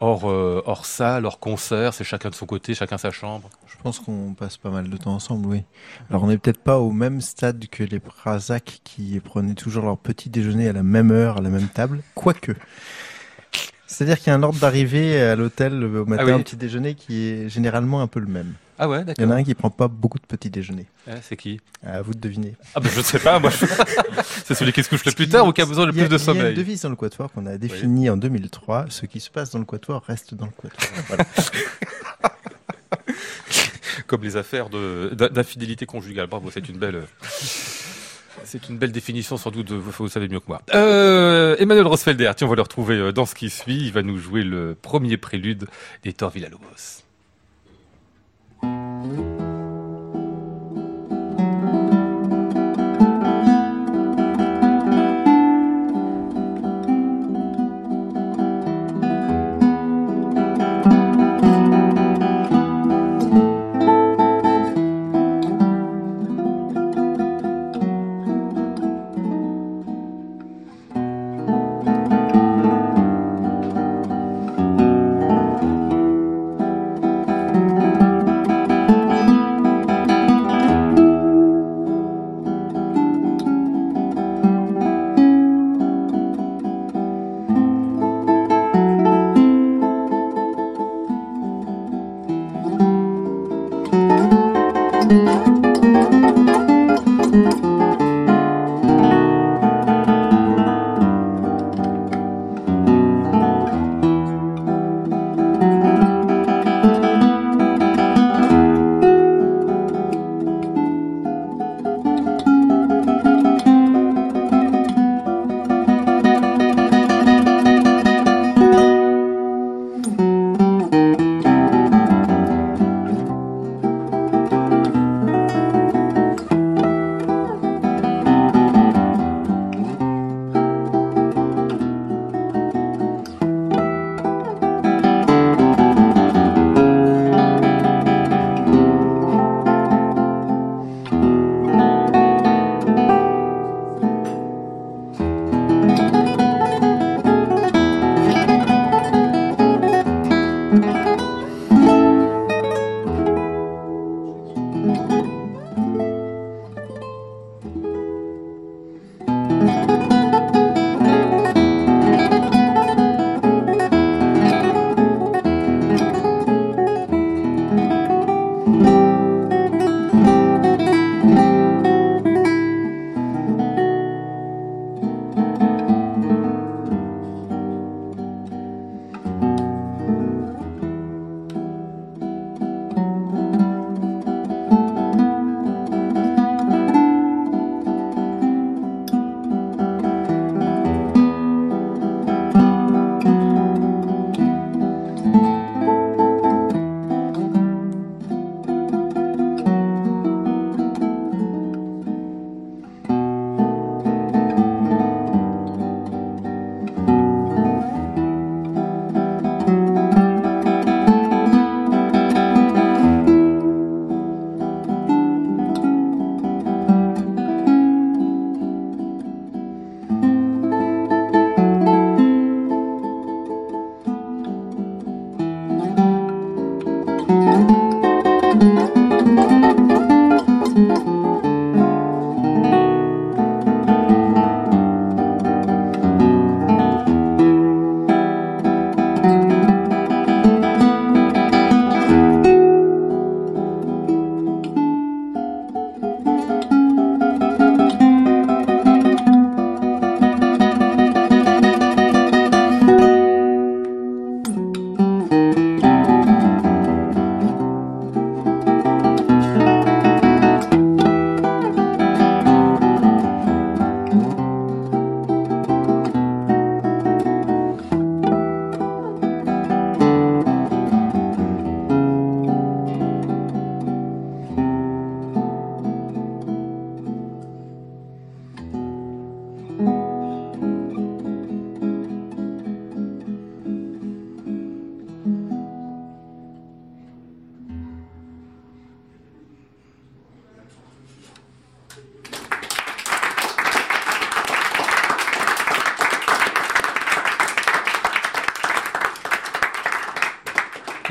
hors, 0.05 0.31
euh, 0.31 0.63
hors 0.67 0.87
salle, 0.87 1.25
hors 1.25 1.39
concert, 1.39 1.95
c'est 1.95 2.05
chacun 2.05 2.29
de 2.31 2.35
son 2.35 2.47
côté, 2.47 2.75
chacun 2.75 2.99
sa 2.99 3.11
chambre 3.11 3.49
Je 3.67 3.77
pense 3.83 3.99
qu'on 3.99 4.35
passe 4.35 4.57
pas 4.57 4.71
mal 4.71 4.89
de 4.91 4.97
temps 4.97 5.15
ensemble, 5.15 5.47
oui. 5.49 5.63
Alors 6.11 6.25
on 6.25 6.27
n'est 6.29 6.39
peut-être 6.39 6.63
pas 6.63 6.79
au 6.79 6.91
même 6.91 7.21
stade 7.21 7.67
que 7.69 7.83
les 7.83 8.01
Prazac 8.01 8.81
qui 8.85 9.19
prenaient 9.21 9.55
toujours 9.55 9.85
leur 9.85 9.99
petit 9.99 10.29
déjeuner 10.31 10.69
à 10.69 10.73
la 10.73 10.83
même 10.83 11.11
heure, 11.11 11.39
à 11.39 11.41
la 11.41 11.51
même 11.51 11.69
table, 11.69 12.03
quoique. 12.15 12.53
C'est-à-dire 13.87 14.19
qu'il 14.19 14.29
y 14.29 14.31
a 14.31 14.35
un 14.35 14.43
ordre 14.43 14.59
d'arrivée 14.59 15.21
à 15.21 15.37
l'hôtel 15.37 15.83
euh, 15.83 16.03
au 16.03 16.07
matin 16.07 16.23
Ah 16.27 16.31
oui. 16.33 16.41
au 16.41 16.43
petit 16.43 16.57
déjeuner 16.57 16.95
qui 16.95 17.29
est 17.29 17.49
généralement 17.49 18.01
un 18.01 18.07
peu 18.07 18.21
le 18.21 18.27
même. 18.27 18.55
Ah 18.79 18.89
ouais, 18.89 18.99
Il 18.99 19.03
y 19.03 19.05
d'accord. 19.05 19.27
en 19.29 19.31
a 19.31 19.35
un 19.37 19.45
qui 19.45 19.55
prend 19.55 19.71
pas 19.71 19.89
beaucoup 19.89 20.19
de 20.19 20.27
petits 20.27 20.51
déjeuners. 20.51 20.87
Ouais, 21.07 21.21
c'est 21.23 21.37
qui? 21.37 21.61
À 21.85 22.03
vous 22.03 22.13
de 22.15 22.19
deviner. 22.19 22.55
Ah 22.75 22.81
ben 22.81 22.91
je 22.95 23.01
sais 23.03 23.19
pas, 23.21 23.39
moi 23.39 23.51
je- 23.51 23.67
c'est 24.45 24.55
celui 24.55 24.73
qui 24.73 24.83
se 24.83 24.89
couche 24.89 25.05
le 25.05 25.13
plus 25.13 25.29
tard 25.29 25.47
ou 25.47 25.53
qui 25.53 25.61
a 25.63 25.67
besoin 25.67 25.89
a- 25.89 25.93
plus 25.93 26.01
de 26.01 26.07
Il 26.07 26.11
y 26.11 26.13
a 26.13 26.17
une 26.17 26.19
sommeil? 26.19 26.55
devise 26.55 26.83
dans 26.83 26.89
le 26.91 26.97
quatuor 26.97 27.31
qu'on 27.33 27.47
a 27.47 27.57
définie 27.57 28.11
en 28.11 28.17
2003. 28.17 28.87
Ce 28.89 29.07
qui 29.07 29.21
se 29.21 29.31
passe 29.31 29.51
dans 29.51 29.59
le 29.61 29.65
quatuor 29.65 30.03
reste 30.07 30.35
dans 30.35 30.47
le 30.47 30.53
quatuor. 30.53 30.91
Voilà. 31.09 31.25
Comme 34.07 34.23
les 34.23 34.37
affaires 34.37 34.69
d'infidélité 34.71 35.87
conjugale. 35.87 36.27
Bravo, 36.27 36.51
c'est 36.53 36.69
une 36.69 36.79
belle... 36.79 37.05
C'est 38.47 38.69
une 38.69 38.77
belle 38.77 38.93
définition, 38.93 39.37
sans 39.39 39.51
doute, 39.51 39.71
vous, 39.73 40.09
savez 40.09 40.29
mieux 40.29 40.39
que 40.39 40.45
moi. 40.49 40.61
Euh, 40.75 41.57
Emmanuel 41.59 41.87
Rosfelder, 41.87 42.31
tiens, 42.37 42.47
on 42.47 42.51
va 42.51 42.57
le 42.57 42.63
retrouver 42.63 42.97
euh, 42.97 43.11
dans 43.13 43.25
ce 43.27 43.35
qui 43.35 43.49
suit. 43.49 43.87
Il 43.87 43.93
va 43.93 44.03
nous 44.03 44.19
jouer 44.19 44.43
le 44.43 44.77
premier 44.81 45.17
prélude 45.17 45.67
des 46.03 46.13
Thor 46.13 46.31
Villalobos. 49.05 49.34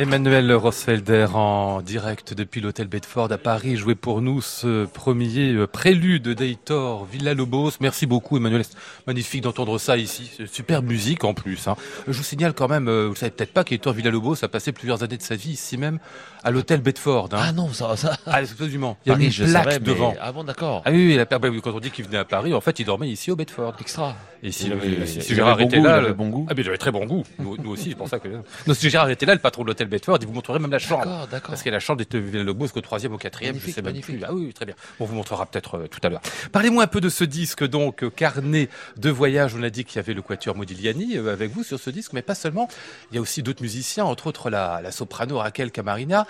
Emmanuel 0.04 0.52
Rosfelder 0.54 1.28
en 1.34 1.82
direct 1.82 2.34
depuis 2.34 2.60
l'hôtel 2.60 2.88
Bedford 2.88 3.32
à 3.32 3.38
Paris 3.38 3.78
jouait 3.78 3.96
pour 3.96 4.22
nous 4.22 4.42
ce 4.42 4.84
premier 4.84 5.54
euh, 5.54 5.66
prélude 5.66 6.28
d'Eitor 6.28 7.06
Villa-Lobos. 7.06 7.72
Merci 7.80 8.06
beaucoup 8.06 8.36
Emmanuel, 8.36 8.66
c'est 8.66 8.76
magnifique 9.08 9.44
d'entendre 9.44 9.78
ça 9.78 9.96
ici, 9.96 10.30
superbe 10.52 10.86
musique 10.86 11.24
en 11.24 11.34
plus. 11.34 11.70
Hein. 11.70 11.78
Je 12.06 12.18
vous 12.18 12.24
signale 12.24 12.54
quand 12.54 12.68
même, 12.68 12.90
euh, 12.90 13.08
vous 13.08 13.16
savez 13.16 13.32
peut-être 13.32 13.54
pas 13.54 13.64
qu'Eitor 13.64 13.94
Villa-Lobos 13.94 14.44
a 14.44 14.50
passé 14.50 14.74
plusieurs 14.74 15.04
années 15.04 15.16
de 15.16 15.22
sa 15.22 15.38
vie 15.38 15.52
ici 15.52 15.78
même 15.78 16.00
à 16.44 16.52
l'hôtel 16.52 16.82
Bedford. 16.82 17.30
Hein. 17.32 17.40
Ah 17.40 17.52
non, 17.54 17.72
ça, 17.72 17.96
ça. 17.96 18.18
Ah, 18.26 18.40
absolument. 18.40 18.98
Il 19.06 19.10
y 19.10 19.12
a 19.14 19.16
Paris, 19.16 19.28
une 19.28 19.32
plaque 19.52 19.64
savais, 19.64 19.80
mais- 19.80 19.86
devant. 19.86 20.14
Ah 20.20 20.34
bon, 20.34 20.44
d'accord. 20.44 20.82
Ah 20.84 20.92
oui, 20.92 21.18
bah 21.18 21.38
oui, 21.44 21.62
quand 21.64 21.72
on 21.72 21.80
dit 21.80 21.92
qu'il 21.92 22.04
venait 22.04 22.18
à 22.18 22.26
Paris, 22.26 22.54
en 22.54 22.60
fait, 22.60 22.78
il 22.78 22.86
dormait 22.86 23.10
ici 23.10 23.32
au 23.32 23.38
Bedford. 23.38 23.76
Extra. 23.80 24.14
Et 24.44 24.52
si, 24.52 24.72
avait- 24.72 25.06
si- 25.08 25.22
si 25.22 25.36
Gérard 25.36 25.60
était 25.62 25.80
là, 25.80 26.02
le- 26.02 26.14
bon 26.14 26.28
goût. 26.30 26.46
Ah, 26.50 26.54
mais 26.56 26.64
j'avais 26.64 26.78
très 26.78 26.92
bon 26.92 27.06
goût. 27.06 27.24
Nous, 27.40 27.56
nous 27.58 27.72
aussi, 27.72 27.90
c'est 27.90 27.96
pour 27.96 28.10
ça 28.10 28.20
que. 28.20 28.28
Non, 28.68 28.74
si 28.74 28.90
Gérard 28.90 29.10
était 29.10 29.26
là, 29.26 29.34
le 29.34 29.40
patron 29.40 29.64
de 29.64 29.68
l'hôtel 29.68 29.88
Bedford, 29.88 30.18
il 30.22 30.28
vous 30.28 30.34
montrerait 30.34 30.60
même 30.60 30.72
la 30.72 30.80
chambre. 30.80 31.06
D'accord, 31.06 31.28
d'accord. 31.28 31.50
Parce 31.52 31.66
a 31.66 31.72
la 31.72 31.80
chambre 31.80 32.04
des 32.04 32.20
Villa-Lobos 32.20 32.68
qu'au 32.70 32.82
troisième, 32.82 33.14
au 33.14 33.18
quatrième, 33.18 33.54
je 33.56 33.60
Magnifique, 33.60 33.76
sais 33.76 33.82
même 33.82 33.94
magnifique. 33.94 34.16
plus. 34.18 34.26
Ah 34.28 34.34
oui, 34.34 34.54
très 34.54 34.66
bien. 34.66 34.76
On 35.00 35.06
vous 35.06 35.16
montrera 35.16 35.46
peut-être 35.46 35.76
euh, 35.78 35.88
tout 35.88 36.00
à 36.04 36.10
l'heure. 36.10 36.22
Parlez-moi 36.52 36.84
un 36.84 36.88
peu 36.88 37.00
de 37.02 37.10
ce 37.10 37.24
disque, 37.24 37.64
donc, 37.68 38.04
euh, 38.04 38.10
carnet 38.10 38.70
de 38.98 39.10
voyage. 39.10 39.56
On 39.58 39.64
a 39.64 39.70
dit 39.70 39.86
qu'il 39.86 39.96
y 39.96 40.00
avait 40.00 40.14
le 40.14 40.22
quatuor 40.22 40.56
Modigliani 40.58 41.18
euh, 41.18 41.32
avec 41.34 41.52
vous 41.52 41.64
sur 41.64 41.80
ce 41.80 41.90
disque, 41.90 42.12
mais 42.14 42.22
pas 42.22 42.36
seulement. 42.36 42.68
Il 43.12 43.16
y 43.16 43.18
a 43.18 43.22
aussi 43.22 43.44
d'autres 43.44 43.62
musiciens, 43.62 44.04
entre 44.06 44.28
autres 44.28 44.50
la, 44.50 44.82
la 44.84 44.92
soprano 44.92 45.38
Raquel 45.38 45.72
Camarina, 45.72 46.28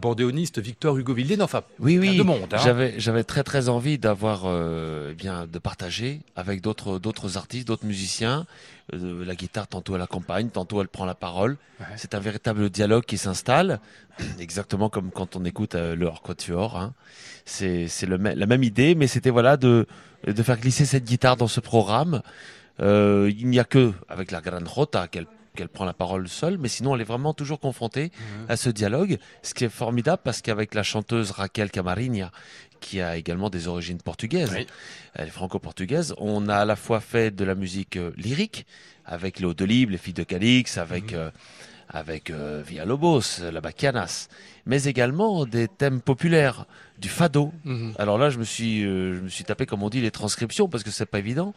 bandéoniste 0.00 0.60
Victor 0.60 0.96
Hugo 0.96 1.14
Villiers, 1.14 1.40
enfin, 1.42 1.62
Oui, 1.78 1.98
oui. 1.98 2.16
de 2.16 2.22
monde. 2.22 2.52
Hein. 2.52 2.58
J'avais, 2.62 2.94
j'avais 2.98 3.24
très 3.24 3.42
très 3.42 3.68
envie 3.68 3.98
d'avoir, 3.98 4.44
eh 4.46 5.14
bien, 5.14 5.46
de 5.46 5.58
partager 5.58 6.20
avec 6.36 6.60
d'autres, 6.60 6.98
d'autres 6.98 7.36
artistes, 7.40 7.66
d'autres 7.66 7.86
musiciens. 7.86 8.46
Euh, 8.94 9.24
la 9.24 9.34
guitare, 9.34 9.66
tantôt 9.66 9.96
elle 9.96 10.02
accompagne, 10.02 10.48
tantôt 10.50 10.80
elle 10.80 10.88
prend 10.88 11.04
la 11.04 11.14
parole. 11.14 11.56
Ouais. 11.80 11.86
C'est 11.96 12.14
un 12.14 12.20
véritable 12.20 12.70
dialogue 12.70 13.04
qui 13.04 13.18
s'installe, 13.18 13.80
exactement 14.38 14.88
comme 14.88 15.10
quand 15.10 15.36
on 15.36 15.44
écoute 15.44 15.74
euh, 15.74 15.96
le 15.96 16.06
hors 16.06 16.22
quatuor. 16.22 16.76
Hein. 16.76 16.94
C'est, 17.44 17.88
la 18.06 18.46
même 18.46 18.62
idée, 18.62 18.94
mais 18.94 19.06
c'était 19.06 19.30
voilà 19.30 19.56
de, 19.56 19.86
de 20.26 20.42
faire 20.42 20.58
glisser 20.58 20.84
cette 20.84 21.04
guitare 21.04 21.36
dans 21.36 21.48
ce 21.48 21.60
programme. 21.60 22.22
Euh, 22.80 23.30
il 23.36 23.48
n'y 23.48 23.58
a 23.58 23.64
que 23.64 23.92
avec 24.08 24.30
la 24.30 24.40
Gran 24.40 24.64
Rota 24.64 25.08
qu'elle 25.08 25.26
qu'elle 25.56 25.68
prend 25.68 25.84
la 25.84 25.92
parole 25.92 26.28
seule, 26.28 26.58
mais 26.58 26.68
sinon 26.68 26.94
elle 26.94 27.00
est 27.00 27.04
vraiment 27.04 27.34
toujours 27.34 27.60
confrontée 27.60 28.12
à 28.48 28.56
ce 28.56 28.70
dialogue, 28.70 29.18
ce 29.42 29.54
qui 29.54 29.64
est 29.64 29.68
formidable 29.68 30.22
parce 30.24 30.42
qu'avavec 30.42 30.74
la 30.74 30.82
chanteuse 30.82 31.30
Raquel 31.32 31.70
Camarinha, 31.70 32.30
qui 32.80 33.00
a 33.00 33.16
également 33.16 33.50
des 33.50 33.68
origines 33.68 34.00
portugaises, 34.00 34.52
Oui. 34.54 34.66
elle 35.14 35.28
est 35.28 35.30
franco-portugaise, 35.30 36.14
on 36.18 36.48
a 36.48 36.56
à 36.56 36.64
la 36.64 36.76
fois 36.76 37.00
fait 37.00 37.30
de 37.34 37.44
la 37.44 37.54
musique 37.54 37.96
euh, 37.96 38.12
lyrique, 38.16 38.66
avec 39.04 39.38
les 39.40 39.44
Hauts 39.46 39.54
de 39.54 39.64
Libre, 39.64 39.92
les 39.92 39.98
Filles 39.98 40.14
de 40.14 40.22
Calix, 40.22 40.78
avec, 40.78 41.12
euh, 41.12 41.30
avec 41.92 42.30
euh, 42.30 42.62
Villalobos, 42.64 43.40
la 43.52 43.60
Bacanas, 43.60 44.28
mais 44.66 44.84
également 44.84 45.44
des 45.44 45.66
thèmes 45.68 46.00
populaires, 46.00 46.66
du 46.98 47.08
fado. 47.08 47.52
Mhm. 47.64 47.94
Alors 47.98 48.18
là, 48.18 48.28
je 48.30 48.38
me 48.38 48.44
suis, 48.44 48.84
euh, 48.84 49.16
je 49.16 49.20
me 49.22 49.28
suis 49.28 49.42
tapé, 49.44 49.64
comme 49.66 49.82
on 49.82 49.88
dit, 49.88 50.00
les 50.02 50.10
transcriptions 50.10 50.68
parce 50.68 50.84
que 50.84 50.90
c'est 50.90 51.06
pas 51.06 51.18
évident 51.18 51.54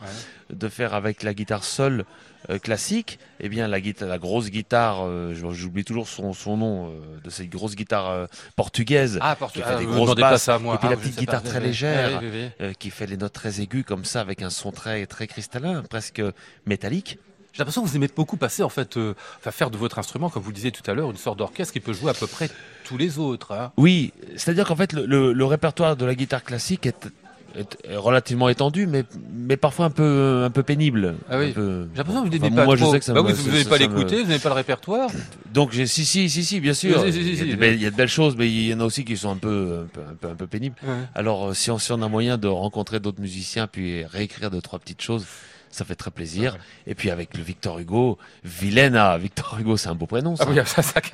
de 0.49 0.69
faire 0.69 0.93
avec 0.93 1.21
la 1.21 1.33
guitare 1.33 1.63
seule 1.65 2.05
euh, 2.49 2.59
classique. 2.59 3.19
Eh 3.41 3.49
bien, 3.49 3.67
la 3.67 3.81
guitare, 3.81 4.07
la 4.07 4.17
grosse 4.17 4.49
guitare, 4.49 5.05
euh, 5.05 5.33
j'oublie 5.51 5.83
toujours 5.83 6.07
son, 6.07 6.31
son 6.33 6.55
nom 6.57 6.93
de 7.23 7.29
cette 7.29 7.49
grosse 7.49 7.75
guitare 7.75 8.27
portugaise. 8.55 9.19
Ah, 9.21 9.33
qui 9.35 9.39
Portugal, 9.39 9.73
fait 9.77 9.85
des 9.85 9.91
grosses 9.91 10.15
basses, 10.15 10.47
à 10.49 10.57
moi. 10.59 10.75
et 10.75 10.77
puis 10.77 10.87
Ah, 10.87 10.91
la 10.91 10.97
petite 10.97 11.15
pas. 11.15 11.21
guitare 11.21 11.43
très 11.43 11.59
Oui, 11.59 11.65
légère, 11.65 12.11
Ah, 12.15 12.19
oui, 12.23 12.29
oui, 12.33 12.49
oui. 12.59 12.75
qui 12.79 12.89
fait 12.89 13.05
les 13.05 13.17
notes 13.17 13.33
très 13.33 13.59
aiguës 13.61 13.83
comme 13.85 14.05
ça, 14.05 14.21
avec 14.21 14.41
un 14.41 14.49
son 14.49 14.71
très 14.71 15.05
très 15.05 15.27
cristallin, 15.27 15.83
presque 15.83 16.21
métallique. 16.65 17.19
J'ai 17.53 17.59
l'impression 17.59 17.83
que 17.83 17.87
vous 17.87 17.95
aimez 17.95 18.09
beaucoup 18.15 18.35
passer, 18.35 18.63
en 18.63 18.69
fait, 18.69 18.97
euh, 18.97 19.13
enfin, 19.39 19.51
faire 19.51 19.69
de 19.69 19.77
votre 19.77 19.99
instrument, 19.99 20.29
comme 20.29 20.41
vous 20.41 20.49
le 20.49 20.55
disiez 20.55 20.71
tout 20.71 20.89
à 20.89 20.95
l'heure, 20.95 21.11
une 21.11 21.17
sorte 21.17 21.37
d'orchestre 21.37 21.71
qui 21.71 21.79
peut 21.79 21.93
jouer 21.93 22.09
à 22.09 22.15
peu 22.15 22.25
près 22.25 22.49
tous 22.83 22.97
les 22.97 23.19
autres. 23.19 23.51
hein. 23.51 23.71
Oui, 23.77 24.11
c'est-à-dire 24.35 24.65
qu'en 24.67 24.75
fait, 24.75 24.91
le, 24.93 25.05
le- 25.05 25.33
le 25.33 25.45
répertoire 25.45 25.95
de 25.95 26.03
la 26.03 26.15
guitare 26.15 26.43
classique 26.43 26.87
est, 26.87 27.07
est- 27.55 27.77
est 27.87 27.95
relativement 27.95 28.49
étendu, 28.49 28.87
mais, 28.87 29.03
mais 29.31 29.55
parfois 29.55 29.85
un 29.85 29.89
peu, 29.91 30.41
un 30.43 30.49
peu 30.49 30.63
pénible. 30.63 31.13
Ah 31.29 31.37
oui. 31.37 31.51
Peu- 31.51 31.87
J'ai 31.91 31.97
l'impression 31.99 32.23
que 32.23 32.29
vous 32.29 32.35
Enfin, 32.35 32.43
n'aimez 32.43 32.55
pas 32.55 32.65
moi, 32.65 32.75
trop. 32.75 32.87
je 32.87 32.91
sais 32.91 32.99
que 32.99 33.05
ça 33.05 33.13
bah 33.13 33.21
me- 33.21 33.27
oui, 33.27 33.33
vous 33.33 33.43
ça- 33.43 33.51
n'aimez 33.51 33.63
ça- 33.65 33.69
pas 33.69 33.75
me- 33.75 33.79
l'écouter, 33.81 34.15
vous 34.23 34.27
n'aimez 34.29 34.39
pas 34.39 34.49
le 34.49 34.55
répertoire. 34.55 35.09
Donc 35.53 35.71
j'ai 35.73 35.85
si 35.85 36.05
si 36.05 36.31
si 36.31 36.43
si 36.43 36.59
bien 36.59 36.73
sûr. 36.73 36.99
Si, 37.05 37.13
si, 37.13 37.23
si, 37.23 37.29
il, 37.29 37.29
y 37.29 37.33
a 37.33 37.35
si, 37.37 37.43
des 37.45 37.51
si. 37.51 37.55
belles, 37.57 37.75
il 37.75 37.81
y 37.83 37.85
a 37.85 37.91
de 37.91 37.95
belles 37.95 38.07
choses, 38.07 38.35
mais 38.35 38.47
il 38.49 38.65
y 38.67 38.73
en 38.73 38.79
a 38.79 38.83
aussi 38.85 39.05
qui 39.05 39.15
sont 39.15 39.29
un 39.29 39.37
peu 39.37 39.83
un 39.83 39.87
peu 39.93 40.01
un 40.01 40.15
peu, 40.19 40.27
un 40.29 40.35
peu 40.35 40.47
pénibles. 40.47 40.75
Ouais. 40.81 40.89
Alors 41.13 41.49
euh, 41.49 41.53
si 41.53 41.69
on, 41.69 41.77
si 41.77 41.91
on 41.91 42.01
a 42.01 42.07
moyen 42.07 42.39
de 42.39 42.47
rencontrer 42.47 42.99
d'autres 42.99 43.21
musiciens 43.21 43.67
puis 43.67 44.03
réécrire 44.05 44.49
deux 44.49 44.61
trois 44.61 44.79
petites 44.79 45.03
choses, 45.03 45.27
ça 45.73 45.85
fait 45.85 45.95
très 45.95 46.11
plaisir. 46.11 46.57
Et 46.87 46.93
puis 46.95 47.09
avec 47.09 47.35
le 47.35 47.43
Victor 47.43 47.79
Hugo, 47.79 48.17
Vilena, 48.43 49.17
Victor 49.17 49.57
Hugo, 49.59 49.75
c'est 49.75 49.89
un 49.89 49.95
beau 49.95 50.05
prénom. 50.05 50.35
Ah 50.39 50.45
oui, 50.47 50.59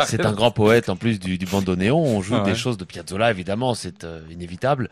C'est 0.05 0.25
un 0.25 0.33
grand 0.33 0.51
poète 0.51 0.89
en 0.89 0.95
plus 0.97 1.19
du, 1.19 1.37
du 1.37 1.45
bandoneon. 1.45 1.97
On 1.97 2.21
joue 2.21 2.35
Ah 2.35 2.43
ouais. 2.43 2.51
des 2.51 2.55
choses 2.57 2.77
de 2.77 2.83
Piazzolla 2.83 3.31
évidemment, 3.31 3.73
c'est 3.73 4.03
euh, 4.03 4.21
inévitable. 4.29 4.89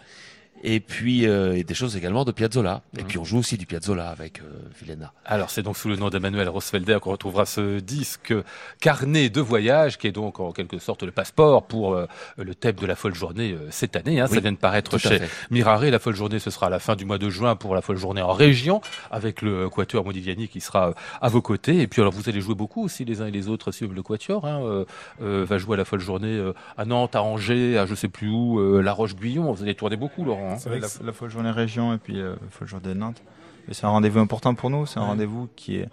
Et 0.63 0.79
puis 0.79 1.27
euh, 1.27 1.55
et 1.55 1.63
des 1.63 1.73
choses 1.75 1.95
également 1.95 2.25
de 2.25 2.31
Piazzolla. 2.31 2.81
Et 2.97 3.01
Mhm. 3.01 3.07
puis 3.07 3.17
on 3.19 3.23
joue 3.23 3.37
aussi 3.39 3.57
du 3.57 3.65
Piazzolla 3.65 4.09
avec 4.09 4.39
euh, 4.41 4.43
Vilena. 4.81 5.13
Alors, 5.25 5.49
c'est 5.49 5.61
donc 5.61 5.77
sous 5.77 5.87
le 5.87 5.95
nom 5.97 6.09
d'Emmanuel 6.09 6.49
Rosfelder 6.49 6.97
qu'on 7.01 7.11
retrouvera 7.11 7.45
ce 7.45 7.79
disque 7.79 8.33
carnet 8.79 9.29
de 9.29 9.41
voyage, 9.41 9.97
qui 9.97 10.07
est 10.07 10.11
donc 10.11 10.39
en 10.39 10.51
quelque 10.51 10.79
sorte 10.79 11.03
le 11.03 11.11
passeport 11.11 11.63
pour 11.67 11.93
euh, 11.93 12.05
le 12.37 12.55
thème 12.55 12.75
de 12.75 12.85
la 12.85 12.95
folle 12.95 13.13
journée 13.15 13.53
euh, 13.53 13.67
cette 13.71 13.95
année. 13.95 14.19
Hein, 14.19 14.27
ça 14.27 14.39
vient 14.39 14.51
de 14.51 14.57
paraître 14.57 14.97
chez. 14.97 15.19
Mirare. 15.51 15.77
La 15.85 15.99
folle 15.99 16.15
journée, 16.15 16.39
ce 16.39 16.49
sera 16.49 16.67
à 16.67 16.69
la 16.69 16.79
fin 16.79 16.95
du 16.95 17.05
mois 17.05 17.17
de 17.19 17.29
juin 17.29 17.55
pour 17.55 17.75
la 17.75 17.81
folle 17.81 17.97
journée 17.97 18.21
en 18.21 18.33
région, 18.33 18.81
avec 19.11 19.41
le 19.43 19.69
Quatuor 19.69 20.03
Modigliani 20.03 20.47
qui 20.47 20.59
sera 20.59 20.89
euh, 20.89 20.93
à 21.21 21.29
vos 21.29 21.41
côtés. 21.41 21.81
Et 21.81 21.87
puis, 21.87 22.01
alors, 22.01 22.13
vous 22.13 22.27
allez 22.29 22.41
jouer 22.41 22.55
beaucoup 22.55 22.83
aussi 22.83 23.05
les 23.05 23.21
uns 23.21 23.27
et 23.27 23.31
les 23.31 23.47
autres, 23.47 23.71
si 23.71 23.85
le 23.85 24.01
Quatuor 24.01 24.45
hein, 24.47 24.85
euh, 25.21 25.45
va 25.45 25.57
jouer 25.59 25.75
à 25.75 25.77
la 25.77 25.85
folle 25.85 25.99
journée 25.99 26.35
euh, 26.35 26.53
à 26.77 26.85
Nantes, 26.85 27.15
à 27.15 27.21
Angers, 27.21 27.77
à 27.77 27.85
je 27.85 27.93
sais 27.95 28.07
plus 28.07 28.29
où, 28.29 28.59
euh, 28.59 28.81
La 28.81 28.91
Roche-Guyon. 28.91 29.51
Vous 29.51 29.61
allez 29.63 29.75
tourner 29.75 29.97
beaucoup, 29.97 30.23
Laurent. 30.25 30.46
Hein. 30.47 30.57
C'est 30.57 30.69
vrai 30.69 30.79
que 30.79 30.85
la, 30.85 31.05
la 31.07 31.11
folle 31.13 31.29
journée 31.29 31.51
région 31.51 31.93
et 31.93 31.97
puis 31.97 32.19
euh, 32.19 32.31
la 32.41 32.49
folle 32.49 32.67
journée 32.67 32.87
de 32.89 32.93
Nantes. 32.93 33.21
Et 33.69 33.73
c'est 33.73 33.85
un 33.85 33.89
rendez-vous 33.89 34.19
important 34.19 34.55
pour 34.55 34.69
nous. 34.69 34.85
C'est 34.85 34.99
un 34.99 35.03
Ouais. 35.03 35.07
rendez-vous 35.09 35.49
qui 35.55 35.77
est 35.77 35.89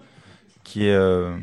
qui 0.63 0.87
est 0.87 0.95
euh, 0.95 1.37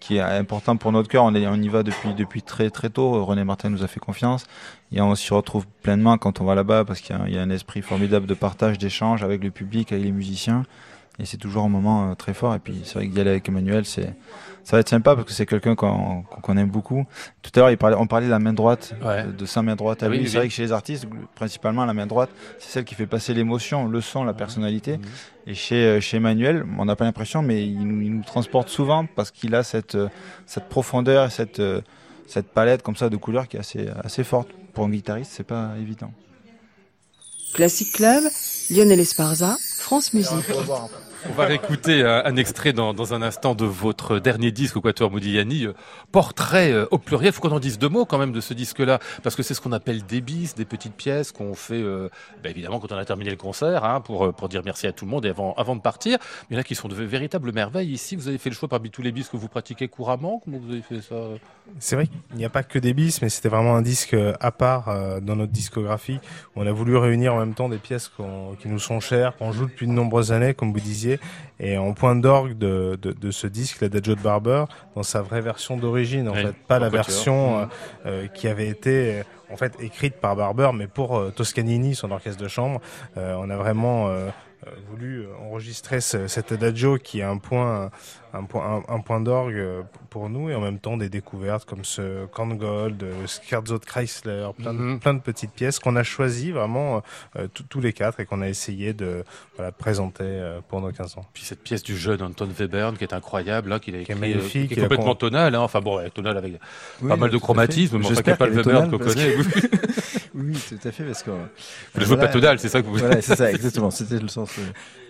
qui 0.00 0.16
est 0.16 0.20
important 0.20 0.76
pour 0.76 0.92
notre 0.92 1.08
cœur. 1.08 1.24
On, 1.24 1.34
est, 1.34 1.46
on 1.46 1.54
y 1.56 1.68
va 1.68 1.82
depuis 1.82 2.14
depuis 2.14 2.42
très 2.42 2.70
très 2.70 2.90
tôt. 2.90 3.24
René 3.24 3.42
Martin 3.44 3.70
nous 3.70 3.82
a 3.82 3.88
fait 3.88 3.98
confiance 4.00 4.46
et 4.92 5.00
on 5.00 5.14
s'y 5.14 5.32
retrouve 5.34 5.66
pleinement 5.82 6.16
quand 6.18 6.40
on 6.40 6.44
va 6.44 6.54
là-bas 6.54 6.84
parce 6.84 7.00
qu'il 7.00 7.16
y, 7.16 7.18
a- 7.18 7.28
il 7.28 7.34
y 7.34 7.38
a 7.38 7.42
un 7.42 7.50
esprit 7.50 7.82
formidable 7.82 8.26
de 8.26 8.34
partage, 8.34 8.78
d'échange 8.78 9.22
avec 9.24 9.42
le 9.42 9.50
public, 9.50 9.90
avec 9.92 10.04
les 10.04 10.12
musiciens. 10.12 10.64
Et 11.18 11.24
c'est 11.24 11.38
toujours 11.38 11.64
un 11.64 11.68
moment 11.70 12.10
euh, 12.10 12.14
très 12.14 12.34
fort. 12.34 12.54
Et 12.54 12.58
puis 12.58 12.82
c'est 12.84 12.94
vrai 12.94 13.08
que 13.08 13.12
d'y 13.14 13.20
aller 13.20 13.30
avec 13.30 13.48
Emmanuel, 13.48 13.84
c'est 13.86 14.14
ça 14.66 14.76
va 14.76 14.80
être 14.80 14.88
sympa 14.88 15.14
parce 15.14 15.28
que 15.28 15.32
c'est 15.32 15.46
quelqu'un 15.46 15.76
qu'on 15.76 16.56
aime 16.56 16.68
beaucoup. 16.70 17.06
Tout 17.40 17.52
à 17.54 17.60
l'heure, 17.68 17.78
parlait, 17.78 17.96
on 17.96 18.08
parlait 18.08 18.26
de 18.26 18.32
la 18.32 18.40
main 18.40 18.52
droite, 18.52 18.94
Ouais. 19.00 19.22
de, 19.22 19.30
de 19.30 19.46
sa 19.46 19.62
main 19.62 19.76
droite 19.76 20.02
à 20.02 20.06
Ah 20.06 20.08
oui, 20.08 20.16
lui. 20.16 20.24
oui, 20.24 20.28
c'est 20.28 20.34
oui. 20.34 20.38
vrai 20.40 20.48
que 20.48 20.54
chez 20.54 20.62
les 20.64 20.72
artistes, 20.72 21.06
principalement 21.36 21.84
la 21.84 21.94
main 21.94 22.06
droite, 22.06 22.30
c'est 22.58 22.70
celle 22.70 22.84
qui 22.84 22.96
fait 22.96 23.06
passer 23.06 23.32
l'émotion, 23.32 23.86
le 23.86 24.00
son, 24.00 24.24
la 24.24 24.34
personnalité. 24.34 24.96
Mhm. 24.96 25.04
Et 25.46 25.54
chez, 25.54 25.76
euh, 25.86 26.00
chez 26.00 26.16
Emmanuel, 26.16 26.66
on 26.78 26.84
n'a 26.84 26.96
pas 26.96 27.04
l'impression, 27.04 27.42
mais 27.42 27.64
il 27.64 27.86
nous, 27.86 28.00
il 28.02 28.12
nous 28.16 28.24
transporte 28.24 28.68
souvent 28.68 29.06
parce 29.06 29.30
qu'il 29.30 29.54
a 29.54 29.62
cette, 29.62 29.94
euh, 29.94 30.08
cette 30.46 30.68
profondeur, 30.68 31.26
et 31.26 31.30
cette, 31.30 31.60
euh, 31.60 31.80
cette 32.26 32.48
palette 32.48 32.82
comme 32.82 32.96
ça 32.96 33.08
de 33.08 33.16
couleurs 33.16 33.46
qui 33.46 33.56
est 33.58 33.60
assez, 33.60 33.86
assez 34.02 34.24
forte. 34.24 34.48
Pour 34.74 34.84
un 34.86 34.90
guitariste, 34.90 35.30
c'est 35.32 35.46
pas 35.46 35.70
évident. 35.80 36.10
Classic 37.54 37.90
Club, 37.92 38.24
Lionel 38.70 38.98
Esparza, 39.00 39.56
France 39.78 40.12
Musique. 40.12 40.44
On 41.28 41.32
va 41.32 41.46
réécouter 41.46 42.02
un, 42.02 42.22
un 42.24 42.36
extrait 42.36 42.72
dans, 42.72 43.14
un 43.14 43.22
instant 43.22 43.54
de 43.54 43.64
votre 43.64 44.18
dernier 44.18 44.52
disque, 44.52 44.80
Quatuor 44.80 45.10
Modigliani, 45.10 45.66
euh, 45.66 45.74
Portrait 46.12 46.72
euh, 46.72 46.86
au 46.90 46.98
pluriel. 46.98 47.32
faut 47.32 47.40
qu'on 47.40 47.54
en 47.54 47.60
dise 47.60 47.78
deux 47.78 47.88
mots 47.88 48.04
quand 48.04 48.18
même 48.18 48.32
de 48.32 48.40
ce 48.40 48.54
disque-là, 48.54 48.98
parce 49.22 49.36
que 49.36 49.42
c'est 49.42 49.54
ce 49.54 49.60
qu'on 49.60 49.72
appelle 49.72 50.04
des 50.04 50.20
bis, 50.20 50.54
des 50.54 50.64
petites 50.64 50.94
pièces 50.94 51.32
qu'on 51.32 51.54
fait, 51.54 51.82
euh, 51.82 52.08
bah, 52.42 52.50
évidemment, 52.50 52.80
quand 52.80 52.92
on 52.92 52.96
a 52.96 53.04
terminé 53.04 53.30
le 53.30 53.36
concert, 53.36 53.84
hein, 53.84 54.00
pour, 54.00 54.24
euh, 54.24 54.32
dire 54.48 54.62
merci 54.64 54.86
à 54.86 54.92
tout 54.92 55.04
le 55.04 55.10
monde 55.10 55.26
et 55.26 55.30
avant, 55.30 55.76
de 55.76 55.80
partir. 55.80 56.18
Mais 56.50 56.56
là, 56.56 56.62
qui 56.62 56.74
sont 56.74 56.88
de 56.88 56.94
véritables 56.94 57.52
merveilles. 57.52 57.90
Ici, 57.90 58.16
vous 58.16 58.28
avez 58.28 58.38
fait 58.38 58.50
le 58.50 58.54
choix 58.54 58.68
parmi 58.68 58.90
tous 58.90 59.02
les 59.02 59.12
bis 59.12 59.28
que 59.28 59.36
vous 59.36 59.48
pratiquez 59.48 59.88
couramment. 59.88 60.40
Comment 60.44 60.58
vous 60.58 60.72
avez 60.72 60.82
fait 60.82 61.00
ça 61.00 61.16
C'est 61.78 61.96
vrai 61.96 62.06
qu'il 62.06 62.36
n'y 62.36 62.44
a 62.44 62.48
pas 62.48 62.62
que 62.62 62.78
des 62.78 62.94
bis, 62.94 63.22
mais 63.22 63.28
c'était 63.28 63.48
vraiment 63.48 63.76
un 63.76 63.82
disque 63.82 64.14
euh, 64.14 64.34
à 64.40 64.52
part 64.52 64.88
euh, 64.88 65.20
dans 65.20 65.36
notre 65.36 65.52
discographie. 65.52 66.20
On 66.54 66.66
a 66.66 66.72
voulu 66.72 66.96
réunir 66.96 67.34
en 67.34 67.38
même 67.38 67.54
temps 67.54 67.68
des 67.68 67.78
pièces 67.78 68.10
qui 68.60 68.68
nous 68.68 68.78
sont 68.78 69.00
chères, 69.00 69.36
qu'on 69.36 69.52
joue 69.52 69.66
depuis 69.66 69.86
de 69.86 69.92
nombreuses 69.92 70.32
années, 70.32 70.54
comme 70.54 70.72
vous 70.72 70.80
disiez. 70.80 71.15
Et 71.58 71.78
en 71.78 71.92
point 71.94 72.16
d'orgue 72.16 72.56
de, 72.58 72.98
de, 73.00 73.12
de 73.12 73.30
ce 73.30 73.46
disque, 73.46 73.80
l'Adagio 73.80 74.14
de 74.14 74.20
Barber, 74.20 74.64
dans 74.94 75.02
sa 75.02 75.22
vraie 75.22 75.40
version 75.40 75.76
d'origine, 75.76 76.28
en 76.28 76.34
Oui, 76.34 76.42
fait, 76.42 76.54
pas 76.68 76.76
en 76.76 76.80
la 76.80 76.88
version 76.90 77.58
euh, 77.58 77.62
Mhm. 77.62 77.68
euh, 78.06 78.26
qui 78.28 78.46
avait 78.48 78.68
été 78.68 79.20
euh, 79.20 79.22
en 79.52 79.56
fait 79.56 79.74
écrite 79.80 80.14
par 80.14 80.36
Barber, 80.36 80.70
mais 80.74 80.86
pour 80.86 81.16
euh, 81.16 81.30
Toscanini, 81.30 81.94
son 81.94 82.10
orchestre 82.10 82.42
de 82.42 82.48
chambre. 82.48 82.80
Euh, 83.16 83.34
on 83.38 83.48
a 83.50 83.56
vraiment 83.56 84.08
euh, 84.08 84.28
euh, 84.66 84.70
voulu 84.90 85.26
enregistrer 85.48 86.00
ce- 86.00 86.26
cet 86.28 86.52
Adagio 86.52 86.96
qui 86.98 87.20
est 87.20 87.24
un 87.24 87.38
point 87.38 87.90
un 88.36 88.44
point, 88.44 88.82
un, 88.88 89.00
point 89.00 89.20
d'orgue 89.20 89.62
pour 90.10 90.28
nous 90.28 90.50
et 90.50 90.54
en 90.54 90.60
même 90.60 90.78
temps 90.78 90.96
des 90.96 91.08
découvertes 91.08 91.64
comme 91.64 91.84
ce 91.84 92.26
Korngold, 92.26 93.04
Scherzo 93.26 93.78
de 93.78 93.84
Chrysler, 93.84 94.48
plein, 94.56 94.74
de, 94.74 94.78
mhm. 94.78 95.00
plein 95.00 95.14
de 95.14 95.20
petites 95.20 95.52
pièces 95.52 95.78
qu'on 95.78 95.96
a 95.96 96.02
choisies 96.02 96.52
vraiment 96.52 97.02
tous 97.68 97.80
les 97.80 97.92
quatre 97.92 98.20
et 98.20 98.26
qu'on 98.26 98.42
a 98.42 98.48
essayé 98.48 98.92
de 98.92 99.24
voilà, 99.56 99.72
présenter 99.72 100.58
pour 100.68 100.80
nos 100.80 100.90
15 100.90 101.18
ans. 101.18 101.26
Puis 101.32 101.44
cette 101.44 101.62
pièce 101.62 101.82
du 101.82 101.96
jeune 101.96 102.22
Anton 102.22 102.48
Webern 102.58 102.96
qui 102.96 103.04
est 103.04 103.14
incroyable, 103.14 103.70
là, 103.70 103.78
qu'il 103.78 103.94
a 103.94 103.98
écrit, 103.98 104.14
qui 104.14 104.18
est 104.18 104.20
magnifique, 104.20 104.68
qui 104.68 104.78
est 104.78 104.82
complètement 104.82 105.14
tonal, 105.14 105.54
hein, 105.54 105.60
enfin 105.60 105.80
bon, 105.80 106.00
tonal 106.10 106.36
avec 106.36 106.60
pas 107.06 107.16
mal 107.16 107.30
de 107.30 107.38
chromatisme, 107.38 107.98
mais 107.98 108.06
enfin, 108.06 108.22
qu'il 108.22 108.36
pas 108.36 108.46
le 108.46 108.54
Weber 108.54 108.90
qu'on 108.90 108.98
connaît. 108.98 109.36
oui, 110.34 110.54
tout 110.68 110.88
à 110.88 110.92
fait, 110.92 111.04
parce 111.04 111.22
que. 111.22 111.30
Vous 111.30 112.00
ne 112.00 112.04
jouez 112.04 112.16
pas 112.16 112.28
tonal, 112.28 112.58
c'est 112.58 112.68
ça 112.68 112.82
que 112.82 112.86
vous. 112.86 112.96
Voilà, 112.96 113.20
c'est 113.20 113.36
ça, 113.36 113.50
exactement. 113.52 113.90
C'était 113.90 114.18
le 114.18 114.28
sens. 114.28 114.56
de 114.56 114.62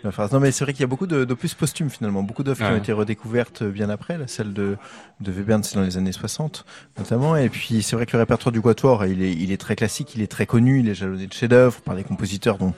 la 0.05 0.13
phrase. 0.13 0.33
Non, 0.33 0.41
mais 0.41 0.53
c'est 0.53 0.65
vrai 0.65 0.73
qu'il 0.73 0.83
y 0.83 0.85
a 0.85 0.89
beaucoup 0.89 1.07
d'opus 1.07 1.55
posthumes 1.55 1.91
finalement, 1.91 2.23
beaucoup 2.23 2.43
d'œuvres 2.43 2.59
qui 2.59 2.73
ont 2.73 2.77
été 2.77 2.93
redécouvertes 2.93 3.16
bien 3.63 3.91
après. 3.91 4.19
Là, 4.19 4.27
celle 4.27 4.53
de 4.53 4.77
de 5.21 5.33
Webern, 5.33 5.63
c'est 5.63 5.77
dans 5.77 5.83
les 5.83 5.97
années 5.97 6.13
60 6.13 6.65
notamment. 6.99 7.37
Et 7.37 7.49
puis 7.49 7.83
c'est 7.83 7.97
vrai 7.97 8.07
que 8.07 8.13
le 8.13 8.19
répertoire 8.21 8.53
du 8.53 8.61
Quatuor, 8.61 9.07
il 9.07 9.23
est 9.23 9.33
est 9.33 9.61
très 9.61 9.77
classique, 9.77 10.15
il 10.15 10.23
est 10.23 10.31
très 10.31 10.47
connu, 10.47 10.81
il 10.81 10.89
est 10.89 10.95
jalonné 10.95 11.27
de 11.27 11.33
chefs-d'œuvre 11.33 11.81
par 11.81 11.97
des 11.97 12.05
compositeurs 12.05 12.59
dont 12.59 12.75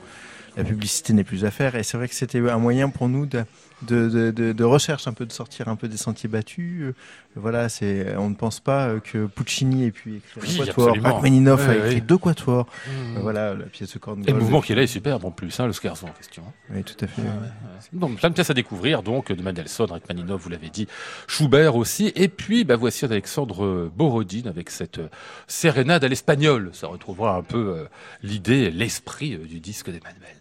la 0.57 0.63
publicité 0.63 1.13
n'est 1.13 1.23
plus 1.23 1.45
à 1.45 1.51
faire. 1.51 1.75
Et 1.75 1.83
c'est 1.83 1.97
vrai 1.97 2.07
que 2.07 2.15
c'était 2.15 2.39
un 2.49 2.57
moyen 2.57 2.89
pour 2.89 3.09
nous 3.09 3.25
de 3.25 3.43
de, 3.81 4.31
de, 4.31 4.51
de, 4.53 4.63
recherche, 4.63 5.07
un 5.07 5.13
peu 5.13 5.25
de 5.25 5.31
sortir 5.31 5.67
un 5.67 5.75
peu 5.75 5.87
des 5.87 5.97
sentiers 5.97 6.29
battus. 6.29 6.81
Euh, 6.83 6.95
voilà, 7.35 7.69
c'est, 7.69 8.15
on 8.17 8.29
ne 8.29 8.35
pense 8.35 8.59
pas 8.59 8.99
que 8.99 9.27
Puccini 9.27 9.85
ait 9.85 9.91
pu 9.91 10.17
écrire 10.17 10.61
un 10.61 10.65
quatuor, 10.65 10.97
Rachmaninoff 11.01 11.67
a 11.69 11.75
écrit 11.75 12.01
deux 12.01 12.17
quatuors. 12.17 12.65
Mmh. 12.65 12.89
Euh, 13.17 13.19
voilà, 13.21 13.53
la 13.53 13.65
pièce 13.65 13.93
de 13.93 13.99
Et 14.27 14.31
le 14.31 14.39
mouvement 14.39 14.61
qui 14.61 14.71
est 14.73 14.75
là 14.75 14.83
est 14.83 14.87
superbe 14.87 15.25
en 15.25 15.31
plus, 15.31 15.59
hein, 15.59 15.67
le 15.67 15.73
scherzo 15.73 16.07
en 16.07 16.11
question. 16.11 16.43
Oui, 16.73 16.83
tout 16.83 17.05
à 17.05 17.07
fait. 17.07 17.21
Donc 17.93 18.17
plein 18.17 18.29
de 18.29 18.33
pièces 18.35 18.49
à 18.49 18.53
découvrir, 18.53 19.03
donc 19.03 19.31
de 19.31 19.41
Mendelssohn, 19.41 19.89
Rachmaninoff, 19.89 20.41
vous 20.41 20.49
l'avez 20.49 20.69
dit, 20.69 20.87
Schubert 21.27 21.75
aussi, 21.75 22.11
et 22.15 22.27
puis 22.27 22.63
bah 22.63 22.75
voici 22.75 23.05
Alexandre 23.05 23.89
Borodine 23.95 24.47
avec 24.47 24.69
cette 24.69 24.99
sérénade 25.47 26.03
à 26.03 26.07
l'espagnol. 26.07 26.71
Ça 26.73 26.87
retrouvera 26.87 27.35
un 27.35 27.43
peu 27.43 27.57
euh, 27.57 27.85
l'idée, 28.23 28.71
l'esprit 28.71 29.37
du 29.37 29.59
disque 29.59 29.89
d'Emmanuel. 29.89 30.39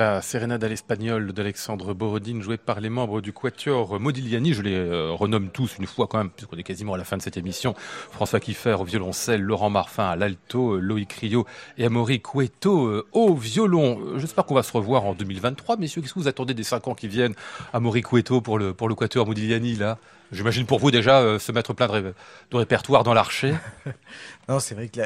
La 0.00 0.22
sérénade 0.22 0.64
à 0.64 0.68
l'espagnol 0.68 1.34
d'Alexandre 1.34 1.92
Borodine, 1.92 2.40
jouée 2.40 2.56
par 2.56 2.80
les 2.80 2.88
membres 2.88 3.20
du 3.20 3.34
Quatuor 3.34 4.00
Modigliani. 4.00 4.54
Je 4.54 4.62
les 4.62 4.74
euh, 4.74 5.12
renomme 5.12 5.50
tous 5.50 5.76
une 5.78 5.86
fois 5.86 6.06
quand 6.06 6.16
même, 6.16 6.30
puisqu'on 6.30 6.56
est 6.56 6.62
quasiment 6.62 6.94
à 6.94 6.96
la 6.96 7.04
fin 7.04 7.18
de 7.18 7.22
cette 7.22 7.36
émission. 7.36 7.74
François 8.10 8.40
Kiffer 8.40 8.76
au 8.80 8.84
violoncelle, 8.84 9.42
Laurent 9.42 9.68
Marfin 9.68 10.08
à 10.08 10.16
l'alto, 10.16 10.76
euh, 10.76 10.80
Loïc 10.80 11.12
Rio 11.12 11.44
et 11.76 11.84
Amaury 11.84 12.22
Cueto 12.22 12.86
euh, 12.86 13.06
au 13.12 13.34
violon. 13.34 14.16
J'espère 14.16 14.46
qu'on 14.46 14.54
va 14.54 14.62
se 14.62 14.72
revoir 14.72 15.04
en 15.04 15.12
2023. 15.12 15.76
Messieurs, 15.76 16.00
qu'est-ce 16.00 16.14
que 16.14 16.20
vous 16.20 16.28
attendez 16.28 16.54
des 16.54 16.62
cinq 16.62 16.88
ans 16.88 16.94
qui 16.94 17.06
viennent? 17.06 17.34
Amaury 17.74 18.00
Cueto 18.00 18.40
pour 18.40 18.58
le, 18.58 18.72
pour 18.72 18.88
le 18.88 18.94
Quatuor 18.94 19.26
Modigliani, 19.26 19.76
là? 19.76 19.98
J'imagine 20.32 20.66
pour 20.66 20.78
vous 20.78 20.90
déjà 20.90 21.38
se 21.38 21.52
mettre 21.52 21.72
plein 21.72 21.88
de, 21.88 22.14
de 22.50 22.56
répertoire 22.56 23.02
dans 23.02 23.14
l'archer. 23.14 23.54
non, 24.48 24.60
c'est 24.60 24.74
vrai 24.74 24.88
que 24.88 25.00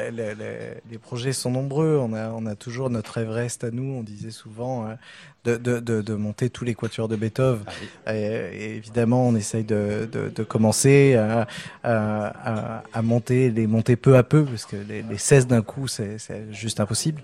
les 0.89 0.97
projets 0.97 1.33
sont 1.33 1.51
nombreux. 1.51 1.97
On 1.97 2.45
a, 2.45 2.55
toujours 2.55 2.89
notre 2.89 3.17
Everest 3.17 3.63
à 3.63 3.71
nous. 3.71 3.95
On 3.95 4.03
disait 4.03 4.31
souvent 4.31 4.87
de, 5.45 5.57
de, 5.57 5.79
de, 5.79 6.01
de, 6.01 6.13
monter 6.15 6.49
tous 6.49 6.65
les 6.65 6.75
quatuors 6.75 7.07
de 7.07 7.15
Beethoven. 7.15 7.63
Ah 8.05 8.15
et, 8.15 8.75
évidemment, 8.77 9.27
on 9.27 9.35
essaye 9.35 9.63
de, 9.63 10.09
de, 10.11 10.43
commencer 10.43 11.15
à, 11.15 11.47
à, 11.83 12.83
à, 12.93 13.01
monter, 13.01 13.51
les 13.51 13.67
monter 13.67 13.95
peu 13.95 14.17
à 14.17 14.23
peu, 14.23 14.43
parce 14.43 14.65
que 14.65 14.75
les, 14.75 15.03
les 15.03 15.17
16 15.17 15.47
d'un 15.47 15.61
coup, 15.61 15.87
c'est 15.87 16.17
juste 16.51 16.79
impossible. 16.79 17.21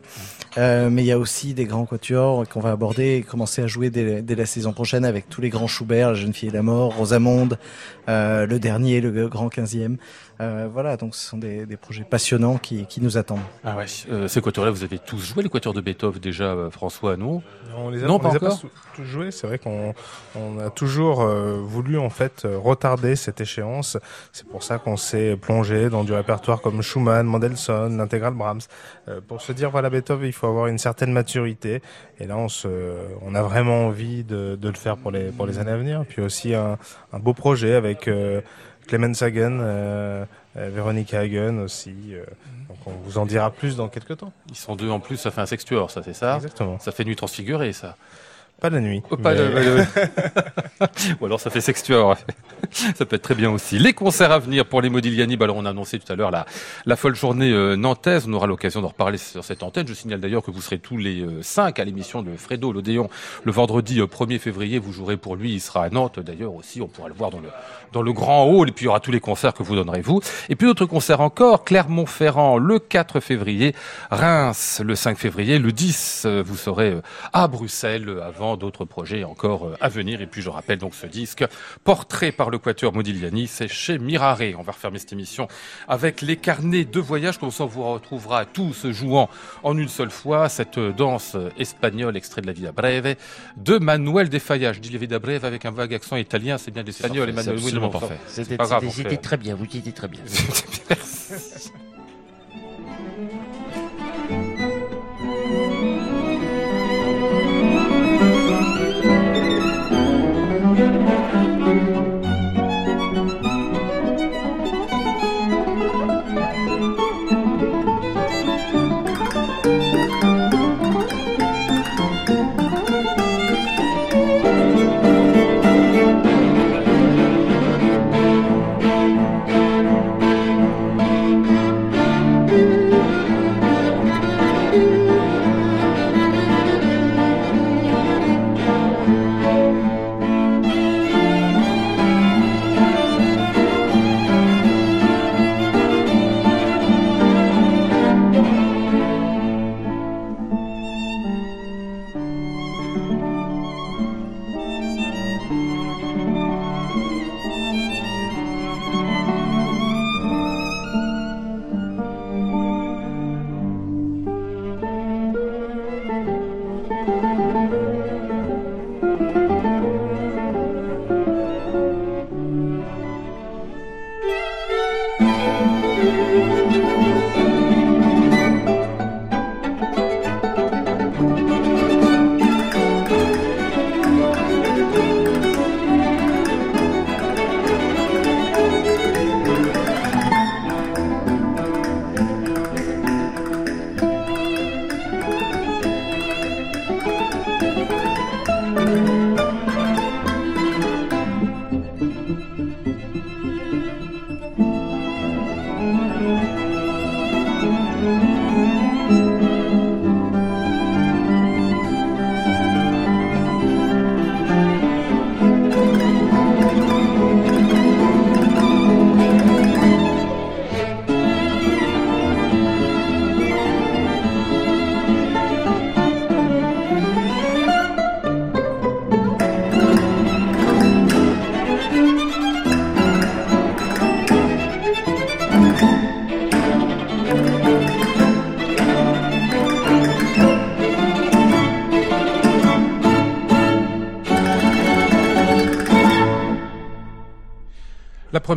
Euh, 0.58 0.90
mais 0.90 1.04
il 1.04 1.08
y 1.08 1.12
a 1.12 1.20
aussi 1.20 1.54
des 1.54 1.66
grands 1.66 1.86
quatuors 1.86 2.48
qu'on 2.48 2.60
va 2.60 2.72
aborder 2.72 3.16
et 3.16 3.22
commencer 3.22 3.62
à 3.62 3.68
jouer 3.68 3.90
dès, 3.90 4.22
dès, 4.22 4.36
la 4.36 4.46
saison 4.46 4.74
prochaine 4.74 5.06
avec 5.06 5.30
tous 5.30 5.42
les 5.42 5.50
grands 5.50 5.68
Schubert, 5.68 6.10
La 6.10 6.16
Jeune 6.16 6.34
fille 6.34 6.50
et 6.50 6.52
la 6.52 6.62
mort, 6.62 6.96
Rosamonde, 6.96 7.58
euh, 8.10 8.46
le 8.46 8.60
dernier, 8.60 9.02
le 9.02 9.28
grand 9.28 9.48
15e. 9.48 9.98
Euh, 10.42 10.68
voilà, 10.72 10.98
donc 10.98 11.16
ce 11.16 11.24
sont 11.24 11.38
des, 11.38 11.68
des 11.68 11.78
projets 11.78 12.04
passionnants 12.04 12.58
qui, 12.58 12.86
qui, 12.88 13.00
nous 13.00 13.18
attendent. 13.18 13.40
Ah 13.64 13.78
ouais, 13.78 13.86
euh, 14.10 14.28
ces 14.28 14.42
quatuors-là, 14.42 14.72
vous 14.72 14.84
avez 14.84 14.98
tous 14.98 15.20
joué 15.20 15.44
les 15.44 15.50
quatuors 15.50 15.74
de 15.74 15.82
Beethoven 15.82 16.20
déjà, 16.20 16.56
François, 16.72 17.16
non 17.16 17.44
On 17.78 17.90
les 17.92 18.04
a, 18.04 18.08
non, 18.14 18.20
pas, 18.20 18.30
les 18.30 18.36
a 18.38 18.40
pas 18.40 18.58
tous 18.96 19.04
joués. 19.04 19.32
C'est 19.32 19.48
vrai 19.48 19.58
qu'on 19.58 19.94
on 20.36 20.60
a 20.60 20.70
toujours 20.70 21.22
euh, 21.22 21.60
voulu 21.62 21.98
en 21.98 22.10
fait 22.10 22.46
retarder 22.46 23.16
cette 23.16 23.42
échéance. 23.42 23.98
C'est 24.32 24.48
pour 24.48 24.64
ça 24.64 24.78
qu'on 24.80 24.98
s'est 24.98 25.36
plongé 25.36 25.90
dans 25.90 26.04
du 26.04 26.14
répertoire 26.14 26.62
comme 26.62 26.82
Schumann, 26.82 27.26
Mendelssohn, 27.26 27.98
l'intégrale 27.98 28.34
Brahms, 28.34 28.62
pour 29.28 29.42
se 29.42 29.52
dire 29.52 29.72
voilà 29.72 29.90
Beethoven, 29.90 30.28
il 30.28 30.34
faut 30.34 30.48
avoir 30.48 30.68
une 30.68 30.78
certaine 30.78 31.12
maturité. 31.12 31.82
Et 32.20 32.28
là, 32.28 32.38
on 32.38 32.50
se, 32.50 32.68
on 33.22 33.36
a 33.36 33.42
vraiment 33.42 33.88
envie 33.88 34.24
de, 34.24 34.56
de 34.56 34.68
le 34.68 34.76
faire 34.76 34.98
pour 34.98 35.12
les 35.12 35.32
pour 35.32 35.46
les 35.46 35.60
années 35.60 35.72
à 35.72 35.78
venir. 35.78 36.06
Puis 36.08 36.22
aussi 36.22 36.54
un, 36.54 36.78
un 37.14 37.20
beau 37.20 37.34
projet 37.34 37.76
avec 37.76 38.08
Clemens 38.88 39.22
Hagen, 39.22 39.60
euh, 39.62 39.62
euh, 39.64 40.26
Véronique 40.56 41.14
Hagen 41.14 41.60
aussi. 41.60 41.96
Euh, 42.10 42.26
donc 42.68 42.78
on 42.86 42.92
vous 42.92 43.18
en 43.18 43.26
dira 43.26 43.52
plus 43.52 43.76
dans 43.76 43.88
quelques 43.88 44.18
temps. 44.18 44.34
Ils 44.50 44.56
sont 44.56 44.76
deux 44.76 44.90
en 44.90 45.00
plus, 45.00 45.18
ça 45.18 45.32
fait 45.32 45.42
un 45.42 45.46
sextuor, 45.46 45.92
ça 45.92 46.02
c'est 46.04 46.14
ça? 46.14 46.36
Exactement. 46.36 46.80
Ça 46.80 46.92
fait 46.92 47.06
nuit 47.06 47.16
transfigurée, 47.16 47.74
ça. 47.74 47.96
Pas 48.62 48.70
la 48.70 48.80
nuit. 48.80 49.02
Oh, 49.10 49.18
pas 49.18 49.34
mais- 49.34 49.88
Ou 51.20 51.26
alors 51.26 51.40
ça 51.40 51.50
fait 51.50 51.62
sextuor. 51.62 52.16
ça 52.96 53.06
peut 53.06 53.16
être 53.16 53.24
très 53.24 53.34
bien 53.34 53.50
aussi. 53.50 53.80
Les 53.80 53.94
concerts 53.94 54.32
à 54.32 54.38
venir 54.38 54.66
pour 54.68 54.82
les 54.82 54.90
Modigliani, 54.90 55.36
bah 55.36 55.46
alors 55.46 55.58
on 55.58 55.66
a 55.66 55.72
annoncé 55.72 55.98
tout 55.98 56.12
à 56.14 56.16
l'heure 56.16 56.30
la, 56.30 56.46
la 56.86 56.96
folle 56.96 57.16
journée 57.16 57.52
euh, 57.52 57.76
nantaise. 57.76 58.26
On 58.28 58.34
aura 58.34 58.46
l'occasion 58.46 58.82
d'en 58.82 58.90
reparler 58.90 59.18
sur 59.18 59.44
cette 59.44 59.64
antenne. 59.64 59.88
Je 59.88 59.94
signale 59.96 60.20
d'ailleurs 60.20 60.44
que 60.44 60.52
vous 60.52 60.62
serez 60.62 60.78
tous 60.78 60.98
les 60.98 61.22
euh, 61.22 61.42
cinq 61.42 61.80
à 61.80 61.84
l'émission 61.86 62.22
de 62.22 62.36
Fredo 62.38 62.72
l'Odéon 62.72 63.10
le 63.44 63.52
vendredi 63.52 64.00
euh, 64.00 64.06
1er 64.06 64.38
février. 64.38 64.78
Vous 64.78 64.94
jouerez 64.94 65.18
pour 65.18 65.36
lui. 65.36 65.54
Il 65.54 65.60
sera 65.60 65.86
à 65.86 65.90
Nantes 65.90 66.20
d'ailleurs 66.20 66.54
aussi. 66.54 66.82
On 66.82 66.88
pourra 66.88 67.08
le 67.08 67.16
voir 67.16 67.32
dans 67.32 67.40
le, 67.40 67.50
dans 67.94 68.04
le 68.04 68.14
grand 68.14 68.46
hall. 68.46 68.70
Et 68.70 68.72
puis 68.72 68.84
il 68.84 68.88
y 68.88 68.90
aura 68.90 69.00
tous 69.00 69.12
les 69.12 69.20
concerts 69.20 69.56
que 69.56 69.64
vous 69.64 69.76
donnerez 69.76 70.02
vous. 70.02 70.22
Et 70.50 70.56
puis 70.56 70.68
d'autres 70.68 70.86
concerts 70.86 71.22
encore. 71.22 71.64
Clermont-Ferrand 71.66 72.60
le 72.60 72.78
4 72.78 73.20
février. 73.22 73.74
Reims 74.12 74.82
le 74.86 74.94
5 74.96 75.18
février. 75.18 75.58
Le 75.58 75.72
10, 75.72 76.24
euh, 76.26 76.44
vous 76.46 76.58
serez 76.58 76.92
euh, 76.92 77.02
à 77.34 77.48
Bruxelles 77.48 78.08
euh, 78.08 78.24
d'autres 78.58 78.86
projets 78.86 79.24
encore 79.24 79.68
euh, 79.68 79.78
à 79.82 79.90
venir. 79.90 80.22
Et 80.22 80.28
puis 80.28 80.42
je 80.42 80.50
rappelle 80.50 80.78
donc 80.78 80.94
ce 80.94 81.06
disque, 81.08 81.46
portrait 81.84 82.32
par 82.32 82.50
le 82.50 82.58
quatuor 82.58 82.94
Modigliani, 82.94 83.48
c'est 83.48 83.68
chez 83.68 83.98
Mirare. 83.98 84.40
On 84.58 84.62
va 84.62 84.72
refermer 84.72 85.00
cette 85.00 85.14
émission 85.14 85.48
avec 85.88 86.22
les 86.22 86.38
carnets 86.38 86.86
de 86.86 87.00
voyage, 87.00 87.38
comme 87.38 87.52
ça 87.52 87.64
on 87.64 87.68
vous 87.68 87.84
retrouvera 87.84 88.46
tous 88.46 88.88
jouant 88.92 89.30
en 89.64 89.78
une 89.78 89.90
seule 89.90 90.12
fois 90.12 90.50
cette 90.50 90.80
danse 90.80 91.36
espagnole, 91.58 92.18
extrait 92.18 92.42
de 92.42 92.48
la 92.48 92.54
Vida 92.54 92.72
Breve, 92.72 93.16
de 93.58 93.78
Manuel 93.78 94.30
de 94.30 94.40
Falla. 94.40 94.74
Je 94.74 94.80
dis 94.80 94.90
la 94.90 95.00
Vida 95.00 95.20
Breve 95.20 95.46
avec 95.46 95.66
un 95.66 95.72
vague 95.72 95.94
accent 95.94 96.16
italien, 96.16 96.58
c'est 96.58 96.72
bien 96.72 96.84
l'espagnol, 96.84 97.30
Emmanuel. 97.30 97.56
Oui, 97.56 97.64
absolument 97.64 97.88
non, 97.88 98.00
parfait. 98.00 98.18
c'était 98.28 99.18
très 99.18 99.38
bien, 99.38 99.56
vous 99.56 99.66
étiez 99.66 99.92
très 99.92 100.08
bien. 100.08 100.22
Merci. 100.90 101.72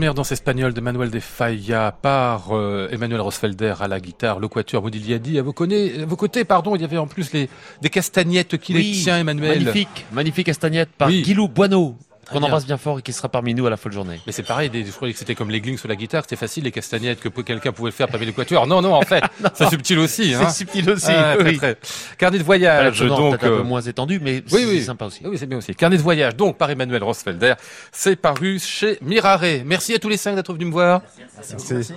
Première 0.04 0.12
danse 0.12 0.32
espagnole 0.32 0.74
de 0.74 0.82
Manuel 0.82 1.10
de 1.10 1.18
Falla 1.18 1.90
par 1.90 2.54
euh, 2.54 2.90
Emmanuel 2.92 3.22
Rosfelder 3.22 3.72
à 3.80 3.88
la 3.88 4.00
guitare, 4.00 4.38
le 4.38 4.48
quatuor 4.48 4.82
Modigliani. 4.82 5.38
À 5.38 5.42
vos, 5.42 5.54
à 5.58 6.04
vos 6.04 6.16
côtés, 6.16 6.44
pardon, 6.44 6.76
il 6.76 6.82
y 6.82 6.84
avait 6.84 6.98
en 6.98 7.06
plus 7.06 7.32
les, 7.32 7.48
des 7.80 7.88
castagnettes 7.88 8.58
qui 8.58 8.74
les 8.74 8.92
tient, 8.92 9.16
Emmanuel. 9.16 9.64
Magnifique, 9.64 10.04
magnifique 10.12 10.44
castagnette 10.44 10.90
par 10.90 11.08
Oui. 11.08 11.22
Guilou 11.22 11.48
Boineau, 11.48 11.96
qu'on 12.38 12.42
embrasse 12.44 12.66
bien 12.66 12.76
fort 12.76 12.98
et 12.98 13.02
qui 13.02 13.12
sera 13.12 13.28
parmi 13.28 13.54
nous 13.54 13.66
à 13.66 13.70
la 13.70 13.76
folle 13.76 13.92
journée. 13.92 14.20
Mais 14.26 14.32
c'est 14.32 14.42
pareil, 14.42 14.70
je 14.72 14.90
croyais 14.92 15.12
que 15.12 15.18
c'était 15.18 15.34
comme 15.34 15.50
les 15.50 15.60
glings 15.60 15.78
sur 15.78 15.88
la 15.88 15.96
guitare, 15.96 16.22
c'était 16.22 16.36
facile, 16.36 16.64
les 16.64 16.72
castagnettes, 16.72 17.20
que 17.20 17.28
quelqu'un 17.28 17.72
pouvait 17.72 17.90
le 17.90 17.94
faire 17.94 18.08
parmi 18.08 18.26
les 18.26 18.32
quatuors. 18.32 18.66
Non, 18.66 18.82
non, 18.82 18.94
en 18.94 19.02
fait, 19.02 19.22
c'est 19.54 19.68
subtil 19.68 19.98
aussi. 19.98 20.34
Hein. 20.34 20.46
C'est 20.48 20.58
subtil 20.64 20.90
aussi, 20.90 21.06
Ah, 21.10 21.36
très, 21.38 21.48
oui. 21.48 21.56
très. 21.56 21.76
Carnet 22.18 22.38
de 22.38 22.44
voyage, 22.44 23.00
donc. 23.00 23.42
un 23.42 23.46
euh, 23.46 23.58
peu 23.58 23.62
moins 23.62 23.80
étendu, 23.80 24.20
mais 24.22 24.42
Oui, 24.52 24.60
c'est 24.60 24.64
oui. 24.66 24.82
sympa 24.82 25.06
aussi. 25.06 25.20
Oui, 25.24 25.38
c'est 25.38 25.46
bien 25.46 25.58
aussi. 25.58 25.74
Carnet 25.74 25.96
de 25.96 26.02
voyage, 26.02 26.36
donc, 26.36 26.58
par 26.58 26.70
Emmanuel 26.70 27.02
Rosfelder. 27.02 27.54
C'est 27.92 28.16
paru 28.16 28.58
chez 28.58 28.98
Mirare. 29.02 29.40
Merci 29.64 29.94
à 29.94 29.98
tous 29.98 30.08
les 30.08 30.16
cinq 30.16 30.34
d'être 30.34 30.52
venus 30.52 30.68
me 30.68 30.72
voir. 30.72 31.02
Merci. 31.50 31.94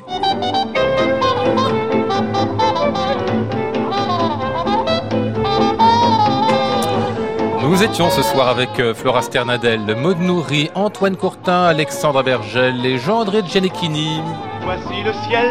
Nous 7.67 7.83
étions 7.83 8.09
ce 8.09 8.21
soir 8.21 8.47
avec 8.47 8.79
euh, 8.79 8.93
Flora 8.93 9.21
Sternadel, 9.21 9.81
Maud 10.01 10.21
Nourri, 10.21 10.69
Antoine 10.73 11.17
Courtin, 11.17 11.65
Alexandre 11.65 12.23
Bergel 12.23 12.85
et 12.85 12.97
Jean-André 12.97 13.41
Gianecchini. 13.45 14.21
Voici 14.63 15.03
le 15.03 15.11
ciel 15.27 15.49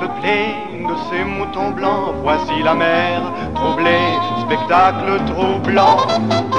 peuplé 0.00 0.54
de 0.72 0.94
ces 1.10 1.24
moutons 1.24 1.72
blancs. 1.72 2.14
Voici 2.22 2.62
la 2.64 2.74
mer 2.74 3.20
troublée, 3.54 4.00
spectacle 4.46 5.20
troublant. 5.26 5.98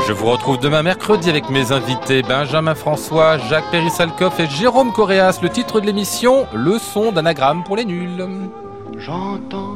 Je 0.07 0.13
vous 0.13 0.27
retrouve 0.27 0.59
demain 0.59 0.83
mercredi 0.83 1.27
avec 1.27 1.49
mes 1.49 1.71
invités 1.71 2.21
Benjamin 2.21 2.75
François, 2.75 3.39
Jacques 3.39 3.71
Périssalcoff 3.71 4.39
et 4.39 4.45
Jérôme 4.45 4.91
Coréas. 4.91 5.39
Le 5.41 5.49
titre 5.49 5.81
de 5.81 5.87
l'émission, 5.87 6.45
Leçon 6.53 7.11
d'anagramme 7.11 7.63
pour 7.63 7.77
les 7.77 7.85
nuls. 7.85 8.27
J'entends 8.99 9.75